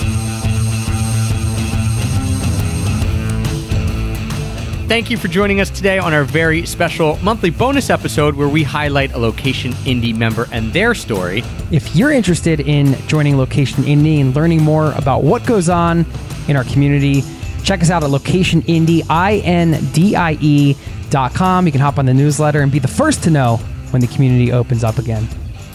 Thank 4.86 5.10
you 5.10 5.16
for 5.16 5.28
joining 5.28 5.60
us 5.60 5.70
today 5.70 5.98
on 5.98 6.12
our 6.12 6.24
very 6.24 6.66
special 6.66 7.16
monthly 7.22 7.48
bonus 7.48 7.88
episode 7.88 8.34
where 8.34 8.48
we 8.50 8.62
highlight 8.62 9.12
a 9.14 9.18
Location 9.18 9.72
Indie 9.72 10.14
member 10.14 10.46
and 10.52 10.72
their 10.74 10.94
story. 10.94 11.42
If 11.72 11.96
you're 11.96 12.12
interested 12.12 12.60
in 12.60 12.94
joining 13.08 13.38
Location 13.38 13.82
Indie 13.84 14.20
and 14.20 14.36
learning 14.36 14.62
more 14.62 14.92
about 14.92 15.24
what 15.24 15.46
goes 15.46 15.70
on 15.70 16.04
in 16.48 16.56
our 16.56 16.64
community, 16.64 17.24
check 17.64 17.80
us 17.80 17.90
out 17.90 18.04
at 18.04 18.10
Location 18.10 18.60
Indie, 18.62 19.02
I-N-D-I-E 19.08 20.76
dot 21.08 21.34
com. 21.34 21.64
You 21.64 21.72
can 21.72 21.80
hop 21.80 21.98
on 21.98 22.04
the 22.04 22.14
newsletter 22.14 22.60
and 22.60 22.70
be 22.70 22.78
the 22.78 22.86
first 22.86 23.24
to 23.24 23.30
know 23.30 23.56
when 23.90 24.02
the 24.02 24.08
community 24.08 24.52
opens 24.52 24.84
up 24.84 24.98
again. 24.98 25.26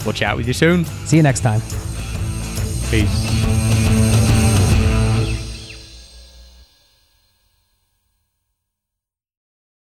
We'll 0.04 0.14
chat 0.14 0.36
with 0.36 0.46
you 0.46 0.54
soon. 0.54 0.84
See 0.84 1.16
you 1.16 1.22
next 1.24 1.40
time. 1.40 1.60
Peace. 2.90 3.89